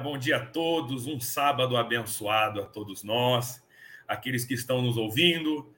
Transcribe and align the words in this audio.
Bom 0.00 0.16
dia 0.16 0.38
a 0.38 0.46
todos. 0.46 1.06
Um 1.06 1.20
sábado 1.20 1.76
abençoado 1.76 2.62
a 2.62 2.66
todos 2.66 3.04
nós, 3.04 3.62
aqueles 4.08 4.44
que 4.46 4.54
estão 4.54 4.80
nos 4.80 4.96
ouvindo. 4.96 5.72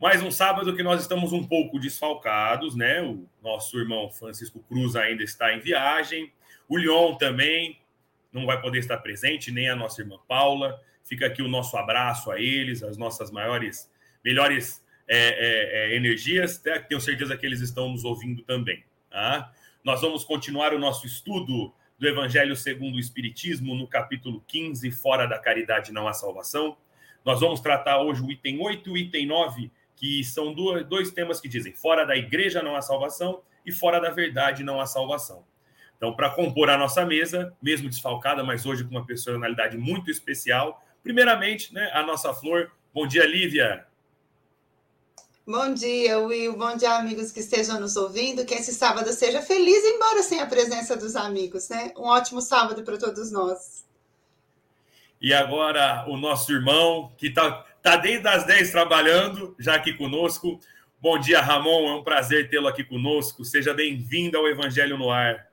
Mais 0.00 0.20
um 0.22 0.30
sábado 0.30 0.74
que 0.74 0.82
nós 0.82 1.00
estamos 1.00 1.32
um 1.32 1.46
pouco 1.46 1.78
desfalcados, 1.78 2.74
né? 2.74 3.00
O 3.00 3.28
nosso 3.40 3.78
irmão 3.78 4.10
Francisco 4.10 4.60
Cruz 4.68 4.96
ainda 4.96 5.22
está 5.22 5.54
em 5.54 5.60
viagem. 5.60 6.32
O 6.68 6.76
Leon 6.76 7.14
também 7.14 7.80
não 8.32 8.44
vai 8.44 8.60
poder 8.60 8.78
estar 8.78 8.98
presente, 8.98 9.52
nem 9.52 9.68
a 9.68 9.76
nossa 9.76 10.02
irmã 10.02 10.18
Paula. 10.26 10.80
Fica 11.04 11.26
aqui 11.26 11.40
o 11.40 11.48
nosso 11.48 11.76
abraço 11.76 12.30
a 12.30 12.40
eles, 12.40 12.82
as 12.82 12.96
nossas 12.96 13.30
maiores, 13.30 13.90
melhores 14.24 14.84
é, 15.06 15.16
é, 15.16 15.92
é, 15.92 15.96
energias. 15.96 16.58
Tenho 16.58 17.00
certeza 17.00 17.36
que 17.36 17.46
eles 17.46 17.60
estão 17.60 17.88
nos 17.90 18.04
ouvindo 18.04 18.42
também. 18.42 18.82
Tá? 19.08 19.52
Nós 19.84 20.00
vamos 20.00 20.24
continuar 20.24 20.74
o 20.74 20.78
nosso 20.78 21.06
estudo 21.06 21.72
do 22.00 22.08
Evangelho 22.08 22.56
segundo 22.56 22.96
o 22.96 22.98
Espiritismo, 22.98 23.74
no 23.74 23.86
capítulo 23.86 24.42
15, 24.48 24.90
Fora 24.90 25.26
da 25.26 25.38
Caridade 25.38 25.92
Não 25.92 26.08
Há 26.08 26.14
Salvação. 26.14 26.78
Nós 27.22 27.40
vamos 27.40 27.60
tratar 27.60 28.00
hoje 28.00 28.22
o 28.22 28.32
item 28.32 28.58
8 28.58 28.88
e 28.88 28.92
o 28.92 28.96
item 28.96 29.26
9, 29.26 29.70
que 29.94 30.24
são 30.24 30.54
dois 30.54 31.10
temas 31.10 31.42
que 31.42 31.46
dizem 31.46 31.74
fora 31.74 32.06
da 32.06 32.16
igreja 32.16 32.62
não 32.62 32.74
há 32.74 32.80
salvação 32.80 33.42
e 33.66 33.70
fora 33.70 34.00
da 34.00 34.08
verdade 34.08 34.64
não 34.64 34.80
há 34.80 34.86
salvação. 34.86 35.44
Então, 35.98 36.16
para 36.16 36.30
compor 36.30 36.70
a 36.70 36.78
nossa 36.78 37.04
mesa, 37.04 37.54
mesmo 37.60 37.86
desfalcada, 37.86 38.42
mas 38.42 38.64
hoje 38.64 38.82
com 38.82 38.92
uma 38.92 39.04
personalidade 39.04 39.76
muito 39.76 40.10
especial, 40.10 40.82
primeiramente, 41.02 41.74
né, 41.74 41.90
a 41.92 42.02
nossa 42.02 42.32
flor. 42.32 42.72
Bom 42.94 43.06
dia, 43.06 43.26
Lívia. 43.26 43.86
Bom 45.50 45.74
dia, 45.74 46.16
Will. 46.20 46.56
Bom 46.56 46.76
dia, 46.76 46.92
amigos 46.92 47.32
que 47.32 47.40
estejam 47.40 47.80
nos 47.80 47.96
ouvindo. 47.96 48.46
Que 48.46 48.54
esse 48.54 48.72
sábado 48.72 49.12
seja 49.12 49.42
feliz, 49.42 49.84
embora 49.84 50.22
sem 50.22 50.38
a 50.38 50.46
presença 50.46 50.96
dos 50.96 51.16
amigos, 51.16 51.68
né? 51.68 51.92
Um 51.96 52.04
ótimo 52.04 52.40
sábado 52.40 52.84
para 52.84 52.96
todos 52.96 53.32
nós. 53.32 53.84
E 55.20 55.34
agora, 55.34 56.04
o 56.06 56.16
nosso 56.16 56.52
irmão, 56.52 57.12
que 57.18 57.26
está 57.26 57.66
tá 57.82 57.96
desde 57.96 58.28
as 58.28 58.46
10 58.46 58.70
trabalhando, 58.70 59.56
já 59.58 59.74
aqui 59.74 59.92
conosco. 59.94 60.60
Bom 61.00 61.18
dia, 61.18 61.40
Ramon. 61.40 61.88
É 61.88 61.94
um 61.96 62.04
prazer 62.04 62.48
tê-lo 62.48 62.68
aqui 62.68 62.84
conosco. 62.84 63.44
Seja 63.44 63.74
bem-vindo 63.74 64.38
ao 64.38 64.46
Evangelho 64.46 64.96
no 64.96 65.10
Ar. 65.10 65.49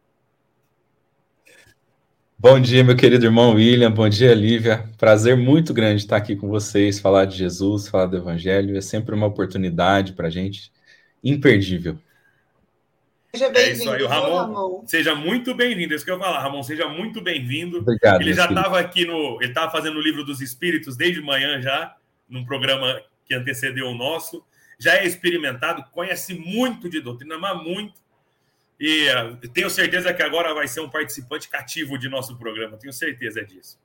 Bom 2.40 2.60
dia, 2.60 2.84
meu 2.84 2.96
querido 2.96 3.26
irmão 3.26 3.56
William. 3.56 3.90
Bom 3.90 4.08
dia, 4.08 4.32
Lívia. 4.36 4.88
Prazer 4.96 5.36
muito 5.36 5.74
grande 5.74 6.04
estar 6.04 6.18
aqui 6.18 6.36
com 6.36 6.48
vocês, 6.48 7.00
falar 7.00 7.26
de 7.26 7.36
Jesus, 7.36 7.88
falar 7.88 8.06
do 8.06 8.16
Evangelho. 8.16 8.78
É 8.78 8.82
sempre 8.82 9.16
uma 9.16 9.26
oportunidade 9.26 10.14
para 10.14 10.28
a 10.28 10.30
gente 10.30 10.72
imperdível. 11.24 11.98
Seja 13.34 13.50
bem-vindo. 13.50 13.70
É 13.70 13.74
isso 13.74 13.90
aí, 13.90 14.04
o 14.04 14.08
Ramon, 14.08 14.36
Ramon. 14.36 14.84
Seja 14.86 15.16
muito 15.16 15.56
bem-vindo. 15.56 15.94
É 15.94 15.96
isso 15.96 16.06
que 16.06 16.12
eu 16.12 16.16
ia 16.16 16.24
falar, 16.24 16.40
Ramon. 16.40 16.62
Seja 16.62 16.88
muito 16.88 17.22
bem-vindo. 17.22 17.80
Obrigado. 17.80 18.22
Ele 18.22 18.34
já 18.36 18.46
estava 18.46 18.80
aqui 18.80 19.04
no. 19.04 19.42
Ele 19.42 19.50
estava 19.50 19.72
fazendo 19.72 19.98
o 19.98 20.02
livro 20.02 20.24
dos 20.24 20.40
Espíritos 20.40 20.96
desde 20.96 21.20
manhã 21.20 21.60
já, 21.60 21.96
num 22.30 22.46
programa 22.46 23.02
que 23.26 23.34
antecedeu 23.34 23.88
o 23.88 23.96
nosso. 23.96 24.46
Já 24.80 24.96
é 24.98 25.08
experimentado, 25.08 25.84
conhece 25.92 26.36
muito 26.36 26.88
de 26.88 27.02
doutrina, 27.02 27.36
mas 27.40 27.64
muito 27.64 28.00
e 28.80 29.08
uh, 29.10 29.38
tenho 29.50 29.70
certeza 29.70 30.14
que 30.14 30.22
agora 30.22 30.54
vai 30.54 30.68
ser 30.68 30.82
um 30.82 30.90
participante 30.90 31.50
cativo 31.50 31.98
de 31.98 32.08
nosso 32.08 32.38
programa, 32.38 32.78
tenho 32.78 32.94
certeza 32.94 33.44
disso. 33.44 33.80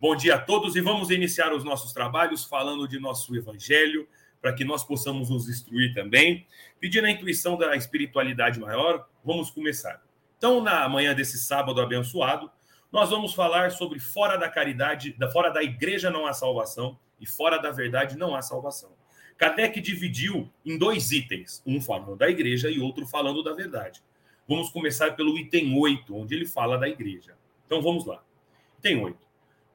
Bom 0.00 0.16
dia 0.16 0.34
a 0.34 0.38
todos 0.38 0.74
e 0.74 0.80
vamos 0.80 1.10
iniciar 1.10 1.52
os 1.52 1.62
nossos 1.62 1.92
trabalhos 1.92 2.44
falando 2.44 2.88
de 2.88 2.98
nosso 2.98 3.36
evangelho, 3.36 4.08
para 4.42 4.52
que 4.52 4.64
nós 4.64 4.82
possamos 4.82 5.30
nos 5.30 5.48
instruir 5.48 5.94
também. 5.94 6.44
Pedindo 6.80 7.06
a 7.06 7.10
intuição 7.10 7.56
da 7.56 7.76
espiritualidade 7.76 8.58
maior, 8.58 9.08
vamos 9.24 9.50
começar. 9.50 10.02
Então, 10.36 10.60
na 10.60 10.88
manhã 10.88 11.14
desse 11.14 11.38
sábado 11.38 11.80
abençoado, 11.80 12.50
nós 12.90 13.10
vamos 13.10 13.32
falar 13.32 13.70
sobre 13.70 14.00
fora 14.00 14.36
da 14.36 14.48
caridade, 14.48 15.12
da 15.12 15.30
fora 15.30 15.50
da 15.50 15.62
igreja 15.62 16.10
não 16.10 16.26
há 16.26 16.32
salvação 16.32 16.98
e 17.20 17.26
fora 17.26 17.56
da 17.58 17.70
verdade 17.70 18.18
não 18.18 18.34
há 18.34 18.42
salvação. 18.42 18.92
Kardec 19.36 19.80
dividiu 19.80 20.50
em 20.64 20.78
dois 20.78 21.10
itens, 21.10 21.62
um 21.66 21.80
falando 21.80 22.16
da 22.16 22.28
igreja 22.28 22.70
e 22.70 22.78
outro 22.78 23.06
falando 23.06 23.42
da 23.42 23.52
verdade. 23.52 24.00
Vamos 24.48 24.70
começar 24.70 25.12
pelo 25.12 25.36
item 25.36 25.76
8, 25.76 26.14
onde 26.14 26.34
ele 26.34 26.46
fala 26.46 26.78
da 26.78 26.88
igreja. 26.88 27.36
Então 27.66 27.82
vamos 27.82 28.04
lá. 28.06 28.22
Item 28.78 29.02
8. 29.02 29.18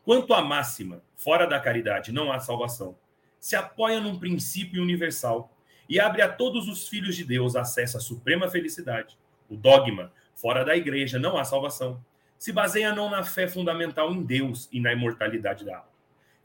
Quanto 0.05 0.33
à 0.33 0.41
máxima, 0.41 1.03
fora 1.15 1.45
da 1.45 1.59
caridade 1.59 2.11
não 2.11 2.31
há 2.31 2.39
salvação, 2.39 2.97
se 3.39 3.55
apoia 3.55 3.99
num 3.99 4.17
princípio 4.17 4.81
universal 4.81 5.55
e 5.87 5.99
abre 5.99 6.21
a 6.21 6.31
todos 6.31 6.67
os 6.67 6.87
filhos 6.87 7.15
de 7.15 7.25
Deus 7.25 7.55
acesso 7.55 7.97
à 7.97 7.99
suprema 7.99 8.47
felicidade. 8.49 9.17
O 9.49 9.57
dogma, 9.57 10.13
fora 10.35 10.63
da 10.63 10.75
igreja 10.75 11.19
não 11.19 11.37
há 11.37 11.43
salvação, 11.43 12.03
se 12.37 12.53
baseia 12.53 12.93
não 12.93 13.09
na 13.09 13.23
fé 13.23 13.47
fundamental 13.47 14.13
em 14.13 14.23
Deus 14.23 14.69
e 14.71 14.79
na 14.79 14.93
imortalidade 14.93 15.65
da 15.65 15.77
alma. 15.77 15.89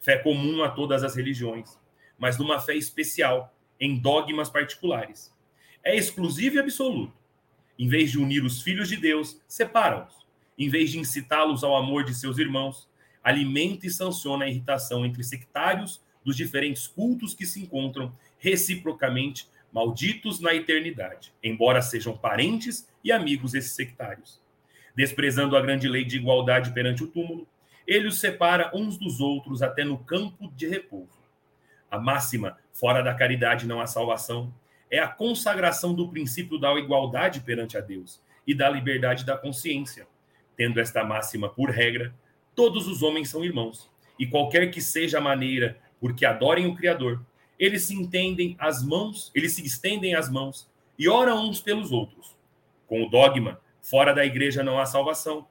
Fé 0.00 0.18
comum 0.18 0.62
a 0.64 0.70
todas 0.70 1.04
as 1.04 1.14
religiões 1.14 1.78
mas 2.18 2.38
numa 2.38 2.60
fé 2.60 2.74
especial, 2.74 3.54
em 3.78 3.98
dogmas 3.98 4.48
particulares. 4.48 5.32
É 5.82 5.94
exclusivo 5.94 6.56
e 6.56 6.58
absoluto. 6.58 7.12
Em 7.78 7.88
vez 7.88 8.10
de 8.10 8.18
unir 8.18 8.44
os 8.44 8.62
filhos 8.62 8.88
de 8.88 8.96
Deus, 8.96 9.40
separa-os. 9.48 10.24
Em 10.56 10.68
vez 10.68 10.90
de 10.90 10.98
incitá-los 10.98 11.64
ao 11.64 11.76
amor 11.76 12.04
de 12.04 12.14
seus 12.14 12.38
irmãos, 12.38 12.88
alimenta 13.22 13.86
e 13.86 13.90
sanciona 13.90 14.44
a 14.44 14.48
irritação 14.48 15.04
entre 15.04 15.24
sectários 15.24 16.00
dos 16.24 16.36
diferentes 16.36 16.86
cultos 16.86 17.34
que 17.34 17.44
se 17.44 17.60
encontram 17.60 18.16
reciprocamente 18.38 19.48
malditos 19.72 20.38
na 20.38 20.54
eternidade, 20.54 21.32
embora 21.42 21.82
sejam 21.82 22.16
parentes 22.16 22.88
e 23.02 23.10
amigos 23.10 23.54
esses 23.54 23.72
sectários. 23.72 24.40
Desprezando 24.94 25.56
a 25.56 25.60
grande 25.60 25.88
lei 25.88 26.04
de 26.04 26.16
igualdade 26.16 26.72
perante 26.72 27.02
o 27.02 27.08
túmulo, 27.08 27.48
ele 27.86 28.06
os 28.06 28.20
separa 28.20 28.70
uns 28.72 28.96
dos 28.96 29.20
outros 29.20 29.60
até 29.60 29.84
no 29.84 29.98
campo 29.98 30.50
de 30.56 30.68
repouso 30.68 31.13
a 31.90 31.98
máxima, 31.98 32.58
fora 32.72 33.02
da 33.02 33.14
caridade 33.14 33.66
não 33.66 33.80
há 33.80 33.86
salvação, 33.86 34.52
é 34.90 34.98
a 34.98 35.08
consagração 35.08 35.94
do 35.94 36.08
princípio 36.08 36.58
da 36.58 36.72
igualdade 36.74 37.40
perante 37.40 37.76
a 37.76 37.80
Deus 37.80 38.20
e 38.46 38.54
da 38.54 38.68
liberdade 38.68 39.24
da 39.24 39.36
consciência. 39.36 40.06
Tendo 40.56 40.80
esta 40.80 41.02
máxima 41.04 41.48
por 41.48 41.70
regra, 41.70 42.14
todos 42.54 42.86
os 42.86 43.02
homens 43.02 43.28
são 43.28 43.44
irmãos, 43.44 43.90
e 44.18 44.26
qualquer 44.26 44.70
que 44.70 44.80
seja 44.80 45.18
a 45.18 45.20
maneira 45.20 45.76
por 46.00 46.14
que 46.14 46.24
adorem 46.24 46.66
o 46.66 46.74
Criador, 46.76 47.24
eles 47.58 47.82
se 47.84 47.94
entendem 47.94 48.56
as 48.58 48.82
mãos, 48.82 49.30
eles 49.34 49.52
se 49.52 49.64
estendem 49.64 50.14
as 50.14 50.30
mãos 50.30 50.70
e 50.98 51.08
oram 51.08 51.48
uns 51.48 51.60
pelos 51.60 51.90
outros. 51.92 52.36
Com 52.86 53.02
o 53.04 53.10
dogma, 53.10 53.60
fora 53.80 54.12
da 54.12 54.24
igreja 54.24 54.62
não 54.62 54.78
há 54.78 54.86
salvação, 54.86 55.46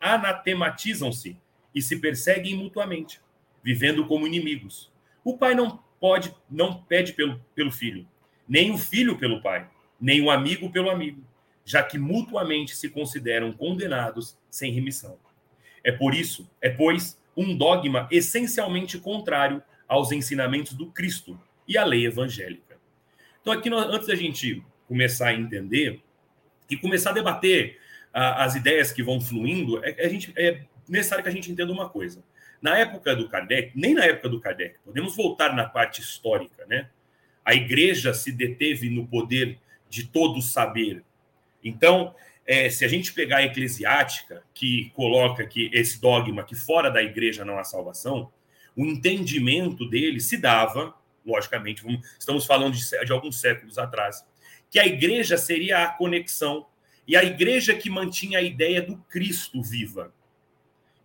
anatematizam-se 0.00 1.36
e 1.74 1.80
se 1.80 2.00
perseguem 2.00 2.56
mutuamente, 2.56 3.20
vivendo 3.62 4.06
como 4.06 4.26
inimigos 4.26 4.89
o 5.24 5.36
pai 5.36 5.54
não 5.54 5.82
pode, 6.00 6.34
não 6.50 6.82
pede 6.82 7.12
pelo, 7.12 7.38
pelo 7.54 7.70
filho, 7.70 8.06
nem 8.48 8.70
o 8.70 8.78
filho 8.78 9.18
pelo 9.18 9.42
pai, 9.42 9.68
nem 10.00 10.20
o 10.20 10.30
amigo 10.30 10.70
pelo 10.70 10.90
amigo, 10.90 11.22
já 11.64 11.82
que 11.82 11.98
mutuamente 11.98 12.74
se 12.74 12.88
consideram 12.88 13.52
condenados 13.52 14.36
sem 14.50 14.72
remissão. 14.72 15.18
É 15.84 15.92
por 15.92 16.14
isso, 16.14 16.50
é 16.60 16.70
pois 16.70 17.18
um 17.36 17.56
dogma 17.56 18.08
essencialmente 18.10 18.98
contrário 18.98 19.62
aos 19.86 20.12
ensinamentos 20.12 20.72
do 20.72 20.86
Cristo 20.86 21.38
e 21.66 21.76
à 21.78 21.84
lei 21.84 22.06
evangélica. 22.06 22.78
Então 23.40 23.52
aqui 23.52 23.70
nós, 23.70 23.86
antes 23.86 24.08
da 24.08 24.14
gente 24.14 24.62
começar 24.86 25.28
a 25.28 25.34
entender 25.34 26.00
e 26.68 26.76
começar 26.76 27.10
a 27.10 27.14
debater 27.14 27.78
uh, 28.14 28.38
as 28.38 28.54
ideias 28.54 28.92
que 28.92 29.02
vão 29.02 29.20
fluindo, 29.20 29.82
é, 29.84 30.04
a 30.04 30.08
gente, 30.08 30.32
é 30.36 30.62
necessário 30.88 31.22
que 31.22 31.30
a 31.30 31.32
gente 31.32 31.50
entenda 31.50 31.72
uma 31.72 31.88
coisa. 31.88 32.22
Na 32.60 32.78
época 32.78 33.16
do 33.16 33.28
Kardec, 33.28 33.72
nem 33.74 33.94
na 33.94 34.04
época 34.04 34.28
do 34.28 34.40
Kardec, 34.40 34.76
podemos 34.84 35.16
voltar 35.16 35.54
na 35.54 35.64
parte 35.66 36.00
histórica, 36.00 36.66
né? 36.66 36.90
A 37.44 37.54
igreja 37.54 38.12
se 38.12 38.30
deteve 38.30 38.90
no 38.90 39.06
poder 39.06 39.58
de 39.88 40.06
todo 40.06 40.42
saber. 40.42 41.02
Então, 41.64 42.14
é, 42.46 42.68
se 42.68 42.84
a 42.84 42.88
gente 42.88 43.12
pegar 43.12 43.38
a 43.38 43.44
eclesiástica, 43.44 44.42
que 44.52 44.90
coloca 44.94 45.46
que 45.46 45.70
esse 45.72 46.00
dogma 46.00 46.44
que 46.44 46.54
fora 46.54 46.90
da 46.90 47.02
igreja 47.02 47.44
não 47.44 47.58
há 47.58 47.64
salvação, 47.64 48.30
o 48.76 48.84
entendimento 48.84 49.88
dele 49.88 50.20
se 50.20 50.36
dava, 50.36 50.94
logicamente, 51.24 51.82
estamos 52.18 52.46
falando 52.46 52.74
de, 52.74 53.04
de 53.04 53.12
alguns 53.12 53.40
séculos 53.40 53.78
atrás, 53.78 54.24
que 54.70 54.78
a 54.78 54.86
igreja 54.86 55.36
seria 55.36 55.84
a 55.84 55.88
conexão 55.88 56.66
e 57.06 57.16
a 57.16 57.24
igreja 57.24 57.74
que 57.74 57.90
mantinha 57.90 58.38
a 58.38 58.42
ideia 58.42 58.80
do 58.80 58.96
Cristo 59.08 59.62
viva. 59.62 60.12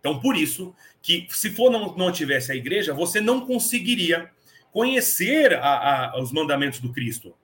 Então, 0.06 0.20
por 0.20 0.36
isso 0.36 0.72
que 1.02 1.26
se 1.30 1.50
for 1.50 1.68
não, 1.68 1.96
não 1.96 2.12
tivesse 2.12 2.52
a 2.52 2.54
igreja, 2.54 2.94
você 2.94 3.20
não 3.20 3.44
conseguiria 3.44 4.30
conhecer 4.70 5.54
a, 5.54 6.12
a, 6.12 6.22
os 6.22 6.30
mandamentos 6.30 6.78
do 6.78 6.92
Cristo. 6.92 7.34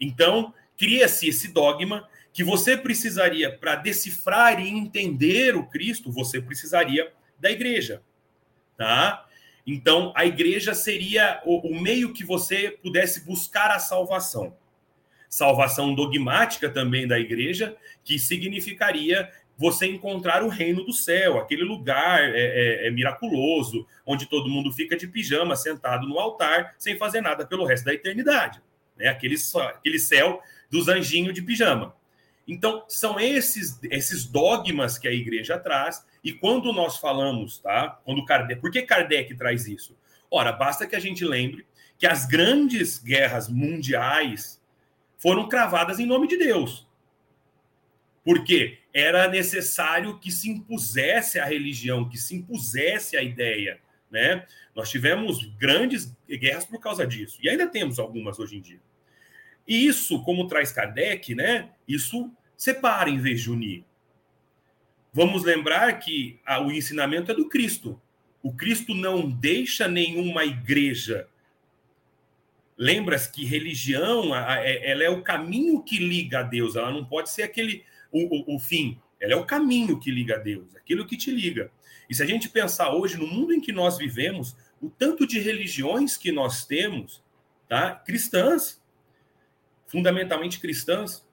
Então, 0.00 0.54
cria-se 0.78 1.28
esse 1.28 1.48
dogma 1.48 2.08
que 2.32 2.44
você 2.44 2.76
precisaria, 2.76 3.50
para 3.58 3.74
decifrar 3.74 4.60
e 4.64 4.68
entender 4.68 5.56
o 5.56 5.66
Cristo, 5.66 6.12
você 6.12 6.40
precisaria 6.40 7.12
da 7.40 7.50
igreja. 7.50 8.02
Tá? 8.76 9.26
Então, 9.66 10.12
a 10.14 10.24
igreja 10.24 10.74
seria 10.74 11.42
o, 11.44 11.72
o 11.72 11.80
meio 11.80 12.12
que 12.12 12.24
você 12.24 12.78
pudesse 12.80 13.24
buscar 13.24 13.72
a 13.72 13.80
salvação. 13.80 14.56
Salvação 15.28 15.92
dogmática 15.92 16.70
também 16.70 17.08
da 17.08 17.18
igreja, 17.18 17.76
que 18.04 18.16
significaria 18.16 19.28
você 19.60 19.84
encontrar 19.84 20.42
o 20.42 20.48
reino 20.48 20.82
do 20.82 20.92
céu, 20.94 21.38
aquele 21.38 21.64
lugar 21.64 22.24
é, 22.24 22.30
é, 22.34 22.86
é, 22.86 22.90
miraculoso, 22.90 23.86
onde 24.06 24.24
todo 24.24 24.48
mundo 24.48 24.72
fica 24.72 24.96
de 24.96 25.06
pijama, 25.06 25.54
sentado 25.54 26.08
no 26.08 26.18
altar, 26.18 26.74
sem 26.78 26.96
fazer 26.96 27.20
nada 27.20 27.46
pelo 27.46 27.66
resto 27.66 27.84
da 27.84 27.92
eternidade. 27.92 28.58
Né? 28.96 29.08
Aquele, 29.08 29.36
aquele 29.68 29.98
céu 29.98 30.40
dos 30.70 30.88
anjinhos 30.88 31.34
de 31.34 31.42
pijama. 31.42 31.94
Então, 32.48 32.86
são 32.88 33.20
esses, 33.20 33.78
esses 33.90 34.24
dogmas 34.24 34.96
que 34.96 35.06
a 35.06 35.12
igreja 35.12 35.58
traz, 35.58 36.06
e 36.24 36.32
quando 36.32 36.72
nós 36.72 36.96
falamos, 36.96 37.58
tá? 37.58 38.00
Quando 38.02 38.24
Kardec, 38.24 38.62
por 38.62 38.70
que 38.70 38.80
Kardec 38.80 39.34
traz 39.34 39.66
isso? 39.66 39.94
Ora, 40.30 40.52
basta 40.52 40.86
que 40.86 40.96
a 40.96 41.00
gente 41.00 41.22
lembre 41.22 41.66
que 41.98 42.06
as 42.06 42.24
grandes 42.24 42.98
guerras 42.98 43.46
mundiais 43.46 44.58
foram 45.18 45.50
cravadas 45.50 46.00
em 46.00 46.06
nome 46.06 46.26
de 46.26 46.38
Deus. 46.38 46.88
Porque 48.24 48.79
era 48.92 49.28
necessário 49.28 50.18
que 50.18 50.30
se 50.30 50.50
impusesse 50.50 51.38
a 51.38 51.44
religião, 51.44 52.08
que 52.08 52.18
se 52.18 52.34
impusesse 52.34 53.16
a 53.16 53.22
ideia, 53.22 53.80
né? 54.10 54.44
Nós 54.74 54.90
tivemos 54.90 55.44
grandes 55.56 56.16
guerras 56.28 56.64
por 56.64 56.80
causa 56.80 57.06
disso, 57.06 57.38
e 57.42 57.48
ainda 57.48 57.66
temos 57.66 57.98
algumas 57.98 58.38
hoje 58.38 58.56
em 58.56 58.60
dia. 58.60 58.80
E 59.66 59.86
isso, 59.86 60.22
como 60.24 60.48
traz 60.48 60.72
Kardec, 60.72 61.34
né? 61.34 61.70
Isso 61.86 62.30
separa 62.56 63.08
em 63.08 63.18
vez 63.18 63.42
de 63.42 63.50
unir. 63.50 63.84
Vamos 65.12 65.44
lembrar 65.44 65.98
que 65.98 66.40
a, 66.44 66.60
o 66.60 66.70
ensinamento 66.70 67.30
é 67.30 67.34
do 67.34 67.48
Cristo. 67.48 68.00
O 68.42 68.52
Cristo 68.52 68.94
não 68.94 69.28
deixa 69.28 69.86
nenhuma 69.86 70.44
igreja. 70.44 71.28
Lembra-se 72.76 73.30
que 73.30 73.44
religião 73.44 74.32
a, 74.32 74.54
a, 74.54 74.68
ela 74.68 75.04
é 75.04 75.10
o 75.10 75.22
caminho 75.22 75.82
que 75.82 75.98
liga 75.98 76.40
a 76.40 76.42
Deus, 76.42 76.76
ela 76.76 76.90
não 76.90 77.04
pode 77.04 77.30
ser 77.30 77.42
aquele 77.42 77.84
o, 78.12 78.52
o, 78.52 78.56
o 78.56 78.58
fim. 78.58 78.98
Ela 79.20 79.34
é 79.34 79.36
o 79.36 79.44
caminho 79.44 80.00
que 80.00 80.10
liga 80.10 80.36
a 80.36 80.38
Deus, 80.38 80.74
aquilo 80.74 81.06
que 81.06 81.16
te 81.16 81.30
liga. 81.30 81.70
E 82.08 82.14
se 82.14 82.22
a 82.22 82.26
gente 82.26 82.48
pensar 82.48 82.92
hoje 82.94 83.16
no 83.16 83.26
mundo 83.26 83.52
em 83.52 83.60
que 83.60 83.72
nós 83.72 83.98
vivemos, 83.98 84.56
o 84.80 84.88
tanto 84.88 85.26
de 85.26 85.38
religiões 85.38 86.16
que 86.16 86.32
nós 86.32 86.64
temos, 86.64 87.22
tá? 87.68 87.94
Cristãs, 87.94 88.82
fundamentalmente 89.86 90.58
cristãs, 90.58 91.24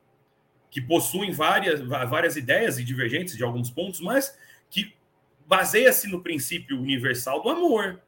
que 0.70 0.82
possuem 0.82 1.32
várias, 1.32 1.80
várias 1.82 2.36
ideias 2.36 2.78
e 2.78 2.84
divergentes 2.84 3.38
de 3.38 3.44
alguns 3.44 3.70
pontos, 3.70 4.02
mas 4.02 4.38
que 4.70 4.94
baseia-se 5.46 6.08
no 6.08 6.22
princípio 6.22 6.80
universal 6.80 7.42
do 7.42 7.50
amor. 7.50 8.02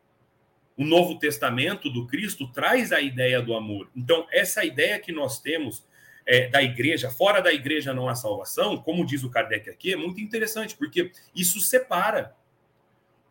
O 0.75 0.86
Novo 0.86 1.18
Testamento 1.18 1.89
do 1.89 2.06
Cristo 2.06 2.48
traz 2.51 2.92
a 2.92 3.01
ideia 3.01 3.42
do 3.42 3.54
amor. 3.54 3.89
Então, 3.95 4.27
essa 4.31 4.63
ideia 4.63 5.00
que 5.00 5.12
nós 5.12 5.39
temos 5.39 5.86
é, 6.30 6.48
da 6.48 6.62
igreja, 6.62 7.10
fora 7.10 7.42
da 7.42 7.52
igreja 7.52 7.92
não 7.92 8.08
há 8.08 8.14
salvação, 8.14 8.78
como 8.78 9.04
diz 9.04 9.24
o 9.24 9.31
Kardec 9.31 9.68
aqui, 9.68 9.94
é 9.94 9.96
muito 9.96 10.22
interessante, 10.22 10.76
porque 10.76 11.12
isso 11.34 11.60
separa. 11.60 12.36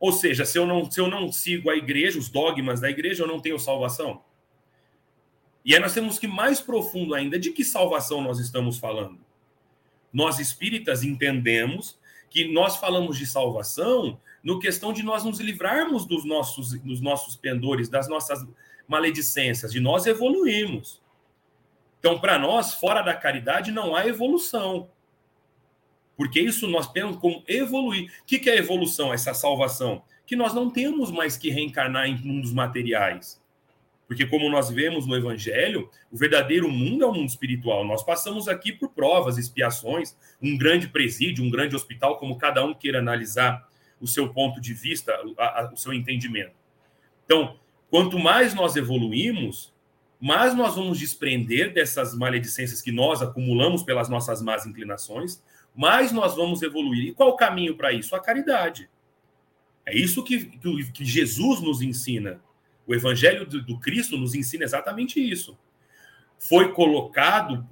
Ou 0.00 0.10
seja, 0.10 0.44
se 0.44 0.58
eu 0.58 0.66
não, 0.66 0.90
se 0.90 1.00
eu 1.00 1.06
não 1.06 1.30
sigo 1.30 1.70
a 1.70 1.76
igreja, 1.76 2.18
os 2.18 2.28
dogmas 2.28 2.80
da 2.80 2.90
igreja, 2.90 3.22
eu 3.22 3.28
não 3.28 3.38
tenho 3.38 3.56
salvação. 3.56 4.20
E 5.64 5.74
aí 5.74 5.80
nós 5.80 5.94
temos 5.94 6.18
que 6.18 6.26
mais 6.26 6.60
profundo 6.60 7.14
ainda 7.14 7.38
de 7.38 7.52
que 7.52 7.64
salvação 7.64 8.20
nós 8.20 8.40
estamos 8.40 8.78
falando. 8.78 9.20
Nós 10.12 10.40
espíritas 10.40 11.04
entendemos 11.04 11.96
que 12.28 12.48
nós 12.48 12.78
falamos 12.78 13.16
de 13.16 13.28
salvação 13.28 14.20
no 14.42 14.58
questão 14.58 14.92
de 14.92 15.04
nós 15.04 15.22
nos 15.22 15.38
livrarmos 15.38 16.04
dos 16.04 16.24
nossos, 16.24 16.72
dos 16.80 17.00
nossos 17.00 17.36
pendores, 17.36 17.88
das 17.88 18.08
nossas 18.08 18.44
maledicências, 18.88 19.70
de 19.70 19.78
nós 19.78 20.04
evoluirmos. 20.04 21.00
Então, 22.08 22.18
para 22.18 22.38
nós, 22.38 22.72
fora 22.72 23.02
da 23.02 23.12
caridade, 23.12 23.70
não 23.70 23.94
há 23.94 24.06
evolução. 24.06 24.88
Porque 26.16 26.40
isso 26.40 26.66
nós 26.66 26.90
temos 26.90 27.18
como 27.18 27.44
evoluir. 27.46 28.10
O 28.22 28.24
que 28.24 28.48
é 28.48 28.56
evolução, 28.56 29.12
essa 29.12 29.34
salvação? 29.34 30.02
Que 30.26 30.34
nós 30.34 30.54
não 30.54 30.70
temos 30.70 31.10
mais 31.10 31.36
que 31.36 31.50
reencarnar 31.50 32.06
em 32.06 32.16
mundos 32.16 32.50
materiais. 32.50 33.38
Porque, 34.06 34.24
como 34.24 34.48
nós 34.48 34.70
vemos 34.70 35.06
no 35.06 35.14
Evangelho, 35.14 35.90
o 36.10 36.16
verdadeiro 36.16 36.70
mundo 36.70 37.04
é 37.04 37.06
o 37.06 37.12
mundo 37.12 37.28
espiritual. 37.28 37.84
Nós 37.84 38.02
passamos 38.02 38.48
aqui 38.48 38.72
por 38.72 38.88
provas, 38.88 39.36
expiações, 39.36 40.16
um 40.40 40.56
grande 40.56 40.88
presídio, 40.88 41.44
um 41.44 41.50
grande 41.50 41.76
hospital, 41.76 42.16
como 42.16 42.38
cada 42.38 42.64
um 42.64 42.72
queira 42.72 43.00
analisar 43.00 43.68
o 44.00 44.06
seu 44.06 44.32
ponto 44.32 44.62
de 44.62 44.72
vista, 44.72 45.14
o 45.70 45.76
seu 45.76 45.92
entendimento. 45.92 46.56
Então, 47.26 47.60
quanto 47.90 48.18
mais 48.18 48.54
nós 48.54 48.76
evoluímos, 48.76 49.76
mais 50.20 50.54
nós 50.54 50.74
vamos 50.74 50.98
desprender 50.98 51.72
dessas 51.72 52.14
maledicências 52.14 52.82
que 52.82 52.90
nós 52.92 53.22
acumulamos 53.22 53.82
pelas 53.82 54.08
nossas 54.08 54.42
más 54.42 54.66
inclinações, 54.66 55.42
mais 55.74 56.12
nós 56.12 56.34
vamos 56.34 56.62
evoluir. 56.62 57.08
E 57.08 57.14
qual 57.14 57.30
o 57.30 57.36
caminho 57.36 57.76
para 57.76 57.92
isso? 57.92 58.16
A 58.16 58.20
caridade. 58.20 58.90
É 59.86 59.96
isso 59.96 60.24
que, 60.24 60.44
que, 60.44 60.92
que 60.92 61.04
Jesus 61.04 61.60
nos 61.60 61.80
ensina 61.80 62.40
o 62.88 62.94
Evangelho 62.94 63.46
do, 63.46 63.60
do 63.60 63.78
Cristo 63.78 64.16
nos 64.16 64.34
ensina 64.34 64.64
exatamente 64.64 65.20
isso. 65.20 65.58
Foi 66.38 66.72
colocado 66.72 67.68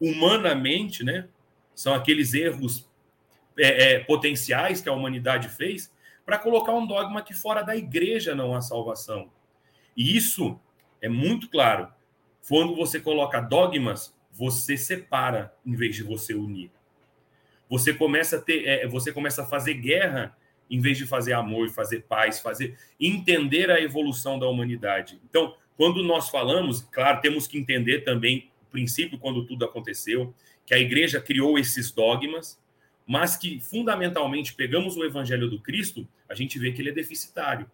humanamente, 0.00 1.04
né? 1.04 1.28
São 1.74 1.92
aqueles 1.92 2.32
erros 2.32 2.88
é, 3.58 3.96
é, 3.96 3.98
potenciais 3.98 4.80
que 4.80 4.88
a 4.88 4.92
humanidade 4.92 5.50
fez 5.50 5.92
para 6.24 6.38
colocar 6.38 6.72
um 6.72 6.86
dogma 6.86 7.20
que 7.20 7.34
fora 7.34 7.62
da 7.62 7.76
igreja 7.76 8.34
não 8.34 8.54
há 8.54 8.62
salvação. 8.62 9.30
E 9.94 10.16
isso 10.16 10.58
é 11.00 11.08
muito 11.08 11.48
claro. 11.48 11.88
Quando 12.48 12.74
você 12.74 13.00
coloca 13.00 13.40
dogmas, 13.40 14.14
você 14.30 14.76
separa 14.76 15.52
em 15.64 15.74
vez 15.74 15.96
de 15.96 16.02
você 16.02 16.34
unir. 16.34 16.70
Você 17.68 17.92
começa 17.92 18.36
a 18.36 18.40
ter, 18.40 18.66
é, 18.66 18.86
você 18.86 19.12
começa 19.12 19.42
a 19.42 19.46
fazer 19.46 19.74
guerra 19.74 20.36
em 20.70 20.80
vez 20.80 20.98
de 20.98 21.06
fazer 21.06 21.32
amor, 21.32 21.70
fazer 21.70 22.02
paz, 22.02 22.40
fazer 22.40 22.76
entender 23.00 23.70
a 23.70 23.80
evolução 23.80 24.38
da 24.38 24.48
humanidade. 24.48 25.20
Então, 25.28 25.54
quando 25.76 26.02
nós 26.02 26.28
falamos, 26.28 26.80
claro, 26.80 27.20
temos 27.20 27.46
que 27.46 27.58
entender 27.58 28.00
também 28.00 28.50
o 28.66 28.70
princípio 28.70 29.18
quando 29.18 29.46
tudo 29.46 29.64
aconteceu, 29.64 30.34
que 30.64 30.74
a 30.74 30.78
igreja 30.78 31.20
criou 31.20 31.58
esses 31.58 31.90
dogmas, 31.92 32.60
mas 33.06 33.36
que 33.36 33.60
fundamentalmente 33.60 34.54
pegamos 34.54 34.96
o 34.96 35.04
evangelho 35.04 35.48
do 35.48 35.60
Cristo, 35.60 36.06
a 36.28 36.34
gente 36.34 36.58
vê 36.58 36.72
que 36.72 36.82
ele 36.82 36.90
é 36.90 36.92
deficitário, 36.92 37.70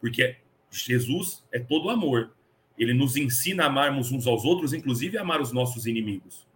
porque 0.00 0.36
Jesus 0.70 1.44
é 1.50 1.58
todo 1.58 1.90
amor. 1.90 2.32
Ele 2.78 2.92
nos 2.92 3.16
ensina 3.16 3.64
a 3.64 3.66
amarmos 3.66 4.12
uns 4.12 4.26
aos 4.26 4.44
outros, 4.44 4.72
inclusive 4.72 5.16
a 5.16 5.22
amar 5.22 5.40
os 5.40 5.52
nossos 5.52 5.86
inimigos. 5.86 6.46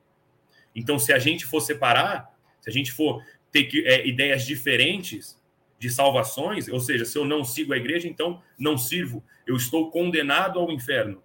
Então, 0.75 0.99
se 0.99 1.13
a 1.13 1.19
gente 1.19 1.47
for 1.47 1.61
separar, 1.61 2.35
se 2.61 2.69
a 2.69 2.73
gente 2.73 2.93
for 2.93 3.25
ter 3.51 3.65
que, 3.65 3.87
é, 3.87 4.07
ideias 4.07 4.45
diferentes, 4.45 5.41
de 5.81 5.89
salvações, 5.89 6.69
ou 6.69 6.79
seja, 6.79 7.07
se 7.07 7.17
eu 7.17 7.25
não 7.25 7.43
sigo 7.43 7.73
a 7.73 7.77
igreja, 7.77 8.07
então 8.07 8.43
não 8.59 8.77
sirvo, 8.77 9.25
eu 9.47 9.57
estou 9.57 9.91
condenado 9.91 10.59
ao 10.59 10.71
inferno. 10.71 11.23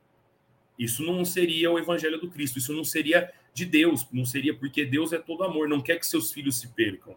Isso 0.80 1.04
não 1.04 1.26
seria 1.26 1.70
o 1.70 1.78
evangelho 1.78 2.18
do 2.20 2.30
Cristo, 2.30 2.58
isso 2.58 2.74
não 2.74 2.84
seria 2.84 3.32
de 3.54 3.66
Deus, 3.66 4.08
não 4.14 4.26
seria 4.26 4.56
porque 4.56 4.86
Deus 4.86 5.12
é 5.12 5.18
todo 5.18 5.44
amor, 5.44 5.68
não 5.68 5.82
quer 5.82 6.00
que 6.00 6.08
seus 6.08 6.32
filhos 6.32 6.58
se 6.58 6.70
percam. 6.70 7.16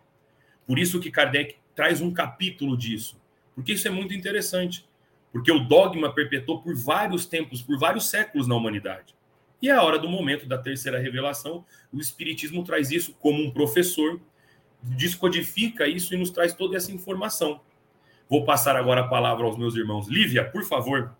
Por 0.66 0.80
isso 0.80 0.98
que 1.00 1.12
Kardec 1.12 1.56
traz 1.76 2.00
um 2.00 2.12
capítulo 2.12 2.76
disso, 2.76 3.20
porque 3.54 3.72
isso 3.72 3.86
é 3.86 3.90
muito 3.90 4.12
interessante, 4.12 4.84
porque 5.32 5.52
o 5.52 5.60
dogma 5.60 6.12
perpetuou 6.12 6.62
por 6.62 6.74
vários 6.74 7.26
tempos, 7.26 7.62
por 7.62 7.78
vários 7.78 8.08
séculos 8.08 8.46
na 8.46 8.54
humanidade. 8.54 9.14
E 9.60 9.68
é 9.68 9.72
a 9.72 9.82
hora 9.82 9.98
do 9.98 10.08
momento 10.08 10.46
da 10.46 10.56
terceira 10.56 10.98
revelação, 10.98 11.64
o 11.92 12.00
Espiritismo 12.00 12.62
traz 12.64 12.90
isso 12.90 13.14
como 13.20 13.42
um 13.42 13.50
professor 13.50 14.20
descodifica 14.82 15.86
isso 15.86 16.14
e 16.14 16.16
nos 16.16 16.30
traz 16.30 16.54
toda 16.54 16.76
essa 16.76 16.92
informação. 16.92 17.60
Vou 18.28 18.44
passar 18.44 18.76
agora 18.76 19.02
a 19.02 19.08
palavra 19.08 19.44
aos 19.44 19.58
meus 19.58 19.74
irmãos. 19.74 20.06
Lívia, 20.08 20.48
por 20.48 20.64
favor. 20.64 21.16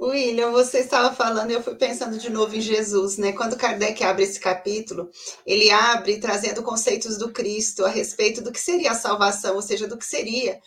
William, 0.00 0.52
você 0.52 0.78
estava 0.78 1.12
falando, 1.12 1.50
eu 1.50 1.60
fui 1.60 1.74
pensando 1.74 2.18
de 2.18 2.30
novo 2.30 2.54
em 2.54 2.60
Jesus, 2.60 3.18
né? 3.18 3.32
Quando 3.32 3.56
Kardec 3.56 4.02
abre 4.04 4.22
esse 4.22 4.38
capítulo, 4.38 5.10
ele 5.44 5.72
abre 5.72 6.20
trazendo 6.20 6.62
conceitos 6.62 7.18
do 7.18 7.32
Cristo 7.32 7.84
a 7.84 7.88
respeito 7.88 8.40
do 8.40 8.52
que 8.52 8.60
seria 8.60 8.92
a 8.92 8.94
salvação, 8.94 9.56
ou 9.56 9.62
seja, 9.62 9.88
do 9.88 9.98
que 9.98 10.06
seria 10.06 10.60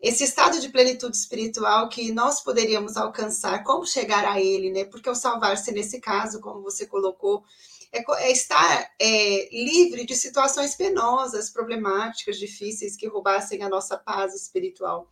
esse 0.00 0.24
estado 0.24 0.58
de 0.60 0.70
plenitude 0.70 1.16
espiritual 1.16 1.88
que 1.88 2.10
nós 2.10 2.40
poderíamos 2.40 2.96
alcançar, 2.96 3.62
como 3.62 3.86
chegar 3.86 4.24
a 4.24 4.40
ele, 4.40 4.70
né? 4.70 4.84
Porque 4.84 5.10
o 5.10 5.14
salvar-se, 5.14 5.70
nesse 5.72 6.00
caso, 6.00 6.40
como 6.40 6.62
você 6.62 6.86
colocou, 6.86 7.44
é, 7.92 8.02
é 8.22 8.32
estar 8.32 8.90
é, 8.98 9.48
livre 9.52 10.06
de 10.06 10.14
situações 10.14 10.74
penosas, 10.74 11.50
problemáticas, 11.50 12.38
difíceis 12.38 12.96
que 12.96 13.08
roubassem 13.08 13.62
a 13.62 13.68
nossa 13.68 13.98
paz 13.98 14.34
espiritual. 14.34 15.06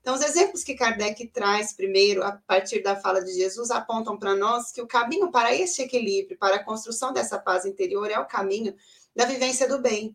Então, 0.00 0.14
os 0.14 0.20
exemplos 0.20 0.62
que 0.62 0.74
Kardec 0.74 1.26
traz 1.28 1.72
primeiro, 1.72 2.22
a 2.22 2.32
partir 2.32 2.82
da 2.82 2.94
fala 2.94 3.24
de 3.24 3.32
Jesus, 3.32 3.70
apontam 3.70 4.18
para 4.18 4.34
nós 4.34 4.70
que 4.70 4.82
o 4.82 4.86
caminho 4.86 5.30
para 5.30 5.54
este 5.54 5.80
equilíbrio, 5.80 6.36
para 6.36 6.56
a 6.56 6.62
construção 6.62 7.10
dessa 7.14 7.38
paz 7.38 7.64
interior, 7.64 8.10
é 8.10 8.18
o 8.18 8.26
caminho 8.26 8.74
da 9.16 9.24
vivência 9.24 9.66
do 9.66 9.80
bem, 9.80 10.14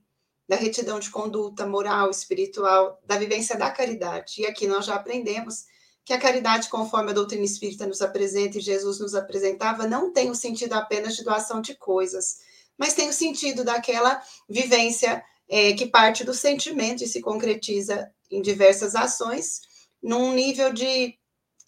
da 0.50 0.56
retidão 0.56 1.00
de 1.00 1.12
conduta 1.12 1.68
moral, 1.68 2.10
espiritual, 2.10 3.00
da 3.06 3.20
vivência 3.20 3.56
da 3.56 3.70
caridade. 3.70 4.42
E 4.42 4.48
aqui 4.48 4.66
nós 4.66 4.84
já 4.84 4.96
aprendemos 4.96 5.66
que 6.04 6.12
a 6.12 6.18
caridade, 6.18 6.70
conforme 6.70 7.12
a 7.12 7.14
doutrina 7.14 7.46
espírita 7.46 7.86
nos 7.86 8.02
apresenta 8.02 8.58
e 8.58 8.62
Jesus 8.62 9.00
nos 9.00 9.14
apresentava, 9.14 9.86
não 9.88 10.12
tem 10.12 10.32
o 10.32 10.36
sentido 10.36 10.74
apenas 10.74 11.16
de 11.16 11.24
doação 11.24 11.62
de 11.62 11.76
coisas, 11.76 12.40
mas 12.76 12.96
tem 12.96 13.08
o 13.10 13.14
sentido 13.14 13.64
daquela 13.64 14.20
vivência 14.50 15.24
é, 15.48 15.74
que 15.74 15.86
parte 15.86 16.24
do 16.24 16.34
sentimento 16.34 17.04
e 17.04 17.08
se 17.08 17.22
concretiza 17.22 18.10
em 18.32 18.42
diversas 18.42 18.96
ações, 18.96 19.62
num 20.02 20.34
nível 20.34 20.74
de 20.74 21.16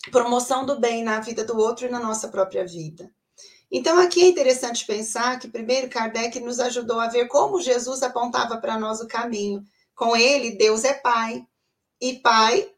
promoção 0.09 0.65
do 0.65 0.79
bem 0.79 1.03
na 1.03 1.19
vida 1.19 1.45
do 1.45 1.55
outro 1.55 1.85
e 1.85 1.91
na 1.91 1.99
nossa 1.99 2.29
própria 2.29 2.65
vida. 2.65 3.11
Então, 3.71 3.97
aqui 3.97 4.21
é 4.21 4.27
interessante 4.27 4.85
pensar 4.85 5.39
que, 5.39 5.47
primeiro, 5.47 5.89
Kardec 5.89 6.37
nos 6.41 6.59
ajudou 6.59 6.99
a 6.99 7.07
ver 7.07 7.27
como 7.27 7.61
Jesus 7.61 8.03
apontava 8.03 8.57
para 8.57 8.77
nós 8.77 8.99
o 8.99 9.07
caminho. 9.07 9.63
Com 9.95 10.15
ele, 10.15 10.57
Deus 10.57 10.83
é 10.83 10.93
Pai, 10.93 11.45
e 12.01 12.19
Pai 12.19 12.69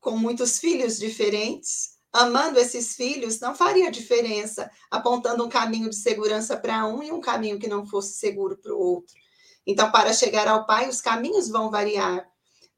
com 0.00 0.16
muitos 0.16 0.58
filhos 0.58 0.98
diferentes, 0.98 1.90
amando 2.10 2.58
esses 2.58 2.94
filhos, 2.94 3.38
não 3.38 3.54
faria 3.54 3.90
diferença, 3.90 4.70
apontando 4.90 5.44
um 5.44 5.48
caminho 5.48 5.90
de 5.90 5.96
segurança 5.96 6.56
para 6.56 6.86
um 6.86 7.02
e 7.02 7.12
um 7.12 7.20
caminho 7.20 7.58
que 7.58 7.68
não 7.68 7.84
fosse 7.84 8.14
seguro 8.14 8.56
para 8.56 8.74
o 8.74 8.78
outro. 8.78 9.14
Então, 9.66 9.92
para 9.92 10.12
chegar 10.14 10.48
ao 10.48 10.66
Pai, 10.66 10.88
os 10.88 11.02
caminhos 11.02 11.48
vão 11.48 11.70
variar, 11.70 12.26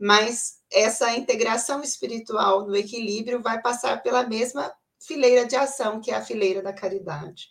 mas 0.01 0.55
essa 0.71 1.15
integração 1.17 1.81
espiritual 1.81 2.67
no 2.67 2.75
equilíbrio 2.75 3.41
vai 3.41 3.63
passar 3.63 4.03
pela 4.03 4.27
mesma 4.27 4.73
fileira 5.07 5.45
de 5.45 5.57
ação, 5.57 6.01
que 6.01 6.11
é 6.11 6.15
a 6.15 6.25
fileira 6.25 6.63
da 6.63 6.73
caridade. 6.73 7.49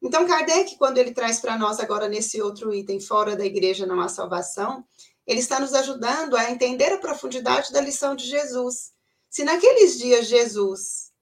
Então, 0.00 0.26
Kardec, 0.26 0.76
quando 0.76 0.98
ele 0.98 1.12
traz 1.12 1.40
para 1.40 1.56
nós 1.56 1.78
agora 1.78 2.08
nesse 2.08 2.42
outro 2.42 2.74
item, 2.74 3.00
fora 3.00 3.36
da 3.36 3.44
igreja 3.44 3.86
não 3.86 4.00
há 4.00 4.08
salvação, 4.08 4.84
ele 5.26 5.40
está 5.40 5.60
nos 5.60 5.74
ajudando 5.74 6.36
a 6.36 6.50
entender 6.50 6.92
a 6.92 6.98
profundidade 6.98 7.72
da 7.72 7.80
lição 7.80 8.16
de 8.16 8.26
Jesus. 8.26 8.92
Se 9.30 9.44
naqueles 9.44 9.98
dias 9.98 10.26
Jesus 10.26 11.12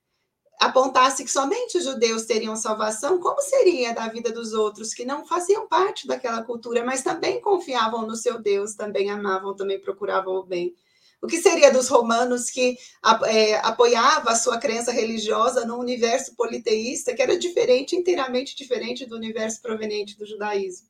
apontasse 0.58 1.24
que 1.24 1.30
somente 1.30 1.78
os 1.78 1.84
judeus 1.84 2.24
teriam 2.24 2.54
salvação, 2.54 3.18
como 3.18 3.40
seria 3.40 3.94
da 3.94 4.08
vida 4.08 4.30
dos 4.30 4.52
outros 4.52 4.92
que 4.92 5.06
não 5.06 5.26
faziam 5.26 5.66
parte 5.66 6.06
daquela 6.06 6.42
cultura, 6.42 6.84
mas 6.84 7.02
também 7.02 7.40
confiavam 7.40 8.06
no 8.06 8.14
seu 8.14 8.38
Deus, 8.38 8.74
também 8.74 9.10
amavam, 9.10 9.54
também 9.56 9.80
procuravam 9.80 10.34
o 10.34 10.42
bem? 10.42 10.74
O 11.22 11.26
que 11.26 11.40
seria 11.40 11.70
dos 11.70 11.88
romanos 11.88 12.48
que 12.48 12.78
é, 13.26 13.56
apoiava 13.58 14.30
a 14.30 14.36
sua 14.36 14.58
crença 14.58 14.90
religiosa 14.90 15.66
no 15.66 15.78
universo 15.78 16.34
politeísta, 16.34 17.14
que 17.14 17.20
era 17.20 17.38
diferente, 17.38 17.94
inteiramente 17.94 18.56
diferente 18.56 19.04
do 19.04 19.16
universo 19.16 19.60
proveniente 19.60 20.16
do 20.16 20.26
judaísmo? 20.26 20.88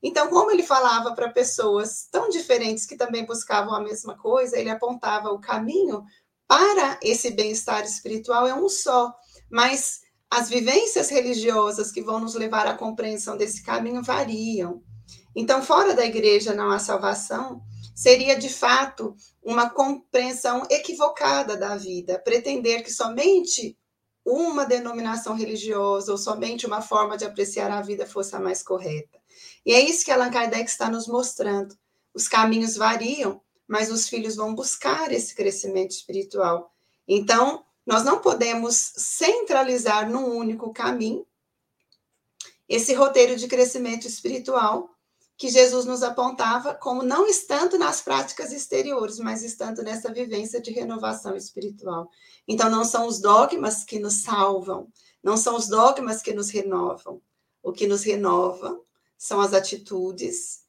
Então, 0.00 0.28
como 0.28 0.50
ele 0.50 0.62
falava 0.62 1.14
para 1.14 1.30
pessoas 1.30 2.08
tão 2.10 2.28
diferentes 2.28 2.86
que 2.86 2.96
também 2.96 3.24
buscavam 3.24 3.74
a 3.74 3.80
mesma 3.80 4.16
coisa, 4.16 4.58
ele 4.58 4.70
apontava 4.70 5.30
o 5.30 5.40
caminho 5.40 6.04
para 6.46 6.98
esse 7.02 7.30
bem-estar 7.30 7.82
espiritual 7.84 8.46
é 8.46 8.54
um 8.54 8.68
só, 8.68 9.14
mas 9.50 10.02
as 10.30 10.48
vivências 10.50 11.08
religiosas 11.08 11.90
que 11.90 12.02
vão 12.02 12.20
nos 12.20 12.34
levar 12.34 12.66
à 12.66 12.74
compreensão 12.74 13.36
desse 13.36 13.62
caminho 13.62 14.02
variam. 14.02 14.82
Então, 15.34 15.62
fora 15.62 15.94
da 15.94 16.04
igreja 16.04 16.52
não 16.52 16.70
há 16.70 16.78
salvação, 16.78 17.62
seria 17.94 18.36
de 18.36 18.48
fato 18.48 19.14
uma 19.42 19.70
compreensão 19.70 20.62
equivocada 20.70 21.56
da 21.56 21.76
vida, 21.76 22.18
pretender 22.18 22.82
que 22.82 22.92
somente 22.92 23.76
uma 24.24 24.64
denominação 24.64 25.34
religiosa 25.34 26.12
ou 26.12 26.18
somente 26.18 26.66
uma 26.66 26.80
forma 26.80 27.16
de 27.16 27.24
apreciar 27.24 27.70
a 27.70 27.82
vida 27.82 28.06
fosse 28.06 28.34
a 28.36 28.40
mais 28.40 28.62
correta. 28.62 29.20
E 29.66 29.72
é 29.72 29.80
isso 29.80 30.04
que 30.04 30.10
Allan 30.10 30.30
Kardec 30.30 30.70
está 30.70 30.88
nos 30.88 31.06
mostrando. 31.06 31.76
Os 32.14 32.28
caminhos 32.28 32.76
variam, 32.76 33.40
mas 33.66 33.90
os 33.90 34.08
filhos 34.08 34.36
vão 34.36 34.54
buscar 34.54 35.12
esse 35.12 35.34
crescimento 35.34 35.90
espiritual. 35.90 36.72
Então, 37.06 37.64
nós 37.84 38.04
não 38.04 38.20
podemos 38.20 38.76
centralizar 38.96 40.08
num 40.08 40.36
único 40.36 40.72
caminho 40.72 41.26
esse 42.68 42.94
roteiro 42.94 43.36
de 43.36 43.48
crescimento 43.48 44.06
espiritual 44.06 44.91
que 45.42 45.48
Jesus 45.48 45.84
nos 45.84 46.04
apontava 46.04 46.72
como 46.72 47.02
não 47.02 47.26
estando 47.26 47.76
nas 47.76 48.00
práticas 48.00 48.52
exteriores, 48.52 49.18
mas 49.18 49.42
estando 49.42 49.82
nessa 49.82 50.12
vivência 50.12 50.62
de 50.62 50.70
renovação 50.70 51.34
espiritual. 51.34 52.08
Então, 52.46 52.70
não 52.70 52.84
são 52.84 53.08
os 53.08 53.20
dogmas 53.20 53.82
que 53.82 53.98
nos 53.98 54.22
salvam, 54.22 54.86
não 55.20 55.36
são 55.36 55.56
os 55.56 55.66
dogmas 55.66 56.22
que 56.22 56.32
nos 56.32 56.48
renovam. 56.48 57.20
O 57.60 57.72
que 57.72 57.88
nos 57.88 58.04
renova 58.04 58.80
são 59.18 59.40
as 59.40 59.52
atitudes 59.52 60.62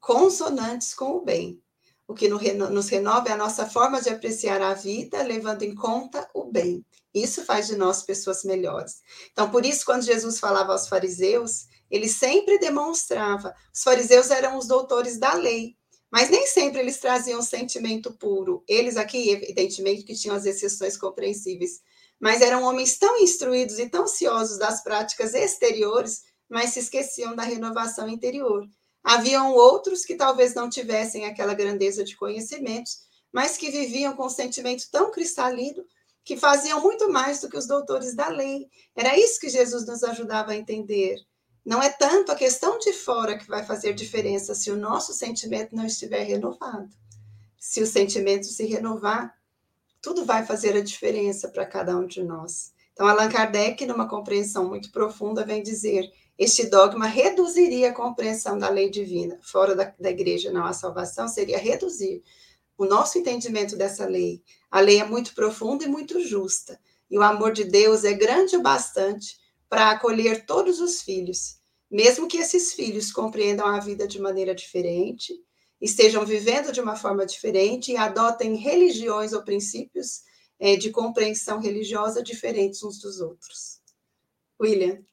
consonantes 0.00 0.94
com 0.94 1.18
o 1.18 1.20
bem. 1.20 1.62
O 2.10 2.14
que 2.14 2.26
nos 2.28 2.88
renova 2.88 3.28
é 3.28 3.32
a 3.32 3.36
nossa 3.36 3.66
forma 3.66 4.02
de 4.02 4.08
apreciar 4.08 4.60
a 4.60 4.74
vida, 4.74 5.22
levando 5.22 5.62
em 5.62 5.76
conta 5.76 6.28
o 6.34 6.50
bem. 6.50 6.84
Isso 7.14 7.44
faz 7.44 7.68
de 7.68 7.76
nós 7.76 8.02
pessoas 8.02 8.42
melhores. 8.42 9.00
Então, 9.30 9.48
por 9.48 9.64
isso, 9.64 9.84
quando 9.84 10.02
Jesus 10.02 10.40
falava 10.40 10.72
aos 10.72 10.88
fariseus, 10.88 11.68
ele 11.88 12.08
sempre 12.08 12.58
demonstrava. 12.58 13.54
Os 13.72 13.84
fariseus 13.84 14.28
eram 14.32 14.58
os 14.58 14.66
doutores 14.66 15.20
da 15.20 15.34
lei, 15.34 15.76
mas 16.10 16.28
nem 16.28 16.48
sempre 16.48 16.80
eles 16.80 16.98
traziam 16.98 17.40
sentimento 17.42 18.12
puro. 18.14 18.64
Eles 18.66 18.96
aqui, 18.96 19.30
evidentemente, 19.30 20.02
que 20.02 20.16
tinham 20.16 20.34
as 20.34 20.44
exceções 20.44 20.96
compreensíveis, 20.96 21.80
mas 22.18 22.42
eram 22.42 22.64
homens 22.64 22.98
tão 22.98 23.20
instruídos 23.20 23.78
e 23.78 23.88
tão 23.88 24.08
ciosos 24.08 24.58
das 24.58 24.82
práticas 24.82 25.32
exteriores, 25.32 26.22
mas 26.48 26.70
se 26.70 26.80
esqueciam 26.80 27.36
da 27.36 27.44
renovação 27.44 28.08
interior. 28.08 28.66
Haviam 29.02 29.52
outros 29.52 30.04
que 30.04 30.14
talvez 30.14 30.54
não 30.54 30.68
tivessem 30.68 31.24
aquela 31.24 31.54
grandeza 31.54 32.04
de 32.04 32.16
conhecimentos, 32.16 33.00
mas 33.32 33.56
que 33.56 33.70
viviam 33.70 34.14
com 34.14 34.26
um 34.26 34.30
sentimento 34.30 34.84
tão 34.90 35.10
cristalino 35.10 35.84
que 36.24 36.36
faziam 36.36 36.80
muito 36.80 37.10
mais 37.10 37.40
do 37.40 37.48
que 37.48 37.56
os 37.56 37.66
doutores 37.66 38.14
da 38.14 38.28
lei. 38.28 38.68
Era 38.94 39.18
isso 39.18 39.40
que 39.40 39.48
Jesus 39.48 39.86
nos 39.86 40.02
ajudava 40.02 40.52
a 40.52 40.56
entender. 40.56 41.16
Não 41.64 41.82
é 41.82 41.90
tanto 41.90 42.32
a 42.32 42.36
questão 42.36 42.78
de 42.78 42.92
fora 42.92 43.38
que 43.38 43.46
vai 43.46 43.64
fazer 43.64 43.94
diferença 43.94 44.54
se 44.54 44.70
o 44.70 44.76
nosso 44.76 45.12
sentimento 45.12 45.74
não 45.74 45.86
estiver 45.86 46.22
renovado. 46.22 46.90
Se 47.58 47.82
o 47.82 47.86
sentimento 47.86 48.46
se 48.46 48.64
renovar, 48.64 49.34
tudo 50.00 50.24
vai 50.24 50.44
fazer 50.44 50.76
a 50.76 50.82
diferença 50.82 51.48
para 51.48 51.66
cada 51.66 51.96
um 51.96 52.06
de 52.06 52.22
nós. 52.22 52.72
Então, 52.92 53.06
Allan 53.06 53.28
Kardec, 53.28 53.84
numa 53.86 54.08
compreensão 54.08 54.68
muito 54.68 54.90
profunda, 54.90 55.44
vem 55.44 55.62
dizer: 55.62 56.10
este 56.40 56.70
dogma 56.70 57.04
reduziria 57.04 57.90
a 57.90 57.94
compreensão 57.94 58.58
da 58.58 58.70
lei 58.70 58.88
divina. 58.88 59.38
Fora 59.42 59.74
da, 59.74 59.94
da 60.00 60.10
igreja 60.10 60.50
não 60.50 60.64
há 60.64 60.72
salvação, 60.72 61.28
seria 61.28 61.58
reduzir 61.58 62.22
o 62.78 62.86
nosso 62.86 63.18
entendimento 63.18 63.76
dessa 63.76 64.06
lei. 64.06 64.42
A 64.70 64.80
lei 64.80 65.00
é 65.00 65.04
muito 65.04 65.34
profunda 65.34 65.84
e 65.84 65.86
muito 65.86 66.18
justa. 66.18 66.80
E 67.10 67.18
o 67.18 67.22
amor 67.22 67.52
de 67.52 67.64
Deus 67.64 68.04
é 68.04 68.14
grande 68.14 68.56
o 68.56 68.62
bastante 68.62 69.36
para 69.68 69.90
acolher 69.90 70.46
todos 70.46 70.80
os 70.80 71.02
filhos, 71.02 71.58
mesmo 71.90 72.26
que 72.26 72.38
esses 72.38 72.72
filhos 72.72 73.12
compreendam 73.12 73.66
a 73.66 73.78
vida 73.78 74.08
de 74.08 74.18
maneira 74.18 74.54
diferente, 74.54 75.34
estejam 75.78 76.24
vivendo 76.24 76.72
de 76.72 76.80
uma 76.80 76.96
forma 76.96 77.26
diferente 77.26 77.92
e 77.92 77.98
adotem 77.98 78.54
religiões 78.54 79.34
ou 79.34 79.42
princípios 79.42 80.22
é, 80.58 80.74
de 80.74 80.88
compreensão 80.88 81.60
religiosa 81.60 82.22
diferentes 82.22 82.82
uns 82.82 82.98
dos 82.98 83.20
outros. 83.20 83.78
William. 84.58 85.04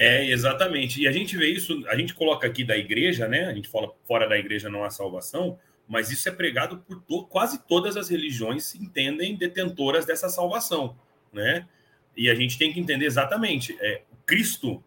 É, 0.00 0.24
exatamente. 0.24 1.02
E 1.02 1.06
a 1.06 1.12
gente 1.12 1.36
vê 1.36 1.52
isso, 1.52 1.86
a 1.86 1.94
gente 1.94 2.14
coloca 2.14 2.46
aqui 2.46 2.64
da 2.64 2.74
igreja, 2.74 3.28
né? 3.28 3.44
A 3.44 3.52
gente 3.52 3.68
fala 3.68 3.92
fora 4.08 4.26
da 4.26 4.38
igreja 4.38 4.70
não 4.70 4.82
há 4.82 4.88
salvação, 4.88 5.58
mas 5.86 6.10
isso 6.10 6.26
é 6.26 6.32
pregado 6.32 6.78
por 6.78 7.02
to 7.02 7.26
quase 7.26 7.62
todas 7.66 7.98
as 7.98 8.08
religiões 8.08 8.64
se 8.64 8.78
entendem 8.78 9.36
detentoras 9.36 10.06
dessa 10.06 10.30
salvação, 10.30 10.96
né? 11.30 11.68
E 12.16 12.30
a 12.30 12.34
gente 12.34 12.56
tem 12.56 12.72
que 12.72 12.80
entender 12.80 13.04
exatamente, 13.04 13.76
é, 13.78 14.00
Cristo, 14.24 14.82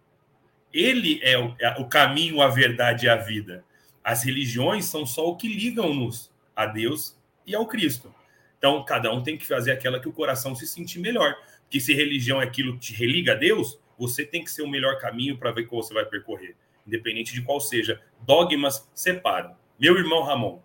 ele 0.74 1.20
é 1.22 1.38
o, 1.38 1.55
é 1.60 1.79
o 1.79 1.86
caminho, 1.86 2.41
a 2.41 2.48
verdade 2.48 3.05
e 3.05 3.10
a 3.10 3.15
vida. 3.15 3.63
As 4.03 4.24
religiões 4.24 4.86
são 4.86 5.05
só 5.05 5.27
o 5.29 5.36
que 5.36 5.48
ligam-nos 5.48 6.32
a 6.55 6.65
Deus 6.65 7.15
e 7.46 7.53
ao 7.53 7.67
Cristo. 7.67 8.12
Então, 8.58 8.84
cada 8.84 9.13
um 9.13 9.22
tem 9.22 9.38
que 9.38 9.46
fazer 9.46 9.72
aquela 9.72 10.00
que 10.00 10.10
o 10.10 10.13
coração 10.13 10.55
se 10.55 10.65
sentir 10.65 10.98
melhor. 10.98 11.36
Porque 11.62 11.79
se 11.79 11.93
religião 11.93 12.41
é 12.41 12.46
aquilo 12.46 12.74
que 12.74 12.88
te 12.88 12.93
religa 12.96 13.34
a 13.34 13.36
Deus, 13.36 13.77
você 13.97 14.25
tem 14.25 14.43
que 14.43 14.51
ser 14.51 14.62
o 14.62 14.69
melhor 14.69 14.97
caminho 15.00 15.38
para 15.38 15.51
ver 15.51 15.67
qual 15.67 15.81
você 15.81 15.93
vai 15.93 16.05
percorrer. 16.05 16.55
Independente 16.85 17.33
de 17.33 17.41
qual 17.41 17.59
seja. 17.59 18.01
Dogmas 18.21 18.89
separam. 18.93 19.55
Meu 19.79 19.97
irmão 19.97 20.23
Ramon. 20.23 20.62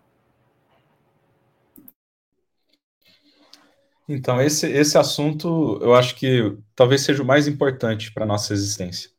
Então, 4.07 4.41
esse, 4.41 4.67
esse 4.67 4.97
assunto 4.97 5.79
eu 5.81 5.93
acho 5.93 6.15
que 6.15 6.57
talvez 6.75 7.01
seja 7.01 7.21
o 7.21 7.25
mais 7.25 7.47
importante 7.47 8.11
para 8.11 8.23
a 8.23 8.27
nossa 8.27 8.53
existência. 8.53 9.11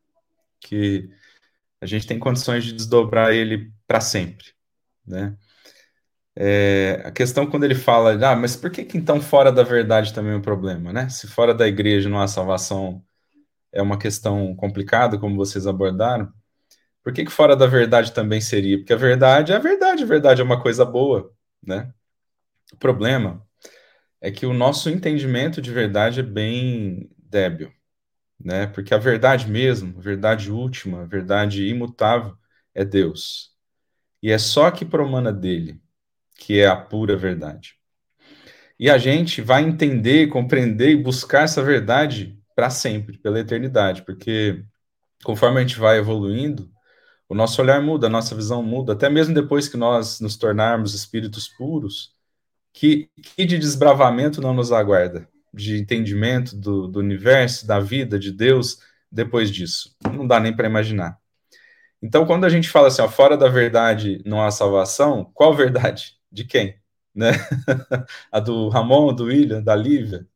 porque 0.60 1.08
a 1.80 1.86
gente 1.86 2.06
tem 2.06 2.18
condições 2.18 2.64
de 2.64 2.72
desdobrar 2.72 3.32
ele 3.32 3.72
para 3.86 4.00
sempre, 4.00 4.46
né? 5.06 5.36
É, 6.36 7.02
a 7.04 7.10
questão 7.10 7.46
quando 7.46 7.64
ele 7.64 7.74
fala, 7.74 8.14
ah, 8.30 8.36
mas 8.36 8.56
por 8.56 8.70
que, 8.70 8.84
que 8.84 8.96
então 8.96 9.20
fora 9.20 9.52
da 9.52 9.62
verdade 9.62 10.14
também 10.14 10.32
é 10.32 10.36
um 10.36 10.42
problema, 10.42 10.92
né? 10.92 11.08
Se 11.08 11.26
fora 11.26 11.54
da 11.54 11.66
igreja 11.68 12.08
não 12.08 12.20
há 12.20 12.28
salvação, 12.28 13.04
é 13.72 13.82
uma 13.82 13.98
questão 13.98 14.54
complicada, 14.56 15.18
como 15.18 15.36
vocês 15.36 15.66
abordaram. 15.66 16.32
Por 17.02 17.12
que, 17.12 17.24
que 17.24 17.30
fora 17.30 17.56
da 17.56 17.66
verdade 17.66 18.12
também 18.12 18.40
seria? 18.40 18.78
Porque 18.78 18.92
a 18.92 18.96
verdade 18.96 19.52
é 19.52 19.56
a 19.56 19.58
verdade, 19.58 20.02
a 20.02 20.06
verdade 20.06 20.40
é 20.40 20.44
uma 20.44 20.60
coisa 20.60 20.84
boa, 20.84 21.32
né? 21.66 21.92
O 22.72 22.76
problema 22.76 23.46
é 24.20 24.30
que 24.30 24.46
o 24.46 24.52
nosso 24.52 24.90
entendimento 24.90 25.62
de 25.62 25.72
verdade 25.72 26.20
é 26.20 26.22
bem 26.22 27.10
débil, 27.18 27.72
né? 28.38 28.66
Porque 28.66 28.94
a 28.94 28.98
verdade 28.98 29.50
mesmo, 29.50 29.98
a 29.98 30.02
verdade 30.02 30.50
última, 30.50 31.02
a 31.02 31.06
verdade 31.06 31.66
imutável 31.68 32.36
é 32.74 32.84
Deus. 32.84 33.54
E 34.22 34.30
é 34.30 34.38
só 34.38 34.70
que 34.70 34.84
promana 34.84 35.32
dele, 35.32 35.80
que 36.36 36.60
é 36.60 36.66
a 36.66 36.76
pura 36.76 37.16
verdade. 37.16 37.76
E 38.78 38.90
a 38.90 38.98
gente 38.98 39.42
vai 39.42 39.62
entender, 39.62 40.28
compreender 40.28 40.90
e 40.90 40.96
buscar 40.96 41.44
essa 41.44 41.62
verdade 41.62 42.39
para 42.60 42.68
sempre, 42.68 43.16
pela 43.16 43.40
eternidade, 43.40 44.02
porque 44.02 44.62
conforme 45.24 45.56
a 45.56 45.60
gente 45.62 45.78
vai 45.78 45.96
evoluindo, 45.96 46.70
o 47.26 47.34
nosso 47.34 47.62
olhar 47.62 47.80
muda, 47.80 48.06
a 48.06 48.10
nossa 48.10 48.34
visão 48.34 48.62
muda, 48.62 48.92
até 48.92 49.08
mesmo 49.08 49.32
depois 49.32 49.66
que 49.66 49.78
nós 49.78 50.20
nos 50.20 50.36
tornarmos 50.36 50.92
espíritos 50.92 51.48
puros, 51.48 52.12
que, 52.70 53.08
que 53.34 53.46
de 53.46 53.58
desbravamento 53.58 54.42
não 54.42 54.52
nos 54.52 54.72
aguarda? 54.72 55.26
De 55.54 55.80
entendimento 55.80 56.54
do, 56.54 56.86
do 56.86 56.98
universo, 56.98 57.66
da 57.66 57.80
vida, 57.80 58.18
de 58.18 58.30
Deus, 58.30 58.80
depois 59.10 59.50
disso? 59.50 59.96
Não 60.12 60.26
dá 60.26 60.38
nem 60.38 60.54
para 60.54 60.68
imaginar. 60.68 61.18
Então, 62.02 62.26
quando 62.26 62.44
a 62.44 62.50
gente 62.50 62.68
fala 62.68 62.88
assim, 62.88 63.00
ó, 63.00 63.08
fora 63.08 63.38
da 63.38 63.48
verdade 63.48 64.22
não 64.26 64.44
há 64.44 64.50
salvação, 64.50 65.30
qual 65.32 65.56
verdade? 65.56 66.18
De 66.30 66.44
quem? 66.44 66.76
Né? 67.14 67.30
a 68.30 68.38
do 68.38 68.68
Ramon, 68.68 69.14
do 69.14 69.24
William, 69.24 69.62
da 69.62 69.74
Lívia? 69.74 70.28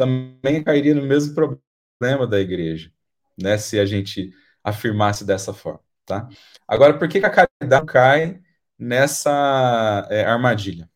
Também 0.00 0.64
cairia 0.64 0.94
no 0.94 1.02
mesmo 1.02 1.34
problema 1.34 2.26
da 2.26 2.40
igreja, 2.40 2.90
né? 3.38 3.58
Se 3.58 3.78
a 3.78 3.84
gente 3.84 4.32
afirmasse 4.64 5.26
dessa 5.26 5.52
forma. 5.52 5.80
Tá? 6.06 6.26
Agora, 6.66 6.98
por 6.98 7.06
que, 7.06 7.20
que 7.20 7.26
a 7.26 7.30
caridade 7.30 7.86
cai 7.86 8.40
nessa 8.78 10.08
é, 10.10 10.24
armadilha? 10.24 10.88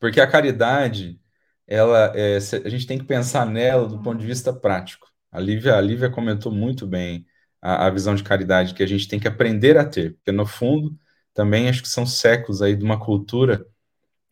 Porque 0.00 0.22
a 0.22 0.26
caridade, 0.26 1.20
ela, 1.66 2.10
é, 2.16 2.38
a 2.38 2.68
gente 2.70 2.86
tem 2.86 2.98
que 2.98 3.04
pensar 3.04 3.44
nela 3.44 3.86
do 3.86 4.02
ponto 4.02 4.18
de 4.18 4.26
vista 4.26 4.54
prático. 4.54 5.06
A 5.30 5.38
Lívia, 5.38 5.76
a 5.76 5.80
Lívia 5.82 6.08
comentou 6.08 6.50
muito 6.50 6.86
bem 6.86 7.26
a, 7.60 7.88
a 7.88 7.90
visão 7.90 8.14
de 8.14 8.24
caridade 8.24 8.72
que 8.72 8.82
a 8.82 8.86
gente 8.88 9.06
tem 9.06 9.20
que 9.20 9.28
aprender 9.28 9.76
a 9.76 9.84
ter, 9.84 10.14
porque 10.14 10.32
no 10.32 10.46
fundo 10.46 10.98
também 11.34 11.68
acho 11.68 11.82
que 11.82 11.88
são 11.88 12.06
séculos 12.06 12.62
aí 12.62 12.74
de 12.74 12.84
uma 12.84 12.98
cultura 12.98 13.66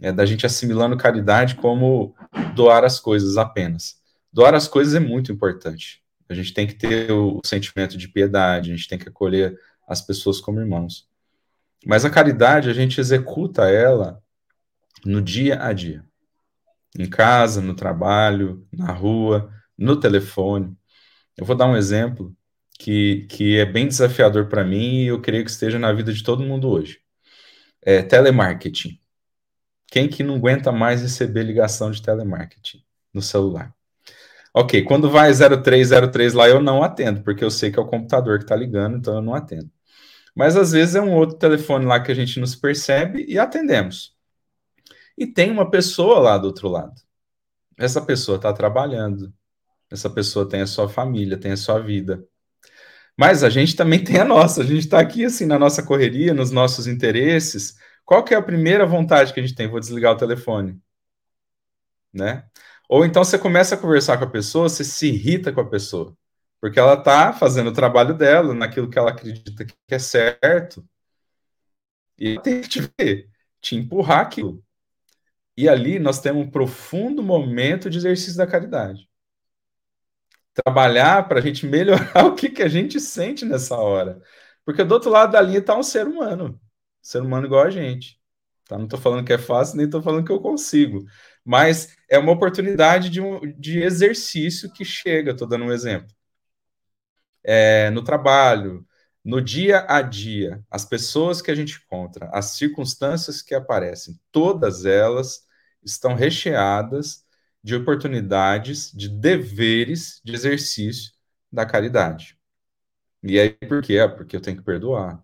é, 0.00 0.12
da 0.12 0.24
gente 0.24 0.46
assimilando 0.46 0.96
caridade 0.96 1.56
como 1.56 2.14
doar 2.54 2.84
as 2.84 2.98
coisas 2.98 3.36
apenas. 3.36 4.00
Doar 4.32 4.54
as 4.54 4.66
coisas 4.66 4.94
é 4.94 5.00
muito 5.00 5.32
importante. 5.32 6.02
A 6.28 6.34
gente 6.34 6.54
tem 6.54 6.66
que 6.66 6.74
ter 6.74 7.10
o 7.10 7.40
sentimento 7.44 7.98
de 7.98 8.08
piedade, 8.08 8.72
a 8.72 8.76
gente 8.76 8.88
tem 8.88 8.98
que 8.98 9.08
acolher 9.08 9.58
as 9.86 10.00
pessoas 10.00 10.40
como 10.40 10.60
irmãos. 10.60 11.08
Mas 11.84 12.04
a 12.04 12.10
caridade, 12.10 12.70
a 12.70 12.72
gente 12.72 13.00
executa 13.00 13.68
ela 13.68 14.22
no 15.04 15.20
dia 15.20 15.62
a 15.62 15.72
dia. 15.72 16.04
Em 16.98 17.08
casa, 17.08 17.60
no 17.60 17.74
trabalho, 17.74 18.66
na 18.72 18.92
rua, 18.92 19.52
no 19.76 19.98
telefone. 19.98 20.76
Eu 21.36 21.44
vou 21.44 21.56
dar 21.56 21.66
um 21.66 21.76
exemplo 21.76 22.34
que, 22.78 23.26
que 23.28 23.58
é 23.58 23.64
bem 23.64 23.88
desafiador 23.88 24.46
para 24.48 24.64
mim 24.64 25.02
e 25.02 25.06
eu 25.06 25.20
creio 25.20 25.44
que 25.44 25.50
esteja 25.50 25.78
na 25.78 25.92
vida 25.92 26.12
de 26.12 26.22
todo 26.22 26.44
mundo 26.44 26.68
hoje. 26.68 27.00
É 27.82 28.02
telemarketing. 28.02 28.99
Quem 29.90 30.08
que 30.08 30.22
não 30.22 30.36
aguenta 30.36 30.70
mais 30.70 31.02
receber 31.02 31.42
ligação 31.42 31.90
de 31.90 32.00
telemarketing 32.00 32.84
no 33.12 33.20
celular? 33.20 33.74
Ok, 34.54 34.82
quando 34.84 35.10
vai 35.10 35.32
0303 35.32 36.32
lá, 36.32 36.48
eu 36.48 36.60
não 36.60 36.82
atendo, 36.82 37.22
porque 37.22 37.44
eu 37.44 37.50
sei 37.50 37.70
que 37.70 37.78
é 37.78 37.82
o 37.82 37.86
computador 37.86 38.38
que 38.38 38.44
está 38.44 38.56
ligando, 38.56 38.98
então 38.98 39.14
eu 39.16 39.22
não 39.22 39.34
atendo. 39.34 39.70
Mas 40.34 40.56
às 40.56 40.72
vezes 40.72 40.94
é 40.94 41.00
um 41.00 41.14
outro 41.14 41.36
telefone 41.36 41.86
lá 41.86 42.00
que 42.00 42.12
a 42.12 42.14
gente 42.14 42.40
nos 42.40 42.54
percebe 42.56 43.24
e 43.28 43.38
atendemos. 43.38 44.16
E 45.18 45.26
tem 45.26 45.50
uma 45.50 45.70
pessoa 45.70 46.18
lá 46.20 46.38
do 46.38 46.46
outro 46.46 46.68
lado. 46.68 46.94
Essa 47.78 48.00
pessoa 48.00 48.36
está 48.36 48.52
trabalhando, 48.52 49.32
essa 49.90 50.08
pessoa 50.10 50.48
tem 50.48 50.62
a 50.62 50.66
sua 50.66 50.88
família, 50.88 51.38
tem 51.38 51.52
a 51.52 51.56
sua 51.56 51.80
vida. 51.80 52.24
Mas 53.16 53.44
a 53.44 53.50
gente 53.50 53.76
também 53.76 54.02
tem 54.04 54.18
a 54.18 54.24
nossa, 54.24 54.62
a 54.62 54.64
gente 54.64 54.80
está 54.80 55.00
aqui 55.00 55.24
assim 55.24 55.46
na 55.46 55.58
nossa 55.58 55.82
correria, 55.82 56.34
nos 56.34 56.50
nossos 56.50 56.86
interesses. 56.86 57.76
Qual 58.10 58.24
que 58.24 58.34
é 58.34 58.36
a 58.36 58.42
primeira 58.42 58.84
vontade 58.84 59.32
que 59.32 59.38
a 59.38 59.42
gente 59.42 59.54
tem? 59.54 59.68
Vou 59.68 59.78
desligar 59.78 60.12
o 60.12 60.16
telefone. 60.16 60.82
Né? 62.12 62.44
Ou 62.88 63.06
então 63.06 63.22
você 63.22 63.38
começa 63.38 63.76
a 63.76 63.78
conversar 63.78 64.18
com 64.18 64.24
a 64.24 64.30
pessoa, 64.30 64.68
você 64.68 64.82
se 64.82 65.06
irrita 65.06 65.52
com 65.52 65.60
a 65.60 65.70
pessoa, 65.70 66.16
porque 66.60 66.80
ela 66.80 66.94
está 66.94 67.32
fazendo 67.32 67.68
o 67.70 67.72
trabalho 67.72 68.12
dela, 68.12 68.52
naquilo 68.52 68.90
que 68.90 68.98
ela 68.98 69.10
acredita 69.10 69.64
que 69.64 69.74
é 69.88 69.98
certo, 70.00 70.84
e 72.18 72.36
tem 72.40 72.60
que 72.62 72.68
te 72.68 72.80
ver, 72.98 73.30
te 73.60 73.76
empurrar 73.76 74.22
aquilo. 74.22 74.60
E 75.56 75.68
ali 75.68 76.00
nós 76.00 76.20
temos 76.20 76.44
um 76.44 76.50
profundo 76.50 77.22
momento 77.22 77.88
de 77.88 77.98
exercício 77.98 78.36
da 78.36 78.46
caridade. 78.46 79.08
Trabalhar 80.52 81.28
para 81.28 81.38
a 81.38 81.42
gente 81.42 81.64
melhorar 81.66 82.26
o 82.26 82.34
que, 82.34 82.50
que 82.50 82.62
a 82.64 82.68
gente 82.68 82.98
sente 82.98 83.44
nessa 83.44 83.76
hora. 83.76 84.20
Porque 84.64 84.82
do 84.82 84.94
outro 84.94 85.10
lado 85.10 85.30
da 85.30 85.40
linha 85.40 85.60
está 85.60 85.78
um 85.78 85.82
ser 85.84 86.08
humano. 86.08 86.60
Ser 87.02 87.22
humano 87.22 87.46
igual 87.46 87.64
a 87.64 87.70
gente. 87.70 88.18
Tá? 88.68 88.76
Não 88.76 88.84
estou 88.84 89.00
falando 89.00 89.24
que 89.24 89.32
é 89.32 89.38
fácil, 89.38 89.76
nem 89.76 89.86
estou 89.86 90.02
falando 90.02 90.24
que 90.24 90.32
eu 90.32 90.40
consigo 90.40 91.04
mas 91.44 91.96
é 92.08 92.18
uma 92.18 92.32
oportunidade 92.32 93.10
de, 93.10 93.20
um, 93.20 93.40
de 93.58 93.80
exercício 93.82 94.72
que 94.72 94.84
chega, 94.84 95.32
estou 95.32 95.48
dando 95.48 95.64
um 95.64 95.72
exemplo. 95.72 96.14
É, 97.42 97.90
no 97.90 98.02
trabalho, 98.04 98.86
no 99.24 99.40
dia 99.40 99.84
a 99.88 100.02
dia, 100.02 100.62
as 100.70 100.84
pessoas 100.84 101.40
que 101.42 101.50
a 101.50 101.54
gente 101.54 101.80
encontra, 101.84 102.28
as 102.32 102.52
circunstâncias 102.56 103.42
que 103.42 103.54
aparecem, 103.54 104.18
todas 104.30 104.84
elas 104.84 105.46
estão 105.82 106.14
recheadas 106.14 107.24
de 107.62 107.74
oportunidades, 107.74 108.90
de 108.92 109.08
deveres 109.08 110.20
de 110.24 110.34
exercício 110.34 111.12
da 111.52 111.66
caridade. 111.66 112.38
E 113.22 113.38
aí 113.40 113.50
por 113.50 113.82
quê? 113.82 113.98
Ah, 113.98 114.08
porque 114.08 114.36
eu 114.36 114.40
tenho 114.40 114.58
que 114.58 114.62
perdoar. 114.64 115.22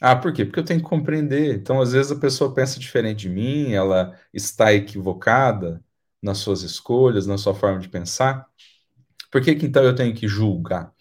Ah, 0.00 0.14
por 0.14 0.32
quê? 0.32 0.44
Porque 0.44 0.60
eu 0.60 0.64
tenho 0.64 0.80
que 0.80 0.86
compreender. 0.86 1.56
Então, 1.56 1.80
às 1.80 1.92
vezes, 1.92 2.12
a 2.12 2.16
pessoa 2.18 2.54
pensa 2.54 2.78
diferente 2.78 3.20
de 3.20 3.28
mim, 3.28 3.72
ela 3.72 4.16
está 4.32 4.72
equivocada 4.72 5.82
nas 6.22 6.38
suas 6.38 6.62
escolhas, 6.62 7.26
na 7.26 7.38
sua 7.38 7.54
forma 7.54 7.80
de 7.80 7.88
pensar. 7.88 8.46
Por 9.30 9.42
que, 9.42 9.54
que 9.54 9.66
então 9.66 9.82
eu 9.82 9.94
tenho 9.94 10.14
que 10.14 10.28
julgar? 10.28 10.92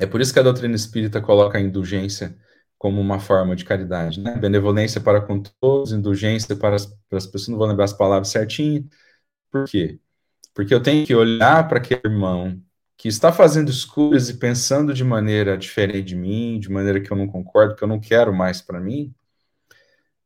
É 0.00 0.06
por 0.06 0.20
isso 0.20 0.32
que 0.32 0.38
a 0.38 0.42
doutrina 0.42 0.74
espírita 0.74 1.20
coloca 1.20 1.58
a 1.58 1.60
indulgência 1.60 2.36
como 2.78 3.00
uma 3.00 3.20
forma 3.20 3.54
de 3.54 3.64
caridade, 3.64 4.20
né? 4.20 4.34
Benevolência 4.36 5.00
para 5.00 5.20
com 5.20 5.42
todos, 5.60 5.92
indulgência 5.92 6.56
para 6.56 6.76
as, 6.76 6.86
para 6.86 7.18
as 7.18 7.26
pessoas, 7.26 7.48
não 7.48 7.58
vou 7.58 7.66
lembrar 7.66 7.84
as 7.84 7.92
palavras 7.92 8.28
certinho. 8.28 8.88
Por 9.50 9.66
quê? 9.66 10.00
Porque 10.54 10.74
eu 10.74 10.82
tenho 10.82 11.06
que 11.06 11.14
olhar 11.14 11.68
para 11.68 11.78
aquele 11.78 12.00
irmão 12.04 12.62
que 13.00 13.08
está 13.08 13.32
fazendo 13.32 13.70
escolhas 13.70 14.28
e 14.28 14.36
pensando 14.36 14.92
de 14.92 15.02
maneira 15.02 15.56
diferente 15.56 16.08
de 16.08 16.14
mim, 16.14 16.60
de 16.60 16.70
maneira 16.70 17.00
que 17.00 17.10
eu 17.10 17.16
não 17.16 17.26
concordo, 17.26 17.74
que 17.74 17.82
eu 17.82 17.88
não 17.88 17.98
quero 17.98 18.30
mais 18.30 18.60
para 18.60 18.78
mim, 18.78 19.14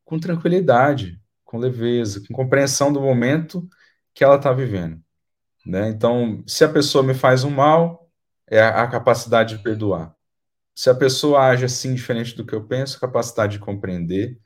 com 0.04 0.18
tranquilidade, 0.18 1.22
com 1.44 1.56
leveza, 1.56 2.20
com 2.26 2.34
compreensão 2.34 2.92
do 2.92 3.00
momento 3.00 3.64
que 4.12 4.24
ela 4.24 4.34
está 4.34 4.52
vivendo. 4.52 5.00
Né? 5.64 5.88
Então, 5.88 6.42
se 6.48 6.64
a 6.64 6.68
pessoa 6.68 7.04
me 7.04 7.14
faz 7.14 7.44
um 7.44 7.50
mal, 7.50 8.10
é 8.44 8.60
a 8.60 8.88
capacidade 8.88 9.56
de 9.56 9.62
perdoar. 9.62 10.12
Se 10.74 10.90
a 10.90 10.96
pessoa 10.96 11.46
age 11.46 11.64
assim 11.64 11.94
diferente 11.94 12.34
do 12.34 12.44
que 12.44 12.56
eu 12.56 12.66
penso, 12.66 12.98
capacidade 12.98 13.52
de 13.52 13.60
compreender. 13.60 14.36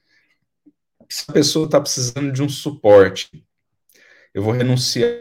Se 1.09 1.25
a 1.31 1.33
pessoa 1.33 1.65
está 1.65 1.81
precisando 1.81 2.31
de 2.31 2.43
um 2.43 2.49
suporte, 2.49 3.43
eu 4.35 4.43
vou 4.43 4.53
renunciar 4.53 5.19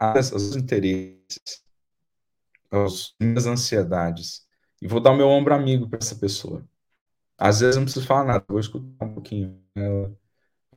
aos 0.00 0.56
interesses 0.56 1.67
as 2.70 3.14
minhas 3.20 3.46
ansiedades 3.46 4.46
e 4.80 4.86
vou 4.86 5.00
dar 5.00 5.12
o 5.12 5.16
meu 5.16 5.28
ombro 5.28 5.54
amigo 5.54 5.88
para 5.88 5.98
essa 5.98 6.14
pessoa. 6.16 6.64
Às 7.36 7.60
vezes 7.60 7.76
eu 7.76 7.80
não 7.80 7.86
preciso 7.86 8.06
falar 8.06 8.24
nada, 8.24 8.44
vou 8.48 8.60
escutar 8.60 9.04
um 9.04 9.14
pouquinho 9.14 9.60
ela, 9.74 10.14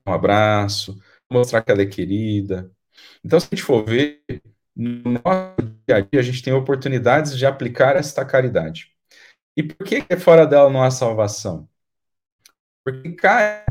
um 0.06 0.14
abraço, 0.14 1.00
mostrar 1.32 1.62
que 1.62 1.72
ela 1.72 1.82
é 1.82 1.86
querida. 1.86 2.72
Então, 3.24 3.40
se 3.40 3.48
a 3.48 3.56
gente 3.56 3.64
for 3.64 3.84
ver, 3.84 4.24
no 4.76 5.14
nosso 5.24 5.56
dia 5.88 5.98
a 5.98 6.02
dia, 6.02 6.20
a 6.20 6.24
gente 6.24 6.42
tem 6.44 6.54
oportunidades 6.54 7.38
de 7.38 7.46
aplicar 7.46 7.96
esta 7.96 8.26
caridade. 8.26 8.94
E 9.56 9.64
por 9.64 9.86
que, 9.86 10.02
que 10.02 10.18
fora 10.18 10.46
dela 10.46 10.70
não 10.70 10.84
há 10.84 10.92
salvação? 10.92 11.68
Porque 12.84 13.12
cai 13.14 13.66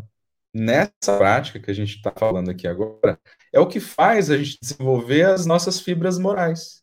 nessa 0.55 1.17
prática 1.17 1.61
que 1.61 1.71
a 1.71 1.75
gente 1.75 1.97
está 1.97 2.13
falando 2.17 2.51
aqui 2.51 2.67
agora, 2.67 3.19
é 3.53 3.61
o 3.61 3.69
que 3.69 3.81
faz 3.81 4.31
a 4.31 4.37
gente 4.37 4.59
desenvolver 4.61 5.23
as 5.27 5.47
nossas 5.47 5.81
fibras 5.81 6.19
morais 6.19 6.80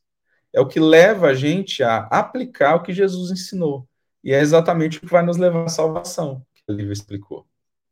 é 0.53 0.59
o 0.59 0.67
que 0.67 0.79
leva 0.79 1.27
a 1.27 1.33
gente 1.33 1.83
a 1.83 2.07
aplicar 2.11 2.75
o 2.75 2.83
que 2.83 2.93
Jesus 2.93 3.31
ensinou. 3.31 3.87
E 4.23 4.33
é 4.33 4.39
exatamente 4.39 4.97
o 4.97 5.01
que 5.01 5.07
vai 5.07 5.23
nos 5.23 5.37
levar 5.37 5.65
à 5.65 5.69
salvação, 5.69 6.45
que 6.53 6.63
o 6.67 6.75
livro 6.75 6.93
explicou. 6.93 7.45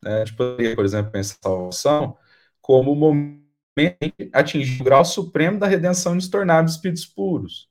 Né? 0.04 0.16
A 0.16 0.26
gente 0.26 0.36
poderia, 0.36 0.76
por 0.76 0.86
exemplo, 0.86 1.12
pensar 1.12 1.36
a 1.40 1.50
salvação 1.50 2.18
como 2.62 2.92
o 2.92 2.96
momento 2.96 3.36
atingir 4.34 4.82
o 4.82 4.86
grau 4.86 5.04
supremo 5.06 5.60
da 5.60 5.68
redenção 5.68 6.14
e 6.14 6.16
nos 6.16 6.28
tornarmos 6.28 6.74
espíritos 6.74 7.06
puros. 7.06 7.70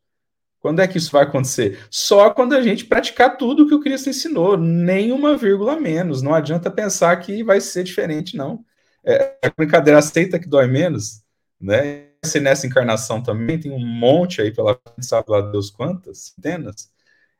Quando 0.60 0.80
é 0.80 0.88
que 0.88 0.96
isso 0.96 1.12
vai 1.12 1.24
acontecer? 1.24 1.78
Só 1.90 2.30
quando 2.30 2.54
a 2.54 2.62
gente 2.62 2.86
praticar 2.86 3.36
tudo 3.36 3.66
que 3.68 3.74
o 3.74 3.80
Cristo 3.80 4.08
ensinou, 4.08 4.56
nem 4.56 5.12
uma 5.12 5.36
vírgula 5.36 5.78
menos. 5.78 6.22
Não 6.22 6.34
adianta 6.34 6.70
pensar 6.70 7.14
que 7.16 7.44
vai 7.44 7.60
ser 7.60 7.84
diferente, 7.84 8.34
não. 8.36 8.64
É, 9.04 9.36
a 9.42 9.50
brincadeira 9.54 9.98
aceita 9.98 10.38
que 10.38 10.48
dói 10.48 10.66
menos, 10.66 11.22
né? 11.60 12.06
Se 12.24 12.40
nessa 12.40 12.66
encarnação 12.66 13.22
também 13.22 13.58
tem 13.58 13.72
um 13.72 13.84
monte 13.84 14.40
aí 14.40 14.52
pela 14.52 14.78
sabe 15.00 15.30
lá 15.30 15.40
Deus 15.40 15.70
quantas, 15.70 16.34
centenas. 16.34 16.90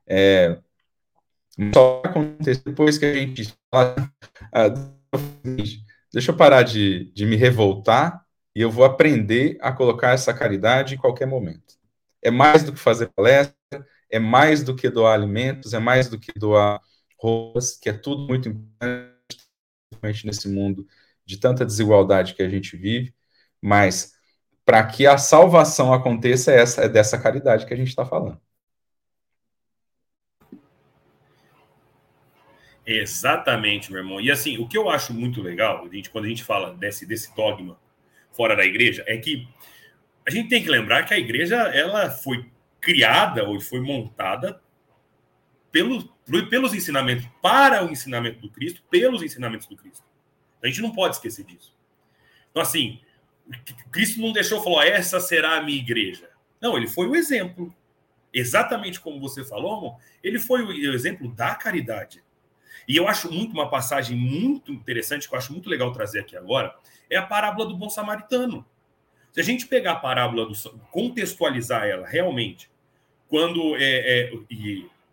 É, 0.06 0.58
só 1.74 2.02
acontecer 2.04 2.62
depois 2.64 2.98
que 2.98 3.06
a 3.06 3.14
gente 3.14 3.54
ah, 3.72 3.94
deixa 6.12 6.30
eu 6.30 6.36
parar 6.36 6.62
de, 6.62 7.10
de 7.12 7.24
me 7.26 7.36
revoltar 7.36 8.24
e 8.54 8.60
eu 8.60 8.70
vou 8.70 8.84
aprender 8.84 9.56
a 9.60 9.72
colocar 9.72 10.12
essa 10.12 10.34
caridade 10.34 10.94
em 10.94 10.98
qualquer 10.98 11.26
momento 11.26 11.74
é 12.24 12.30
mais 12.30 12.64
do 12.64 12.72
que 12.72 12.80
fazer 12.80 13.08
palestra, 13.14 13.54
é 14.10 14.18
mais 14.18 14.64
do 14.64 14.74
que 14.74 14.88
doar 14.88 15.14
alimentos, 15.14 15.74
é 15.74 15.78
mais 15.78 16.08
do 16.08 16.18
que 16.18 16.32
doar 16.32 16.80
roupas, 17.18 17.76
que 17.76 17.90
é 17.90 17.92
tudo 17.92 18.26
muito 18.26 18.48
importante 18.48 20.26
nesse 20.26 20.48
mundo 20.48 20.86
de 21.26 21.36
tanta 21.38 21.64
desigualdade 21.66 22.34
que 22.34 22.42
a 22.42 22.48
gente 22.48 22.76
vive, 22.76 23.14
mas 23.60 24.14
para 24.64 24.84
que 24.86 25.06
a 25.06 25.18
salvação 25.18 25.92
aconteça 25.92 26.52
é, 26.52 26.60
essa, 26.60 26.82
é 26.82 26.88
dessa 26.88 27.20
caridade 27.20 27.66
que 27.66 27.74
a 27.74 27.76
gente 27.76 27.88
está 27.88 28.04
falando. 28.04 28.40
Exatamente, 32.86 33.90
meu 33.90 34.00
irmão. 34.00 34.20
E 34.20 34.30
assim, 34.30 34.58
o 34.58 34.68
que 34.68 34.76
eu 34.76 34.90
acho 34.90 35.14
muito 35.14 35.40
legal, 35.40 35.84
a 35.84 35.94
gente, 35.94 36.10
quando 36.10 36.26
a 36.26 36.28
gente 36.28 36.44
fala 36.44 36.74
desse, 36.74 37.06
desse 37.06 37.34
dogma 37.34 37.78
fora 38.32 38.54
da 38.54 38.64
igreja, 38.64 39.02
é 39.06 39.16
que 39.16 39.48
a 40.26 40.30
gente 40.30 40.48
tem 40.48 40.62
que 40.62 40.68
lembrar 40.68 41.04
que 41.04 41.14
a 41.14 41.18
igreja 41.18 41.56
ela 41.56 42.10
foi 42.10 42.50
criada 42.80 43.44
ou 43.48 43.60
foi 43.60 43.80
montada 43.80 44.60
pelo, 45.70 46.08
pelos 46.50 46.74
ensinamentos, 46.74 47.26
para 47.40 47.84
o 47.84 47.90
ensinamento 47.90 48.40
do 48.40 48.50
Cristo, 48.50 48.82
pelos 48.90 49.22
ensinamentos 49.22 49.66
do 49.66 49.76
Cristo. 49.76 50.04
A 50.62 50.66
gente 50.66 50.80
não 50.80 50.92
pode 50.92 51.16
esquecer 51.16 51.44
disso. 51.44 51.74
Então, 52.50 52.62
assim, 52.62 53.00
Cristo 53.90 54.20
não 54.20 54.32
deixou 54.32 54.62
falar, 54.62 54.86
essa 54.86 55.20
será 55.20 55.56
a 55.56 55.62
minha 55.62 55.78
igreja. 55.78 56.30
Não, 56.60 56.76
ele 56.76 56.88
foi 56.88 57.06
o 57.06 57.14
exemplo. 57.14 57.74
Exatamente 58.32 59.00
como 59.00 59.20
você 59.20 59.44
falou, 59.44 59.76
irmão, 59.76 59.96
ele 60.22 60.38
foi 60.38 60.62
o 60.62 60.94
exemplo 60.94 61.28
da 61.32 61.54
caridade. 61.54 62.22
E 62.88 62.96
eu 62.96 63.08
acho 63.08 63.30
muito 63.30 63.52
uma 63.52 63.70
passagem 63.70 64.16
muito 64.16 64.72
interessante, 64.72 65.28
que 65.28 65.34
eu 65.34 65.38
acho 65.38 65.52
muito 65.52 65.68
legal 65.68 65.92
trazer 65.92 66.20
aqui 66.20 66.36
agora, 66.36 66.74
é 67.08 67.16
a 67.16 67.22
parábola 67.22 67.68
do 67.68 67.76
bom 67.76 67.88
samaritano. 67.88 68.66
Se 69.32 69.40
a 69.40 69.44
gente 69.44 69.66
pegar 69.66 69.92
a 69.92 69.96
parábola, 69.96 70.46
do, 70.46 70.54
contextualizar 70.90 71.86
ela 71.86 72.06
realmente, 72.06 72.70
quando 73.28 73.76
é, 73.76 74.30
é 74.30 74.32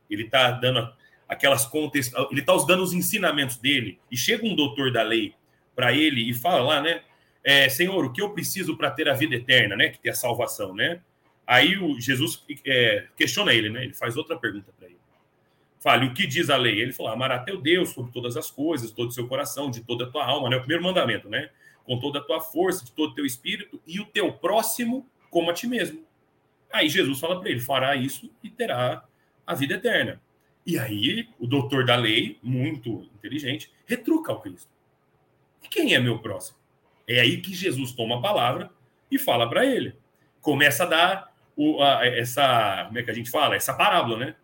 ele 0.10 0.24
está 0.24 0.52
dando 0.52 0.94
aquelas 1.28 1.66
contest... 1.66 2.14
ele 2.30 2.42
está 2.42 2.54
dando 2.68 2.84
os 2.84 2.94
ensinamentos 2.94 3.58
dele, 3.58 4.00
e 4.12 4.18
chega 4.18 4.46
um 4.46 4.56
doutor 4.56 4.92
da 4.92 5.02
lei 5.02 5.34
para 5.76 5.94
ele 5.94 6.30
e 6.30 6.34
fala 6.34 6.62
lá, 6.62 6.82
né? 6.82 7.02
É, 7.44 7.68
Senhor, 7.70 8.06
o 8.06 8.12
que 8.12 8.22
eu 8.22 8.32
preciso 8.32 8.78
para 8.78 8.92
ter 8.92 9.10
a 9.10 9.14
vida 9.14 9.36
eterna, 9.36 9.76
né? 9.76 9.90
Que 9.90 10.00
ter 10.00 10.10
a 10.10 10.16
salvação, 10.16 10.74
né? 10.74 11.02
Aí 11.46 11.78
o 11.78 12.00
Jesus 12.00 12.44
é, 12.66 13.08
questiona 13.16 13.54
ele, 13.54 13.70
né? 13.70 13.84
Ele 13.84 13.94
faz 13.94 14.16
outra 14.16 14.38
pergunta 14.38 14.72
para 14.78 14.88
ele. 14.88 15.00
Fale, 15.80 16.06
o 16.06 16.14
que 16.14 16.28
diz 16.28 16.50
a 16.50 16.58
lei? 16.58 16.80
Ele 16.80 16.94
fala, 16.94 17.14
amar 17.14 17.32
a 17.32 17.40
teu 17.40 17.60
Deus 17.60 17.90
sobre 17.90 18.12
todas 18.12 18.38
as 18.38 18.52
coisas, 18.52 18.92
todo 18.92 19.10
o 19.10 19.12
seu 19.12 19.28
coração, 19.28 19.72
de 19.72 19.82
toda 19.82 20.06
a 20.06 20.08
tua 20.08 20.26
alma, 20.26 20.50
né? 20.50 20.58
O 20.58 20.60
primeiro 20.60 20.84
mandamento, 20.84 21.28
né? 21.28 21.50
com 21.84 22.00
toda 22.00 22.20
a 22.20 22.24
tua 22.24 22.42
força, 22.42 22.86
de 22.86 22.92
todo 22.92 23.12
o 23.12 23.16
teu 23.16 23.26
espírito, 23.26 23.82
e 23.86 24.00
o 24.00 24.06
teu 24.06 24.32
próximo 24.32 25.06
como 25.30 25.50
a 25.50 25.54
ti 25.54 25.68
mesmo. 25.68 26.04
Aí 26.72 26.88
Jesus 26.88 27.20
fala 27.20 27.40
para 27.40 27.50
ele: 27.50 27.60
fará 27.60 27.96
isso 27.96 28.32
e 28.44 28.50
terá 28.50 29.04
a 29.46 29.54
vida 29.54 29.76
eterna. 29.76 30.22
E 30.66 30.78
aí 30.78 31.28
o 31.40 31.48
doutor 31.48 31.86
da 31.86 31.96
lei, 31.96 32.38
muito 32.42 33.10
inteligente, 33.16 33.72
retruca 33.86 34.32
ao 34.32 34.42
Cristo. 34.42 34.70
E 35.64 35.68
quem 35.68 35.94
é 35.94 36.00
meu 36.00 36.20
próximo? 36.20 36.58
É 37.12 37.20
aí 37.20 37.42
que 37.42 37.54
Jesus 37.54 37.92
toma 37.92 38.18
a 38.20 38.22
palavra 38.22 38.72
e 39.12 39.20
fala 39.20 39.50
para 39.50 39.66
ele. 39.66 39.96
Começa 40.40 40.84
a 40.84 40.88
dar 40.88 41.36
o, 41.58 41.82
a, 41.84 42.06
essa, 42.08 42.86
como 42.86 42.98
é 42.98 43.04
que 43.04 43.12
a 43.12 43.14
gente 43.14 43.30
fala? 43.30 43.56
Essa 43.56 43.74
parábola, 43.74 44.18
né? 44.18 44.36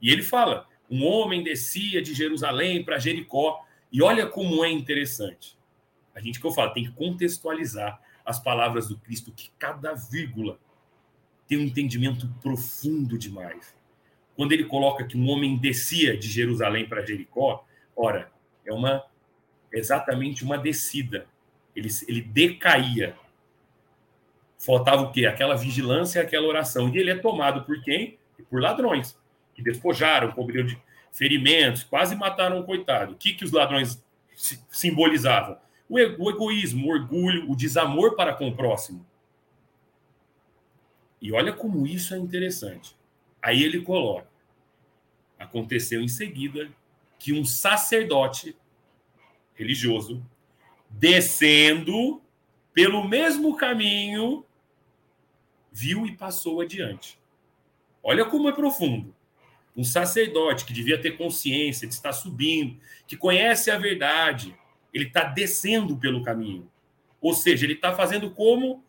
E 0.00 0.10
ele 0.10 0.22
fala: 0.22 0.66
um 0.90 1.04
homem 1.04 1.42
descia 1.42 2.00
de 2.00 2.14
Jerusalém 2.14 2.82
para 2.82 2.98
Jericó. 2.98 3.62
E 3.92 4.02
olha 4.02 4.26
como 4.26 4.64
é 4.64 4.70
interessante. 4.70 5.56
A 6.14 6.20
gente 6.20 6.40
que 6.40 6.46
eu 6.46 6.52
falo, 6.52 6.72
tem 6.72 6.84
que 6.84 6.92
contextualizar 6.92 8.00
as 8.24 8.38
palavras 8.38 8.88
do 8.88 8.98
Cristo, 8.98 9.32
que 9.32 9.50
cada 9.58 9.94
vírgula 9.94 10.58
tem 11.46 11.58
um 11.58 11.62
entendimento 11.62 12.28
profundo 12.42 13.18
demais. 13.18 13.74
Quando 14.36 14.52
ele 14.52 14.64
coloca 14.64 15.04
que 15.04 15.16
um 15.16 15.28
homem 15.28 15.56
descia 15.56 16.16
de 16.16 16.28
Jerusalém 16.28 16.88
para 16.88 17.04
Jericó, 17.04 17.66
ora, 17.96 18.30
é 18.64 18.72
uma 18.72 19.04
exatamente 19.72 20.44
uma 20.44 20.56
descida. 20.56 21.26
Ele, 21.78 21.88
ele 22.06 22.22
decaía. 22.22 23.16
Faltava 24.58 25.02
o 25.02 25.12
quê? 25.12 25.26
Aquela 25.26 25.56
vigilância 25.56 26.20
aquela 26.20 26.46
oração. 26.46 26.88
E 26.88 26.98
ele 26.98 27.10
é 27.10 27.16
tomado 27.16 27.64
por 27.64 27.82
quem? 27.82 28.18
Por 28.50 28.60
ladrões, 28.60 29.18
que 29.54 29.62
despojaram, 29.62 30.32
cobriram 30.32 30.66
de 30.66 30.78
ferimentos, 31.12 31.84
quase 31.84 32.14
mataram 32.16 32.58
um 32.58 32.62
coitado. 32.62 33.12
O 33.12 33.16
que, 33.16 33.34
que 33.34 33.44
os 33.44 33.52
ladrões 33.52 34.02
simbolizavam? 34.70 35.58
o, 35.88 35.98
egoísmo, 35.98 36.86
o 36.86 36.90
orgulho, 36.90 37.50
o 37.50 37.56
desamor 37.56 38.14
para 38.14 38.34
com 38.34 38.48
o 38.48 38.54
próximo. 38.54 39.04
E 41.20 41.32
olha 41.32 41.52
como 41.52 41.86
isso 41.86 42.14
é 42.14 42.18
interessante. 42.18 42.94
Aí 43.42 43.62
ele 43.62 43.80
coloca: 43.80 44.28
aconteceu 45.38 46.00
em 46.02 46.08
seguida 46.08 46.70
que 47.18 47.32
um 47.32 47.44
sacerdote 47.44 48.56
religioso, 49.54 50.24
descendo 50.90 52.22
pelo 52.72 53.06
mesmo 53.06 53.56
caminho, 53.56 54.44
viu 55.72 56.06
e 56.06 56.16
passou 56.16 56.60
adiante. 56.60 57.18
Olha 58.02 58.24
como 58.24 58.48
é 58.48 58.52
profundo. 58.52 59.14
Um 59.76 59.84
sacerdote 59.84 60.64
que 60.64 60.72
devia 60.72 61.00
ter 61.00 61.16
consciência 61.16 61.86
de 61.86 61.94
estar 61.94 62.12
subindo, 62.12 62.78
que 63.06 63.16
conhece 63.16 63.70
a 63.70 63.78
verdade, 63.78 64.56
ele 64.92 65.04
está 65.04 65.24
descendo 65.24 65.96
pelo 65.96 66.22
caminho. 66.22 66.70
Ou 67.20 67.34
seja, 67.34 67.64
ele 67.64 67.74
está 67.74 67.94
fazendo 67.94 68.30
como 68.30 68.84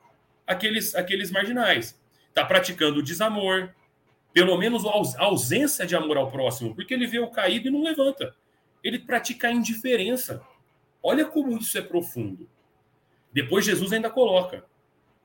aqueles, 0.45 0.95
aqueles 0.95 1.31
marginais. 1.31 1.99
Está 2.27 2.45
praticando 2.45 2.99
o 2.99 3.03
desamor, 3.03 3.73
pelo 4.33 4.57
menos 4.57 4.85
a 4.85 5.23
ausência 5.23 5.85
de 5.85 5.95
amor 5.95 6.17
ao 6.17 6.31
próximo, 6.31 6.73
porque 6.73 6.93
ele 6.93 7.07
vê 7.07 7.19
o 7.19 7.29
caído 7.29 7.67
e 7.67 7.71
não 7.71 7.83
levanta. 7.83 8.35
Ele 8.83 8.99
pratica 8.99 9.47
a 9.47 9.51
indiferença. 9.51 10.41
Olha 11.01 11.25
como 11.25 11.57
isso 11.57 11.77
é 11.77 11.81
profundo. 11.81 12.49
Depois 13.31 13.65
Jesus 13.65 13.91
ainda 13.93 14.09
coloca 14.09 14.65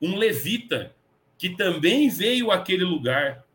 um 0.01 0.15
levita 0.15 0.95
que 1.37 1.49
também 1.49 2.09
veio 2.09 2.51
àquele 2.51 2.83
lugar, 2.83 3.45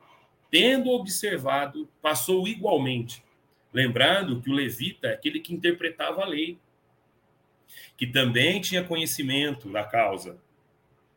tendo 0.50 0.90
observado, 0.90 1.88
passou 2.02 2.46
igualmente. 2.46 3.24
Lembrando 3.72 4.40
que 4.40 4.50
o 4.50 4.54
levita 4.54 5.08
é 5.08 5.14
aquele 5.14 5.40
que 5.40 5.54
interpretava 5.54 6.22
a 6.22 6.26
lei 6.26 6.58
que 7.96 8.06
também 8.06 8.60
tinha 8.60 8.82
conhecimento 8.82 9.70
da 9.70 9.84
causa, 9.84 10.38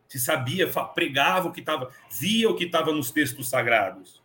se 0.08 0.20
sabia, 0.20 0.70
pregava 0.94 1.48
o 1.48 1.52
que 1.52 1.62
estava, 1.62 1.92
via 2.12 2.50
o 2.50 2.56
que 2.56 2.66
estava 2.66 2.92
nos 2.92 3.10
textos 3.10 3.50
sagrados. 3.50 4.22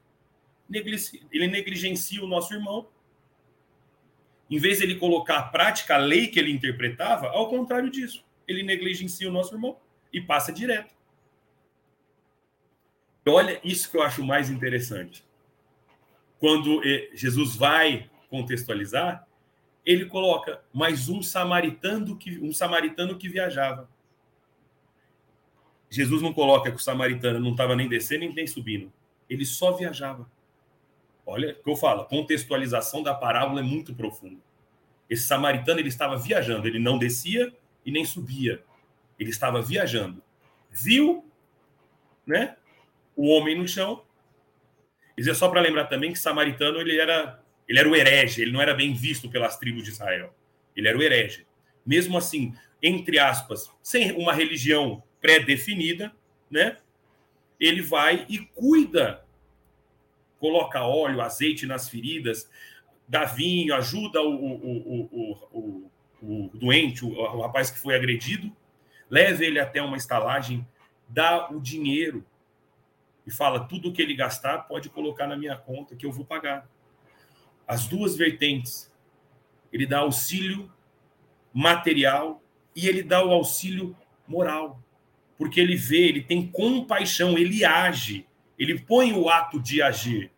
Ele 1.33 1.47
negligencia 1.47 2.23
o 2.23 2.27
nosso 2.27 2.53
irmão. 2.53 2.87
Em 4.51 4.59
vez 4.59 4.79
de 4.79 4.85
ele 4.85 4.95
colocar 4.95 5.39
à 5.39 5.43
prática 5.43 5.95
a 5.95 5.99
lei 5.99 6.29
que 6.29 6.39
ele 6.39 6.51
interpretava, 6.51 7.29
ao 7.29 7.49
contrário 7.49 7.91
disso, 7.91 8.25
ele 8.47 8.63
negligencia 8.63 9.29
o 9.29 9.33
nosso 9.33 9.55
irmão 9.55 9.77
e 10.13 10.21
passa 10.21 10.53
direto. 10.53 10.95
Olha 13.27 13.61
isso 13.63 13.91
que 13.91 13.97
eu 13.97 14.03
acho 14.03 14.25
mais 14.25 14.49
interessante. 14.49 15.23
Quando 16.39 16.83
eh, 16.83 17.11
Jesus 17.13 17.55
vai 17.57 18.11
contextualizar, 18.31 19.27
ele 19.85 20.07
coloca 20.07 20.63
mais 20.73 21.09
um 21.09 21.23
samaritano 21.23 22.17
que 22.17 22.39
um 22.39 22.53
samaritano 22.53 23.19
que 23.19 23.29
viajava. 23.29 23.89
Jesus 25.91 26.23
não 26.23 26.33
coloca 26.33 26.71
que 26.71 26.77
o 26.77 26.81
samaritano 26.81 27.41
não 27.41 27.53
estava 27.53 27.75
nem 27.75 27.89
descendo 27.89 28.33
nem 28.33 28.47
subindo. 28.47 28.93
Ele 29.29 29.45
só 29.45 29.73
viajava. 29.73 30.31
Olha 31.31 31.51
o 31.51 31.63
que 31.63 31.69
eu 31.69 31.77
falo, 31.77 32.01
a 32.01 32.05
contextualização 32.07 33.03
da 33.03 33.13
parábola 33.15 33.61
é 33.61 33.63
muito 33.63 33.95
profunda. 33.95 34.41
Esse 35.11 35.25
samaritano 35.25 35.79
ele 35.79 35.91
estava 35.91 36.17
viajando, 36.17 36.67
ele 36.67 36.79
não 36.79 36.97
descia 36.97 37.55
e 37.85 37.93
nem 37.93 38.03
subia. 38.03 38.65
Ele 39.19 39.29
estava 39.29 39.61
viajando. 39.61 40.23
Viu, 40.71 41.31
né? 42.27 42.57
O 43.15 43.29
homem 43.29 43.59
no 43.59 43.69
chão 43.69 44.03
Isso 45.19 45.29
é 45.29 45.35
só 45.35 45.51
para 45.51 45.61
lembrar 45.61 45.85
também 45.85 46.13
que 46.13 46.19
samaritano 46.19 46.81
ele 46.81 46.99
era, 46.99 47.43
ele 47.69 47.79
era 47.79 47.89
o 47.91 47.95
herege, 47.95 48.41
ele 48.41 48.53
não 48.53 48.63
era 48.63 48.73
bem 48.73 48.95
visto 48.95 49.29
pelas 49.29 49.59
tribos 49.59 49.85
de 49.85 49.91
Israel. 49.91 50.35
Ele 50.75 50.89
era 50.89 50.97
o 50.97 51.03
herege. 51.03 51.47
Mesmo 51.85 52.17
assim, 52.17 52.55
entre 52.83 53.19
aspas, 53.19 53.71
sem 53.83 54.13
uma 54.13 54.33
religião 54.33 55.03
pré-definida, 55.21 56.11
né? 56.51 56.79
Ele 57.61 57.83
vai 57.83 58.25
e 58.31 58.39
cuida, 58.39 59.28
coloca 60.39 60.83
óleo, 60.83 61.21
azeite 61.21 61.67
nas 61.67 61.89
feridas, 61.89 62.51
dá 63.07 63.25
vinho, 63.25 63.75
ajuda 63.75 64.23
o, 64.23 64.35
o, 64.35 65.41
o, 65.53 65.91
o 66.23 66.51
doente, 66.55 67.05
o 67.05 67.41
rapaz 67.41 67.71
que 67.71 67.79
foi 67.79 67.95
agredido, 67.95 68.55
leva 69.09 69.45
ele 69.45 69.59
até 69.59 69.83
uma 69.83 69.97
estalagem, 69.97 70.67
dá 71.09 71.51
o 71.51 71.61
dinheiro 71.61 72.25
e 73.27 73.31
fala: 73.31 73.61
tudo 73.61 73.93
que 73.93 74.01
ele 74.01 74.15
gastar 74.15 74.59
pode 74.61 74.89
colocar 74.89 75.27
na 75.27 75.37
minha 75.37 75.57
conta 75.57 75.95
que 75.95 76.07
eu 76.07 76.13
vou 76.13 76.25
pagar. 76.25 76.69
As 77.67 77.87
duas 77.87 78.17
vertentes. 78.17 78.91
Ele 79.71 79.87
dá 79.87 79.99
auxílio 79.99 80.73
material 81.53 82.43
e 82.75 82.89
ele 82.89 83.03
dá 83.03 83.23
o 83.23 83.31
auxílio 83.31 83.95
moral. 84.27 84.83
Porque 85.37 85.61
ele 85.61 85.77
vê, 85.77 86.09
ele 86.09 86.23
tem 86.23 86.51
compaixão, 86.51 87.37
ele 87.37 87.67
age, 87.67 88.27
ele 88.59 88.79
põe 88.79 89.13
o 89.13 89.29
ato 89.29 89.61
de 89.61 89.81
agir. 89.81 90.31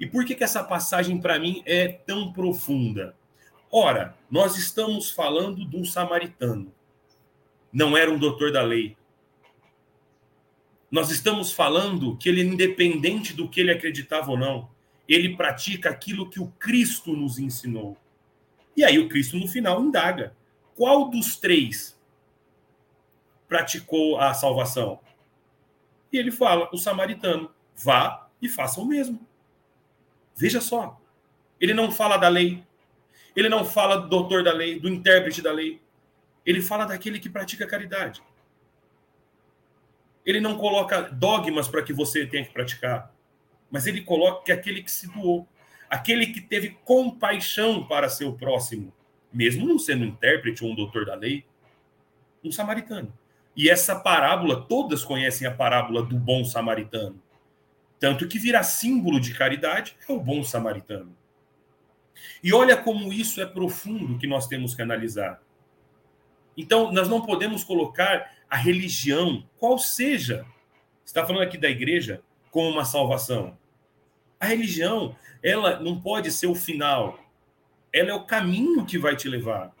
E 0.00 0.06
por 0.06 0.24
que, 0.24 0.34
que 0.34 0.42
essa 0.42 0.64
passagem 0.64 1.20
para 1.20 1.38
mim 1.38 1.62
é 1.66 1.86
tão 1.86 2.32
profunda? 2.32 3.14
Ora, 3.70 4.16
nós 4.30 4.56
estamos 4.56 5.10
falando 5.10 5.64
de 5.64 5.76
um 5.76 5.84
samaritano. 5.84 6.72
Não 7.72 7.96
era 7.96 8.10
um 8.10 8.18
doutor 8.18 8.52
da 8.52 8.62
lei. 8.62 8.96
Nós 10.90 11.10
estamos 11.10 11.52
falando 11.52 12.16
que 12.16 12.28
ele, 12.28 12.42
independente 12.42 13.32
do 13.32 13.48
que 13.48 13.60
ele 13.60 13.70
acreditava 13.70 14.30
ou 14.30 14.36
não, 14.36 14.68
ele 15.08 15.36
pratica 15.36 15.88
aquilo 15.88 16.28
que 16.28 16.40
o 16.40 16.48
Cristo 16.58 17.14
nos 17.16 17.38
ensinou. 17.38 17.96
E 18.76 18.84
aí 18.84 18.98
o 18.98 19.08
Cristo, 19.08 19.38
no 19.38 19.48
final, 19.48 19.82
indaga: 19.82 20.34
qual 20.74 21.08
dos 21.08 21.36
três 21.36 21.98
praticou 23.48 24.18
a 24.18 24.34
salvação? 24.34 25.00
E 26.12 26.18
ele 26.18 26.30
fala: 26.30 26.68
o 26.72 26.76
samaritano, 26.76 27.50
vá 27.74 28.28
e 28.40 28.48
faça 28.48 28.80
o 28.80 28.86
mesmo. 28.86 29.26
Veja 30.36 30.60
só, 30.60 31.00
ele 31.60 31.74
não 31.74 31.90
fala 31.90 32.16
da 32.16 32.28
lei, 32.28 32.64
ele 33.36 33.48
não 33.48 33.64
fala 33.64 33.96
do 33.96 34.08
doutor 34.08 34.42
da 34.42 34.52
lei, 34.52 34.78
do 34.78 34.88
intérprete 34.88 35.40
da 35.40 35.52
lei, 35.52 35.80
ele 36.44 36.60
fala 36.60 36.84
daquele 36.84 37.20
que 37.20 37.30
pratica 37.30 37.66
caridade. 37.66 38.22
Ele 40.24 40.40
não 40.40 40.56
coloca 40.56 41.02
dogmas 41.02 41.68
para 41.68 41.82
que 41.82 41.92
você 41.92 42.26
tenha 42.26 42.44
que 42.44 42.52
praticar, 42.52 43.12
mas 43.70 43.86
ele 43.86 44.02
coloca 44.02 44.44
que 44.44 44.52
aquele 44.52 44.82
que 44.82 44.90
se 44.90 45.06
doou, 45.12 45.48
aquele 45.88 46.26
que 46.26 46.40
teve 46.40 46.70
compaixão 46.84 47.86
para 47.86 48.08
seu 48.08 48.32
próximo, 48.32 48.92
mesmo 49.32 49.66
não 49.66 49.78
sendo 49.78 50.04
um 50.04 50.08
intérprete 50.08 50.64
ou 50.64 50.70
um 50.70 50.74
doutor 50.74 51.06
da 51.06 51.14
lei, 51.14 51.44
um 52.44 52.50
samaritano. 52.50 53.12
E 53.56 53.68
essa 53.68 53.96
parábola, 53.96 54.66
todas 54.66 55.04
conhecem 55.04 55.46
a 55.46 55.54
parábola 55.54 56.02
do 56.02 56.16
bom 56.16 56.44
samaritano. 56.44 57.22
Tanto 57.98 58.26
que 58.26 58.38
vira 58.38 58.62
símbolo 58.62 59.20
de 59.20 59.34
caridade 59.34 59.96
é 60.08 60.12
o 60.12 60.18
bom 60.18 60.42
samaritano. 60.42 61.16
E 62.42 62.52
olha 62.52 62.76
como 62.76 63.12
isso 63.12 63.40
é 63.40 63.46
profundo 63.46 64.18
que 64.18 64.26
nós 64.26 64.46
temos 64.46 64.74
que 64.74 64.82
analisar. 64.82 65.40
Então, 66.56 66.92
nós 66.92 67.08
não 67.08 67.24
podemos 67.24 67.62
colocar 67.64 68.32
a 68.48 68.56
religião, 68.56 69.46
qual 69.58 69.78
seja, 69.78 70.44
está 71.04 71.24
falando 71.24 71.42
aqui 71.42 71.56
da 71.56 71.70
igreja, 71.70 72.22
como 72.50 72.68
uma 72.68 72.84
salvação. 72.84 73.56
A 74.38 74.46
religião, 74.46 75.16
ela 75.42 75.80
não 75.80 76.00
pode 76.00 76.30
ser 76.30 76.46
o 76.46 76.54
final. 76.54 77.18
Ela 77.92 78.10
é 78.10 78.14
o 78.14 78.24
caminho 78.24 78.84
que 78.84 78.98
vai 78.98 79.16
te 79.16 79.28
levar. 79.28 79.72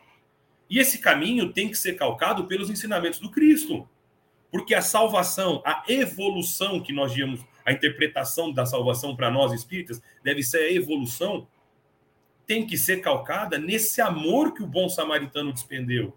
E 0.72 0.78
esse 0.78 1.00
caminho 1.00 1.52
tem 1.52 1.68
que 1.68 1.76
ser 1.76 1.96
calcado 1.96 2.46
pelos 2.46 2.70
ensinamentos 2.70 3.18
do 3.18 3.30
Cristo. 3.30 3.86
Porque 4.50 4.74
a 4.74 4.80
salvação, 4.80 5.62
a 5.66 5.84
evolução 5.86 6.80
que 6.80 6.94
nós 6.94 7.12
digamos, 7.12 7.44
a 7.62 7.72
interpretação 7.72 8.50
da 8.50 8.64
salvação 8.64 9.14
para 9.14 9.30
nós 9.30 9.52
espíritas, 9.52 10.02
deve 10.24 10.42
ser 10.42 10.60
a 10.60 10.72
evolução, 10.72 11.46
tem 12.46 12.66
que 12.66 12.78
ser 12.78 13.02
calcada 13.02 13.58
nesse 13.58 14.00
amor 14.00 14.54
que 14.54 14.62
o 14.62 14.66
bom 14.66 14.88
samaritano 14.88 15.52
despendeu. 15.52 16.16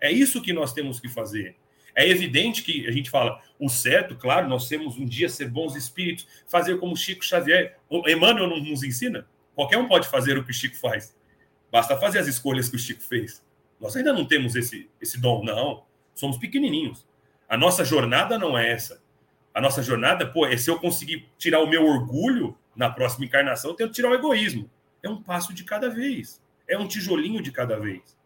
É 0.00 0.12
isso 0.12 0.40
que 0.40 0.52
nós 0.52 0.72
temos 0.72 1.00
que 1.00 1.08
fazer. 1.08 1.56
É 1.92 2.08
evidente 2.08 2.62
que 2.62 2.86
a 2.86 2.92
gente 2.92 3.10
fala 3.10 3.42
o 3.58 3.68
certo, 3.68 4.14
claro, 4.14 4.48
nós 4.48 4.68
temos 4.68 4.96
um 4.96 5.04
dia 5.04 5.28
ser 5.28 5.50
bons 5.50 5.74
espíritos, 5.74 6.24
fazer 6.46 6.78
como 6.78 6.96
Chico 6.96 7.24
Xavier. 7.24 7.76
Emmanuel 8.06 8.46
não 8.46 8.60
nos 8.60 8.84
ensina. 8.84 9.26
Qualquer 9.56 9.78
um 9.78 9.88
pode 9.88 10.06
fazer 10.06 10.38
o 10.38 10.44
que 10.44 10.52
o 10.52 10.54
Chico 10.54 10.76
faz. 10.76 11.16
Basta 11.68 11.98
fazer 11.98 12.20
as 12.20 12.28
escolhas 12.28 12.68
que 12.68 12.76
o 12.76 12.78
Chico 12.78 13.02
fez. 13.02 13.47
Nós 13.80 13.96
ainda 13.96 14.12
não 14.12 14.24
temos 14.24 14.56
esse, 14.56 14.90
esse 15.00 15.20
dom, 15.20 15.44
não. 15.44 15.84
Somos 16.14 16.36
pequenininhos. 16.36 17.06
A 17.48 17.56
nossa 17.56 17.84
jornada 17.84 18.38
não 18.38 18.58
é 18.58 18.72
essa. 18.72 19.02
A 19.54 19.60
nossa 19.60 19.82
jornada, 19.82 20.26
pô, 20.26 20.46
é 20.46 20.56
se 20.56 20.70
eu 20.70 20.78
conseguir 20.78 21.28
tirar 21.38 21.60
o 21.60 21.66
meu 21.66 21.86
orgulho 21.86 22.56
na 22.76 22.90
próxima 22.90 23.24
encarnação, 23.24 23.70
eu 23.70 23.76
tenho 23.76 23.88
que 23.88 23.94
tirar 23.94 24.10
o 24.10 24.14
egoísmo. 24.14 24.70
É 25.02 25.08
um 25.08 25.22
passo 25.22 25.52
de 25.54 25.64
cada 25.64 25.88
vez. 25.88 26.42
É 26.66 26.76
um 26.76 26.86
tijolinho 26.86 27.42
de 27.42 27.50
cada 27.50 27.78
vez. 27.78 28.16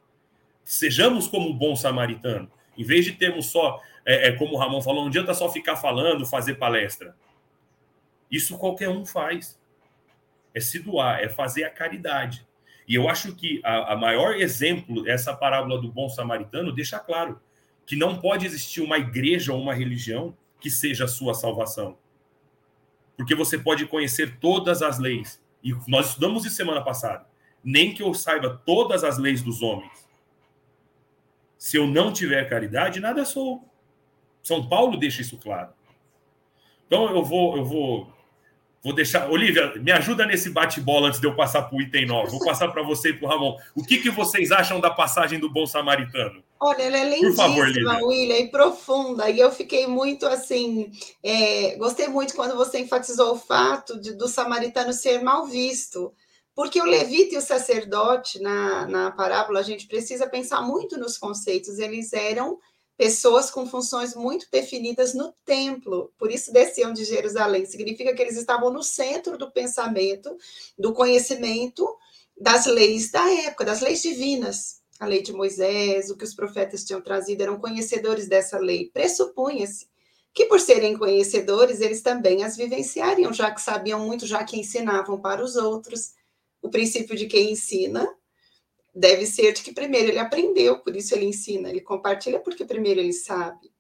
Sejamos 0.64 1.28
como 1.28 1.50
o 1.50 1.54
bom 1.54 1.76
samaritano. 1.76 2.50
Em 2.76 2.84
vez 2.84 3.04
de 3.04 3.12
termos 3.12 3.46
só, 3.46 3.80
é, 4.04 4.28
é, 4.28 4.32
como 4.32 4.54
o 4.54 4.58
Ramon 4.58 4.82
falou, 4.82 5.02
não 5.02 5.08
adianta 5.08 5.34
só 5.34 5.50
ficar 5.50 5.76
falando, 5.76 6.26
fazer 6.26 6.54
palestra. 6.54 7.14
Isso 8.30 8.58
qualquer 8.58 8.88
um 8.88 9.04
faz. 9.04 9.60
É 10.54 10.60
se 10.60 10.78
doar, 10.78 11.20
é 11.20 11.28
fazer 11.28 11.64
a 11.64 11.70
caridade. 11.70 12.46
E 12.86 12.94
eu 12.94 13.08
acho 13.08 13.34
que 13.34 13.60
a, 13.64 13.92
a 13.92 13.96
maior 13.96 14.34
exemplo, 14.34 15.08
essa 15.08 15.34
parábola 15.34 15.80
do 15.80 15.90
bom 15.90 16.08
samaritano, 16.08 16.72
deixa 16.72 16.98
claro 16.98 17.40
que 17.86 17.96
não 17.96 18.18
pode 18.18 18.46
existir 18.46 18.80
uma 18.80 18.98
igreja 18.98 19.52
ou 19.52 19.60
uma 19.60 19.74
religião 19.74 20.36
que 20.60 20.70
seja 20.70 21.04
a 21.04 21.08
sua 21.08 21.34
salvação. 21.34 21.98
Porque 23.16 23.34
você 23.34 23.58
pode 23.58 23.86
conhecer 23.86 24.38
todas 24.38 24.82
as 24.82 24.98
leis. 24.98 25.42
E 25.62 25.74
nós 25.86 26.08
estudamos 26.08 26.44
isso 26.44 26.56
semana 26.56 26.82
passada. 26.82 27.26
Nem 27.62 27.92
que 27.94 28.02
eu 28.02 28.12
saiba 28.14 28.60
todas 28.64 29.04
as 29.04 29.18
leis 29.18 29.42
dos 29.42 29.62
homens 29.62 30.02
se 31.62 31.76
eu 31.76 31.86
não 31.86 32.12
tiver 32.12 32.48
caridade, 32.48 32.98
nada 32.98 33.24
sou. 33.24 33.64
São 34.42 34.68
Paulo 34.68 34.96
deixa 34.96 35.22
isso 35.22 35.38
claro. 35.38 35.72
Então 36.88 37.08
eu 37.14 37.22
vou, 37.22 37.56
eu 37.56 37.64
vou, 37.64 38.12
vou 38.82 38.92
deixar. 38.94 39.30
Olivia, 39.30 39.72
me 39.76 39.92
ajuda 39.92 40.26
nesse 40.26 40.50
bate-bola 40.50 41.08
antes 41.08 41.20
de 41.20 41.26
eu 41.26 41.36
passar 41.36 41.62
para 41.62 41.76
o 41.76 41.80
item 41.80 42.06
9. 42.06 42.30
Vou 42.30 42.44
passar 42.44 42.68
para 42.68 42.82
você 42.82 43.10
e 43.10 43.12
para 43.12 43.26
o 43.26 43.28
Ramon. 43.30 43.56
O 43.74 43.84
que, 43.84 43.98
que 43.98 44.10
vocês 44.10 44.50
acham 44.50 44.80
da 44.80 44.90
passagem 44.90 45.38
do 45.38 45.50
Bom 45.50 45.66
Samaritano? 45.66 46.42
Olha, 46.60 46.82
ela 46.82 46.98
é 46.98 47.04
lindíssima, 47.10 47.34
favor, 47.34 47.66
William, 48.04 48.38
e 48.38 48.48
profunda. 48.48 49.28
E 49.28 49.38
eu 49.38 49.50
fiquei 49.50 49.86
muito 49.86 50.26
assim. 50.26 50.90
É, 51.22 51.76
gostei 51.76 52.08
muito 52.08 52.34
quando 52.34 52.56
você 52.56 52.78
enfatizou 52.78 53.32
o 53.32 53.38
fato 53.38 54.00
de, 54.00 54.14
do 54.14 54.28
samaritano 54.28 54.92
ser 54.92 55.22
mal 55.22 55.46
visto. 55.46 56.12
Porque 56.54 56.80
o 56.80 56.84
levita 56.84 57.34
e 57.34 57.38
o 57.38 57.42
sacerdote, 57.42 58.40
na, 58.40 58.86
na 58.86 59.10
parábola, 59.10 59.60
a 59.60 59.62
gente 59.62 59.86
precisa 59.86 60.28
pensar 60.28 60.60
muito 60.60 60.98
nos 60.98 61.16
conceitos. 61.16 61.78
Eles 61.78 62.12
eram 62.12 62.58
pessoas 62.96 63.50
com 63.50 63.66
funções 63.66 64.14
muito 64.14 64.46
definidas 64.50 65.14
no 65.14 65.34
templo, 65.44 66.12
por 66.18 66.30
isso 66.30 66.52
desciam 66.52 66.92
de 66.92 67.04
Jerusalém. 67.04 67.66
Significa 67.66 68.14
que 68.14 68.22
eles 68.22 68.36
estavam 68.36 68.72
no 68.72 68.82
centro 68.82 69.36
do 69.36 69.50
pensamento, 69.50 70.36
do 70.78 70.92
conhecimento 70.92 71.86
das 72.38 72.66
leis 72.66 73.10
da 73.10 73.28
época, 73.44 73.64
das 73.64 73.80
leis 73.80 74.02
divinas. 74.02 74.80
A 74.98 75.06
lei 75.06 75.22
de 75.22 75.32
Moisés, 75.32 76.10
o 76.10 76.16
que 76.16 76.24
os 76.24 76.34
profetas 76.34 76.84
tinham 76.84 77.00
trazido, 77.00 77.42
eram 77.42 77.58
conhecedores 77.58 78.28
dessa 78.28 78.58
lei. 78.58 78.90
Pressupunha-se 78.92 79.88
que, 80.32 80.46
por 80.46 80.60
serem 80.60 80.96
conhecedores, 80.96 81.80
eles 81.80 82.02
também 82.02 82.44
as 82.44 82.56
vivenciariam, 82.56 83.32
já 83.32 83.50
que 83.50 83.60
sabiam 83.60 84.00
muito, 84.00 84.26
já 84.26 84.44
que 84.44 84.58
ensinavam 84.58 85.20
para 85.20 85.44
os 85.44 85.56
outros 85.56 86.12
o 86.62 86.70
princípio 86.70 87.16
de 87.16 87.26
quem 87.26 87.52
ensina 87.52 88.08
deve 88.94 89.26
ser 89.26 89.52
de 89.52 89.62
que 89.62 89.72
primeiro 89.72 90.08
ele 90.08 90.18
aprendeu, 90.18 90.78
por 90.78 90.94
isso 90.94 91.14
ele 91.14 91.26
ensina, 91.26 91.68
ele 91.68 91.80
compartilha 91.80 92.40
porque 92.40 92.64
primeiro 92.64 93.00
ele 93.00 93.12
sabe. 93.12 93.72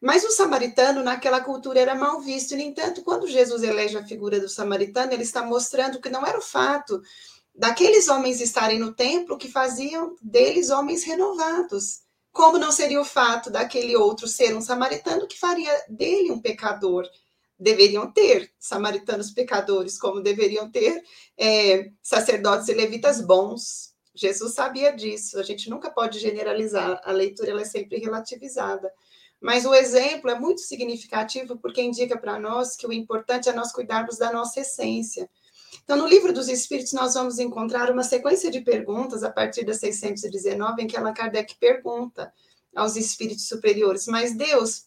Mas 0.00 0.24
o 0.24 0.30
samaritano 0.30 1.02
naquela 1.02 1.40
cultura 1.40 1.80
era 1.80 1.94
mal 1.94 2.20
visto, 2.20 2.54
no 2.54 2.60
entanto, 2.60 3.02
quando 3.02 3.26
Jesus 3.26 3.62
elege 3.62 3.96
a 3.96 4.04
figura 4.04 4.38
do 4.38 4.48
samaritano, 4.48 5.12
ele 5.12 5.22
está 5.22 5.42
mostrando 5.42 6.00
que 6.00 6.10
não 6.10 6.26
era 6.26 6.38
o 6.38 6.42
fato 6.42 7.00
daqueles 7.54 8.08
homens 8.08 8.40
estarem 8.40 8.78
no 8.78 8.92
templo 8.92 9.38
que 9.38 9.50
faziam 9.50 10.14
deles 10.20 10.70
homens 10.70 11.04
renovados. 11.04 12.02
Como 12.32 12.58
não 12.58 12.72
seria 12.72 13.00
o 13.00 13.04
fato 13.04 13.48
daquele 13.50 13.96
outro 13.96 14.26
ser 14.26 14.54
um 14.54 14.60
samaritano 14.60 15.26
que 15.26 15.38
faria 15.38 15.72
dele 15.88 16.32
um 16.32 16.40
pecador? 16.40 17.08
deveriam 17.58 18.10
ter 18.10 18.52
samaritanos 18.58 19.30
pecadores, 19.30 19.98
como 19.98 20.20
deveriam 20.20 20.70
ter 20.70 21.02
é, 21.38 21.90
sacerdotes 22.02 22.68
e 22.68 22.74
levitas 22.74 23.20
bons. 23.20 23.93
Jesus 24.14 24.54
sabia 24.54 24.92
disso. 24.92 25.38
A 25.38 25.42
gente 25.42 25.68
nunca 25.68 25.90
pode 25.90 26.18
generalizar. 26.18 27.00
A 27.04 27.12
leitura 27.12 27.50
ela 27.50 27.62
é 27.62 27.64
sempre 27.64 27.98
relativizada. 27.98 28.92
Mas 29.40 29.66
o 29.66 29.74
exemplo 29.74 30.30
é 30.30 30.38
muito 30.38 30.60
significativo 30.60 31.58
porque 31.58 31.82
indica 31.82 32.16
para 32.16 32.38
nós 32.38 32.76
que 32.76 32.86
o 32.86 32.92
importante 32.92 33.48
é 33.48 33.52
nós 33.52 33.72
cuidarmos 33.72 34.16
da 34.16 34.32
nossa 34.32 34.60
essência. 34.60 35.28
Então, 35.82 35.96
no 35.96 36.06
livro 36.06 36.32
dos 36.32 36.48
Espíritos, 36.48 36.92
nós 36.92 37.14
vamos 37.14 37.38
encontrar 37.38 37.90
uma 37.90 38.04
sequência 38.04 38.50
de 38.50 38.60
perguntas 38.60 39.22
a 39.22 39.30
partir 39.30 39.64
da 39.64 39.74
619, 39.74 40.82
em 40.82 40.86
que 40.86 40.96
Allan 40.96 41.12
Kardec 41.12 41.56
pergunta 41.56 42.32
aos 42.74 42.96
espíritos 42.96 43.48
superiores: 43.48 44.06
Mas 44.06 44.34
Deus 44.34 44.86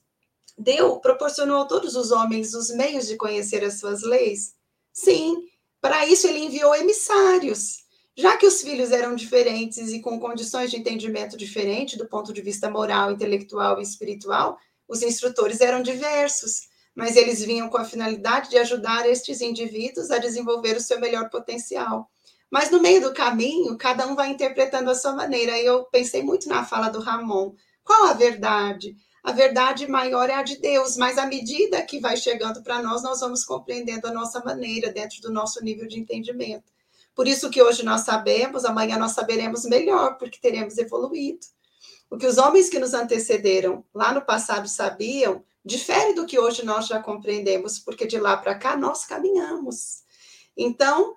deu, 0.58 1.00
proporcionou 1.00 1.62
a 1.62 1.66
todos 1.66 1.96
os 1.96 2.12
homens 2.12 2.54
os 2.54 2.70
meios 2.72 3.08
de 3.08 3.16
conhecer 3.16 3.64
as 3.64 3.80
suas 3.80 4.02
leis? 4.02 4.56
Sim, 4.92 5.44
para 5.80 6.08
isso 6.08 6.26
ele 6.26 6.40
enviou 6.40 6.74
emissários. 6.74 7.86
Já 8.20 8.36
que 8.36 8.48
os 8.48 8.64
filhos 8.64 8.92
eram 8.92 9.14
diferentes 9.14 9.92
e 9.92 10.00
com 10.00 10.20
condições 10.20 10.72
de 10.72 10.78
entendimento 10.78 11.38
diferentes 11.38 12.00
do 12.00 12.08
ponto 12.08 12.34
de 12.34 12.42
vista 12.42 12.68
moral, 12.68 13.12
intelectual 13.12 13.80
e 13.80 13.84
espiritual, 13.84 14.58
os 14.88 15.04
instrutores 15.04 15.62
eram 15.62 15.84
diversos, 15.84 16.68
mas 16.96 17.16
eles 17.16 17.44
vinham 17.44 17.70
com 17.70 17.78
a 17.78 17.86
finalidade 17.86 18.50
de 18.50 18.58
ajudar 18.58 19.08
estes 19.08 19.40
indivíduos 19.40 20.10
a 20.10 20.18
desenvolver 20.18 20.76
o 20.76 20.82
seu 20.82 21.00
melhor 21.00 21.30
potencial. 21.30 22.10
Mas 22.50 22.72
no 22.72 22.82
meio 22.82 23.02
do 23.02 23.14
caminho, 23.14 23.78
cada 23.78 24.08
um 24.08 24.16
vai 24.16 24.30
interpretando 24.30 24.90
a 24.90 24.96
sua 24.96 25.14
maneira. 25.14 25.56
E 25.60 25.66
eu 25.68 25.84
pensei 25.86 26.24
muito 26.24 26.50
na 26.50 26.66
fala 26.66 26.90
do 26.90 27.00
Ramon. 27.00 27.54
Qual 27.84 28.06
a 28.06 28.14
verdade? 28.14 28.96
A 29.24 29.32
verdade 29.32 29.88
maior 29.88 30.28
é 30.28 30.34
a 30.34 30.42
de 30.42 30.58
Deus, 30.58 30.98
mas 30.98 31.20
à 31.20 31.28
medida 31.28 31.84
que 31.84 32.00
vai 32.00 32.18
chegando 32.18 32.64
para 32.64 32.82
nós, 32.82 33.04
nós 33.04 33.20
vamos 33.20 33.46
compreendendo 33.46 34.08
a 34.08 34.12
nossa 34.12 34.44
maneira 34.44 34.92
dentro 34.92 35.22
do 35.22 35.32
nosso 35.32 35.64
nível 35.64 35.88
de 35.88 36.00
entendimento. 36.00 36.77
Por 37.18 37.28
isso 37.28 37.50
que 37.50 37.64
hoje 37.64 37.84
nós 37.84 38.02
sabemos, 38.02 38.64
amanhã 38.64 38.96
nós 38.96 39.14
saberemos 39.14 39.66
melhor, 39.66 40.20
porque 40.20 40.38
teremos 40.40 40.78
evoluído. 40.78 41.40
O 42.12 42.16
que 42.16 42.28
os 42.28 42.38
homens 42.38 42.70
que 42.70 42.78
nos 42.78 42.94
antecederam 42.94 43.84
lá 43.92 44.14
no 44.14 44.22
passado 44.22 44.70
sabiam, 44.70 45.44
difere 45.66 46.14
do 46.14 46.28
que 46.28 46.38
hoje 46.38 46.64
nós 46.64 46.86
já 46.86 47.02
compreendemos, 47.02 47.80
porque 47.80 48.06
de 48.06 48.20
lá 48.20 48.38
para 48.38 48.54
cá 48.54 48.78
nós 48.78 49.04
caminhamos. 49.04 50.04
Então, 50.56 51.16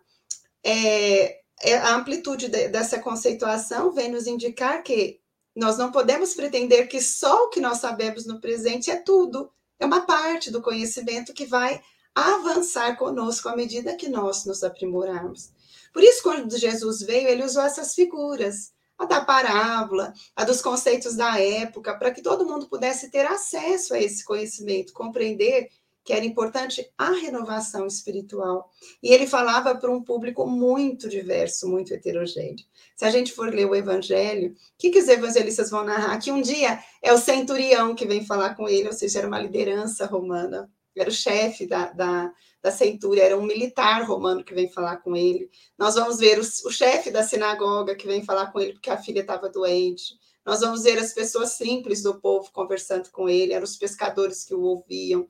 é, 0.65 1.41
é, 1.61 1.77
a 1.77 1.95
amplitude 1.97 2.49
de, 2.49 2.69
dessa 2.69 2.99
conceituação 2.99 3.93
vem 3.93 4.11
nos 4.11 4.27
indicar 4.27 4.83
que 4.83 5.21
nós 5.55 5.77
não 5.77 5.93
podemos 5.93 6.33
pretender 6.33 6.89
que 6.89 7.03
só 7.03 7.45
o 7.45 7.51
que 7.51 7.61
nós 7.61 7.77
sabemos 7.77 8.25
no 8.25 8.41
presente 8.41 8.91
é 8.91 8.97
tudo. 8.97 9.53
É 9.79 9.85
uma 9.85 10.07
parte 10.07 10.51
do 10.51 10.63
conhecimento 10.63 11.35
que 11.35 11.45
vai 11.45 11.79
avançar 12.15 12.97
conosco 12.97 13.51
à 13.51 13.55
medida 13.55 13.97
que 13.97 14.09
nós 14.09 14.47
nos 14.47 14.65
aprimorarmos. 14.65 15.60
Por 15.93 16.03
isso, 16.03 16.23
quando 16.23 16.57
Jesus 16.57 17.01
veio, 17.03 17.29
ele 17.29 17.45
usou 17.45 17.63
essas 17.63 17.95
figuras, 17.95 18.73
a 18.99 19.07
da 19.07 19.25
parábola, 19.25 20.13
a 20.37 20.45
dos 20.45 20.61
conceitos 20.61 21.17
da 21.17 21.41
época, 21.41 21.97
para 21.97 22.11
que 22.11 22.23
todo 22.23 22.47
mundo 22.47 22.69
pudesse 22.69 23.11
ter 23.11 23.27
acesso 23.27 23.95
a 23.95 23.99
esse 24.01 24.25
conhecimento, 24.25 24.93
compreender 24.93 25.69
que 26.05 26.13
era 26.13 26.25
importante 26.25 26.91
a 26.97 27.11
renovação 27.13 27.87
espiritual. 27.87 28.71
E 29.03 29.13
ele 29.13 29.27
falava 29.27 29.75
para 29.75 29.91
um 29.91 30.03
público 30.03 30.47
muito 30.47 31.09
diverso, 31.09 31.69
muito 31.69 31.93
heterogêneo. 31.93 32.65
Se 32.97 33.05
a 33.05 33.11
gente 33.11 33.33
for 33.33 33.53
ler 33.53 33.67
o 33.67 33.75
Evangelho, 33.75 34.53
o 34.53 34.55
que, 34.79 34.91
que 34.91 34.99
os 34.99 35.09
evangelistas 35.09 35.71
vão 35.71 35.85
narrar? 35.85 36.19
Que 36.19 36.33
um 36.33 36.41
dia 36.41 36.83
é 37.03 37.13
o 37.13 37.19
centurião 37.19 37.95
que 37.95 38.07
vem 38.07 38.25
falar 38.25 38.55
com 38.55 38.69
ele, 38.69 38.89
ou 38.89 38.93
seja, 38.93 39.21
era 39.21 39.29
uma 39.29 39.41
liderança 39.41 40.07
romana, 40.07 40.71
era 40.97 41.09
o 41.09 41.13
chefe 41.13 41.67
da, 41.67 41.93
da, 41.93 42.33
da 42.63 42.71
centúria, 42.71 43.23
era 43.23 43.39
um 43.39 43.43
militar 43.43 44.05
romano 44.05 44.45
que 44.45 44.55
vem 44.55 44.71
falar 44.71 44.99
com 44.99 45.17
ele. 45.17 45.51
Nós 45.79 45.95
vamos 45.95 46.19
ver 46.19 46.39
o, 46.39 46.43
o 46.43 46.71
chefe 46.71 47.11
da 47.11 47.23
sinagoga 47.23 47.95
que 47.95 48.07
vem 48.07 48.25
falar 48.25 48.53
com 48.53 48.61
ele 48.61 48.75
porque 48.75 48.91
a 48.91 48.99
filha 48.99 49.21
estava 49.21 49.49
doente. 49.49 50.19
Nós 50.45 50.61
vamos 50.61 50.83
ver 50.83 50.99
as 50.99 51.13
pessoas 51.13 51.53
simples 51.53 52.03
do 52.03 52.21
povo 52.21 52.51
conversando 52.53 53.11
com 53.11 53.29
ele, 53.29 53.53
eram 53.53 53.65
os 53.65 53.77
pescadores 53.77 54.45
que 54.45 54.55
o 54.55 54.61
ouviam. 54.61 55.27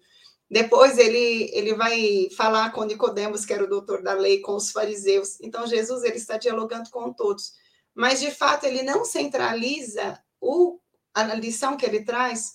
Depois 0.50 0.98
ele, 0.98 1.48
ele 1.52 1.74
vai 1.74 2.28
falar 2.36 2.70
com 2.72 2.82
Nicodemos, 2.82 3.44
que 3.44 3.52
era 3.52 3.64
o 3.64 3.68
doutor 3.68 4.02
da 4.02 4.14
lei, 4.14 4.40
com 4.40 4.56
os 4.56 4.72
fariseus. 4.72 5.40
Então 5.40 5.66
Jesus 5.66 6.02
ele 6.02 6.16
está 6.16 6.36
dialogando 6.36 6.90
com 6.90 7.12
todos, 7.12 7.52
mas 7.94 8.20
de 8.20 8.32
fato 8.32 8.64
ele 8.64 8.82
não 8.82 9.04
centraliza 9.04 10.20
o, 10.40 10.80
a 11.14 11.22
lição 11.34 11.76
que 11.76 11.86
ele 11.86 12.04
traz 12.04 12.54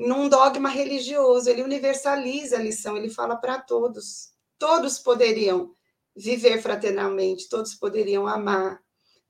num 0.00 0.30
dogma 0.30 0.70
religioso, 0.70 1.50
ele 1.50 1.62
universaliza 1.62 2.56
a 2.56 2.62
lição, 2.62 2.96
ele 2.96 3.10
fala 3.10 3.36
para 3.36 3.60
todos. 3.60 4.30
Todos 4.58 4.98
poderiam 4.98 5.74
viver 6.16 6.62
fraternalmente, 6.62 7.50
todos 7.50 7.74
poderiam 7.74 8.26
amar, 8.26 8.80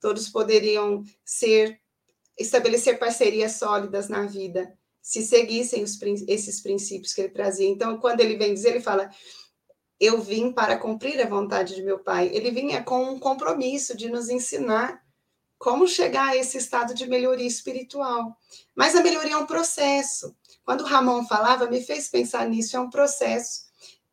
todos 0.01 0.29
poderiam 0.29 1.03
ser 1.25 1.81
estabelecer 2.39 3.01
parcerias 3.01 3.57
sólidas 3.57 4.09
na 4.09 4.27
vida, 4.27 4.73
se 5.03 5.23
seguissem 5.23 5.83
os, 5.83 6.01
esses 6.29 6.61
princípios 6.61 7.13
que 7.13 7.23
ele 7.23 7.31
trazia. 7.31 7.69
Então, 7.69 7.99
quando 7.99 8.21
ele 8.21 8.37
vem 8.37 8.55
dizer, 8.55 8.71
ele 8.71 8.81
fala: 8.81 9.11
Eu 9.99 10.21
vim 10.21 10.53
para 10.53 10.79
cumprir 10.79 11.21
a 11.21 11.29
vontade 11.29 11.75
de 11.75 11.83
meu 11.83 11.99
Pai. 11.99 12.31
Ele 12.33 12.53
vinha 12.53 12.81
com 12.81 13.11
um 13.11 13.19
compromisso 13.19 13.97
de 13.97 14.09
nos 14.09 14.29
ensinar 14.29 15.03
como 15.59 15.89
chegar 15.89 16.29
a 16.29 16.37
esse 16.37 16.57
estado 16.57 16.95
de 16.95 17.09
melhoria 17.09 17.47
espiritual. 17.47 18.37
Mas 18.75 18.95
a 18.95 19.03
melhoria 19.03 19.35
é 19.35 19.37
um 19.37 19.47
processo. 19.47 20.35
Quando 20.71 20.83
o 20.83 20.87
Ramon 20.87 21.27
falava, 21.27 21.67
me 21.67 21.83
fez 21.83 22.09
pensar 22.09 22.49
nisso, 22.49 22.77
é 22.77 22.81
um 22.81 22.89
processo. 22.89 23.63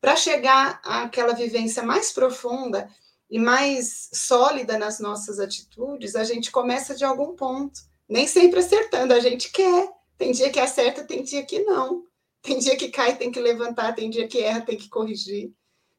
Para 0.00 0.16
chegar 0.16 0.80
àquela 0.82 1.32
vivência 1.32 1.84
mais 1.84 2.10
profunda 2.10 2.90
e 3.30 3.38
mais 3.38 4.10
sólida 4.12 4.76
nas 4.76 4.98
nossas 4.98 5.38
atitudes, 5.38 6.16
a 6.16 6.24
gente 6.24 6.50
começa 6.50 6.96
de 6.96 7.04
algum 7.04 7.36
ponto. 7.36 7.80
Nem 8.08 8.26
sempre 8.26 8.58
acertando, 8.58 9.14
a 9.14 9.20
gente 9.20 9.52
quer. 9.52 9.88
Tem 10.16 10.32
dia 10.32 10.50
que 10.50 10.58
acerta, 10.58 11.04
tem 11.04 11.22
dia 11.22 11.44
que 11.44 11.60
não. 11.60 12.02
Tem 12.42 12.58
dia 12.58 12.76
que 12.76 12.88
cai, 12.88 13.14
tem 13.14 13.30
que 13.30 13.38
levantar, 13.38 13.94
tem 13.94 14.10
dia 14.10 14.26
que 14.26 14.40
erra, 14.40 14.62
tem 14.62 14.76
que 14.76 14.88
corrigir. 14.88 15.52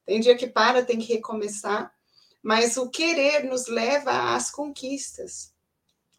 Tem 0.06 0.19
dia 0.19 0.36
que 0.36 0.45
para, 0.45 0.84
tem 0.84 1.00
que 1.00 1.13
recomeçar. 1.13 1.89
Mas 2.43 2.76
o 2.76 2.89
querer 2.89 3.45
nos 3.45 3.67
leva 3.67 4.36
às 4.36 4.52
conquistas. 4.52 5.54